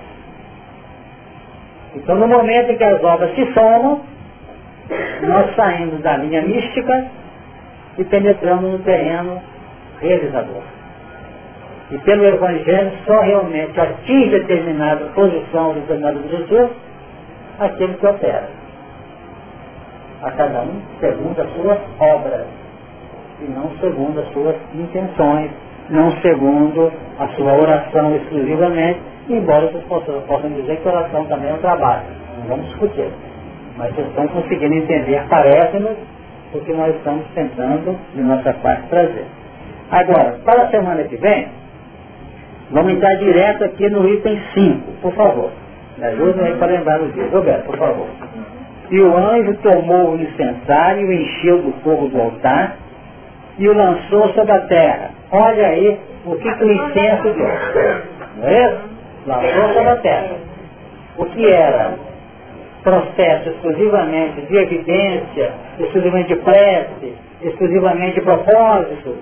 Então, 1.95 2.15
no 2.15 2.27
momento 2.27 2.71
em 2.71 2.77
que 2.77 2.83
as 2.83 3.03
obras 3.03 3.35
se 3.35 3.53
somam, 3.53 4.01
nós 5.21 5.55
saímos 5.55 6.01
da 6.01 6.17
linha 6.17 6.41
mística 6.41 7.07
e 7.97 8.03
penetramos 8.05 8.71
no 8.71 8.79
terreno 8.79 9.41
realizador. 10.01 10.63
E 11.91 11.97
pelo 11.99 12.23
Evangelho 12.23 12.91
só 13.05 13.19
realmente 13.21 13.79
atinge 13.79 14.29
determinada 14.29 15.05
posição, 15.07 15.73
determinado 15.73 16.19
objetivo, 16.19 16.69
aquele 17.59 17.95
que 17.95 18.05
opera 18.05 18.59
a 20.21 20.31
cada 20.31 20.61
um 20.61 20.81
segundo 20.99 21.41
as 21.41 21.49
suas 21.53 21.79
obras, 21.99 22.45
e 23.41 23.45
não 23.51 23.71
segundo 23.79 24.19
as 24.19 24.27
suas 24.33 24.55
intenções, 24.73 25.51
não 25.89 26.11
segundo 26.21 26.91
a 27.17 27.27
sua 27.29 27.53
oração 27.53 28.15
exclusivamente, 28.15 28.99
embora 29.29 29.67
vocês 29.67 29.83
possam, 29.85 30.21
possam 30.21 30.49
dizer 30.51 30.77
que 30.77 30.87
oração 30.87 31.25
também 31.25 31.49
é 31.49 31.53
um 31.53 31.59
trabalho, 31.59 32.05
não 32.39 32.47
vamos 32.47 32.67
discutir. 32.67 33.09
Mas 33.77 33.93
vocês 33.95 34.07
estão 34.07 34.27
conseguindo 34.27 34.73
entender, 34.73 35.23
parece-nos, 35.29 35.97
o 36.53 36.59
que 36.59 36.73
nós 36.73 36.95
estamos 36.95 37.25
tentando, 37.33 37.97
de 38.13 38.21
nossa 38.21 38.53
parte, 38.55 38.87
trazer. 38.89 39.25
Agora, 39.91 40.37
para 40.43 40.63
a 40.63 40.69
semana 40.69 41.03
que 41.03 41.15
vem, 41.17 41.47
vamos 42.71 42.93
entrar 42.93 43.15
direto 43.15 43.63
aqui 43.63 43.89
no 43.89 44.07
item 44.09 44.39
5, 44.53 44.91
por 45.01 45.13
favor. 45.13 45.51
Me 45.97 46.05
ajudem 46.05 46.45
aí 46.45 46.55
para 46.57 46.67
lembrar 46.67 47.01
os 47.01 47.13
dias. 47.13 47.31
Roberto, 47.31 47.65
por 47.65 47.77
favor. 47.77 48.07
E 48.91 48.99
o 48.99 49.15
anjo 49.15 49.55
tomou 49.57 50.11
o 50.11 50.21
incensário, 50.21 51.07
o 51.07 51.13
encheu 51.13 51.61
do 51.61 51.71
fogo 51.83 52.07
do 52.07 52.19
altar 52.21 52.75
e 53.57 53.67
o 53.67 53.73
lançou 53.73 54.29
sobre 54.29 54.51
a 54.51 54.61
terra. 54.61 55.11
Olha 55.31 55.67
aí 55.67 55.99
o 56.25 56.35
que, 56.35 56.51
que 56.51 56.63
o 56.63 56.71
incenso 56.71 57.23
deu. 57.33 57.47
Não 58.37 58.47
é 58.47 58.65
isso? 58.65 58.89
Lançou 59.27 59.73
sobre 59.73 59.89
a 59.89 59.97
terra. 59.97 60.35
O 61.17 61.25
que 61.25 61.51
era 61.51 61.93
processo 62.83 63.49
exclusivamente 63.49 64.41
de 64.41 64.55
evidência, 64.57 65.51
exclusivamente 65.79 66.33
de 66.33 66.41
prece, 66.41 67.13
exclusivamente 67.41 68.15
de 68.15 68.21
propósito, 68.21 69.17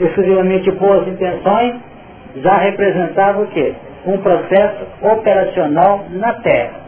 exclusivamente 0.00 0.64
de 0.64 0.72
boas 0.72 1.06
intenções, 1.06 1.76
já 2.36 2.56
representava 2.58 3.42
o 3.42 3.46
quê? 3.48 3.74
Um 4.06 4.18
processo 4.18 4.86
operacional 5.02 6.04
na 6.10 6.32
terra. 6.34 6.79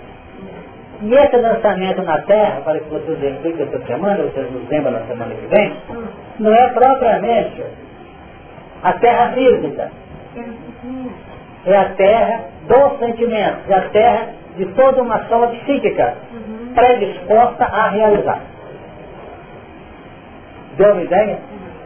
E 1.03 1.15
esse 1.15 1.37
lançamento 1.37 2.01
na 2.03 2.21
Terra, 2.23 2.61
para 2.61 2.79
que 2.79 2.89
vocês 2.89 3.21
expliquem 3.21 3.67
essa 3.67 3.85
semana, 3.87 4.23
vocês 4.23 4.49
nos 4.53 4.69
lembram 4.69 4.93
na 4.93 5.01
semana 5.01 5.35
que 5.35 5.47
vem, 5.47 5.77
não 6.39 6.55
é 6.55 6.69
propriamente 6.69 7.65
a 8.85 8.93
Terra 8.93 9.33
física. 9.33 9.91
É 11.67 11.77
a 11.77 11.89
Terra 11.91 12.45
dos 12.69 12.99
sentimentos, 13.01 13.69
é 13.69 13.75
a 13.75 13.89
Terra 13.89 14.29
de 14.57 14.67
toda 14.67 15.03
uma 15.03 15.25
soma 15.25 15.49
psíquica 15.49 16.15
predisposta 16.73 17.65
a 17.65 17.89
realizar. 17.91 18.41
Deu 20.77 20.93
uma 20.93 21.03
ideia? 21.03 21.39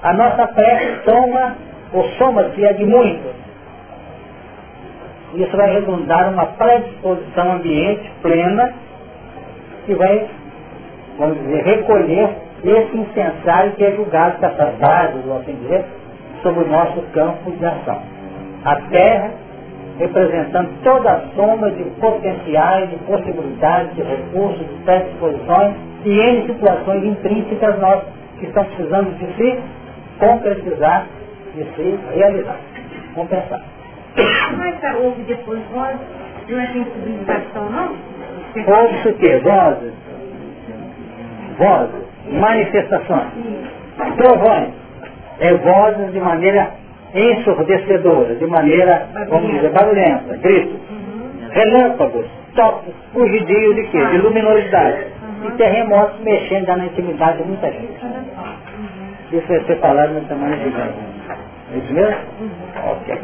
A 0.02 0.12
nossa 0.12 0.47
prece 0.48 1.05
soma, 1.05 1.56
ou 1.94 2.05
soma-se 2.18 2.62
é 2.62 2.72
de 2.74 2.84
muito. 2.84 3.34
Isso 5.34 5.56
vai 5.56 5.72
redundar 5.72 6.28
uma 6.30 6.47
predisposição 6.47 7.52
ambiente 7.52 8.10
plena 8.20 8.86
que 9.87 9.95
vai, 9.95 10.29
vamos 11.19 11.39
dizer, 11.39 11.65
recolher 11.65 12.29
esse 12.65 12.97
incensário 12.97 13.73
que 13.73 13.85
é 13.85 13.93
julgado 13.93 14.41
dessas 14.41 14.75
bases, 14.77 15.25
vamos 15.25 15.43
assim 15.43 15.85
sobre 16.43 16.65
o 16.65 16.69
nosso 16.69 17.01
campo 17.13 17.51
de 17.53 17.65
ação. 17.65 18.03
A 18.65 18.77
Terra 18.91 19.31
representando 19.99 20.71
toda 20.83 21.11
a 21.11 21.21
soma 21.35 21.71
de 21.71 21.85
potenciais, 22.01 22.91
de 22.91 22.97
possibilidades, 22.97 23.95
de 23.95 24.03
recursos, 24.03 24.59
de 24.59 24.75
predisposições 24.85 25.75
e 26.05 26.21
em 26.21 26.47
situações 26.47 27.05
intrínsecas 27.05 27.79
nós 27.81 28.03
que 28.39 28.47
estamos 28.47 28.75
precisando 28.75 29.19
de 29.19 29.35
se 29.35 29.59
concretizar, 30.19 31.07
de 31.55 31.65
se 31.75 31.99
realizar. 32.15 32.57
Vamos 33.15 33.31
pensar. 33.31 33.63
Mas 34.57 34.97
houve 35.03 35.23
depois 35.23 35.61
voz 35.73 35.97
de 36.47 36.55
uma 36.55 36.67
sensibilização, 36.67 37.71
não? 37.71 38.15
Ouve-se 38.66 39.09
o 39.09 39.15
quê? 39.19 39.37
Vozes. 39.39 39.93
Vozes. 41.59 42.07
Manifestações. 42.33 43.33
Trovões. 44.16 44.70
É 45.41 45.55
vozes 45.55 46.12
de 46.12 46.20
maneira 46.20 46.70
ensurdecedora, 47.15 48.35
de 48.35 48.47
maneira, 48.47 49.07
vamos 49.28 49.51
dizer, 49.53 49.70
barulhenta, 49.70 50.37
gritos. 50.39 50.81
relâmpagos, 51.53 52.27
toques, 52.55 52.95
fugidios 53.12 53.74
de 53.77 53.87
quê? 53.89 54.05
De 54.07 54.19
luminosidade. 54.19 55.07
E 55.47 55.51
terremotos 55.53 56.20
mexendo 56.20 56.66
na 56.69 56.87
intimidade 56.87 57.39
de 57.39 57.45
muita 57.45 57.70
gente. 57.70 57.95
Isso 59.33 59.47
vai 59.49 59.61
ser 59.65 59.77
falado 59.81 60.12
na 60.15 60.20
semana 60.28 60.57
que 60.57 60.69
vem. 60.70 60.95
É 61.74 61.78
isso 61.78 61.93
mesmo? 61.93 62.16
Ok. 62.91 63.19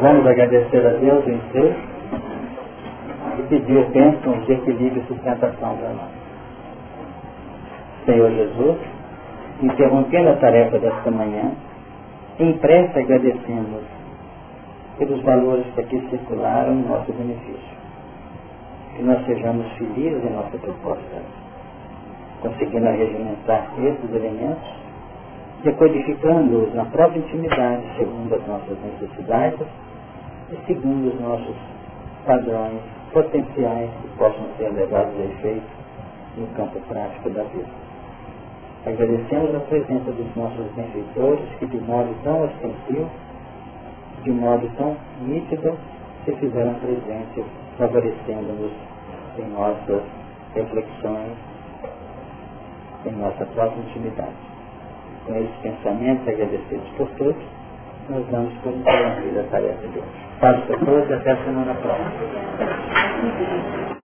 Vamos 0.00 0.26
agradecer 0.26 0.86
a 0.86 0.92
Deus 0.92 1.28
em 1.28 1.38
ser 1.52 1.76
e 3.38 3.42
pedir 3.50 3.84
bênção 3.90 4.32
de 4.46 4.52
equilíbrio 4.52 5.02
e 5.02 5.06
sustentação 5.06 5.76
para 5.76 5.90
nós. 5.90 6.08
Senhor 8.06 8.30
Jesus, 8.30 8.78
interrompendo 9.60 10.30
a 10.30 10.36
tarefa 10.36 10.78
desta 10.78 11.10
manhã, 11.10 11.52
em 12.38 12.54
prece 12.54 12.98
agradecemos 12.98 13.82
pelos 14.96 15.20
valores 15.22 15.66
que 15.74 15.80
aqui 15.82 16.00
circularam 16.08 16.72
em 16.72 16.88
nosso 16.88 17.12
benefício. 17.12 17.76
Que 18.96 19.02
nós 19.02 19.22
sejamos 19.26 19.70
felizes 19.72 20.24
em 20.24 20.30
nossa 20.30 20.56
proposta, 20.56 21.22
conseguindo 22.40 22.86
regimentar 22.86 23.68
esses 23.78 24.14
elementos, 24.14 24.80
decodificando-os 25.62 26.74
na 26.74 26.86
própria 26.86 27.18
intimidade, 27.18 27.82
segundo 27.98 28.34
as 28.34 28.46
nossas 28.46 28.78
necessidades 28.82 29.66
e 30.52 30.66
segundo 30.66 31.08
os 31.08 31.20
nossos 31.20 31.56
padrões 32.26 32.80
potenciais 33.12 33.90
que 34.02 34.08
possam 34.18 34.46
ser 34.58 34.70
levados 34.72 35.14
a 35.16 35.24
efeito 35.24 35.66
no 36.36 36.46
campo 36.48 36.80
prático 36.88 37.30
da 37.30 37.42
vida. 37.44 37.68
Agradecemos 38.86 39.54
a 39.54 39.60
presença 39.60 40.10
dos 40.10 40.36
nossos 40.36 40.66
benfeitores 40.74 41.44
que 41.58 41.66
de 41.66 41.78
modo 41.80 42.14
tão 42.24 42.44
ostensivo, 42.44 43.10
de 44.22 44.30
modo 44.30 44.68
tão 44.76 44.96
nítido, 45.22 45.76
se 46.24 46.32
fizeram 46.36 46.74
presentes, 46.74 47.44
favorecendo-nos 47.78 48.72
em 49.38 49.48
nossas 49.50 50.02
reflexões, 50.54 51.32
em 53.06 53.12
nossa 53.12 53.44
própria 53.46 53.80
intimidade. 53.80 54.36
Com 55.26 55.36
esses 55.36 55.56
pensamentos 55.62 56.26
agradecidos 56.28 56.88
por 56.96 57.08
todos, 57.18 57.42
nós 58.08 58.26
vamos 58.30 58.52
interromper 58.54 59.40
a 59.40 59.50
tarefa 59.50 59.88
de 59.88 59.98
hoje. 59.98 60.29
Paz 60.40 60.58
para 60.66 60.78
todos 60.86 61.10
e 61.10 61.14
até 61.14 61.32
a 61.32 61.44
semana 61.44 61.74
próxima. 61.76 62.12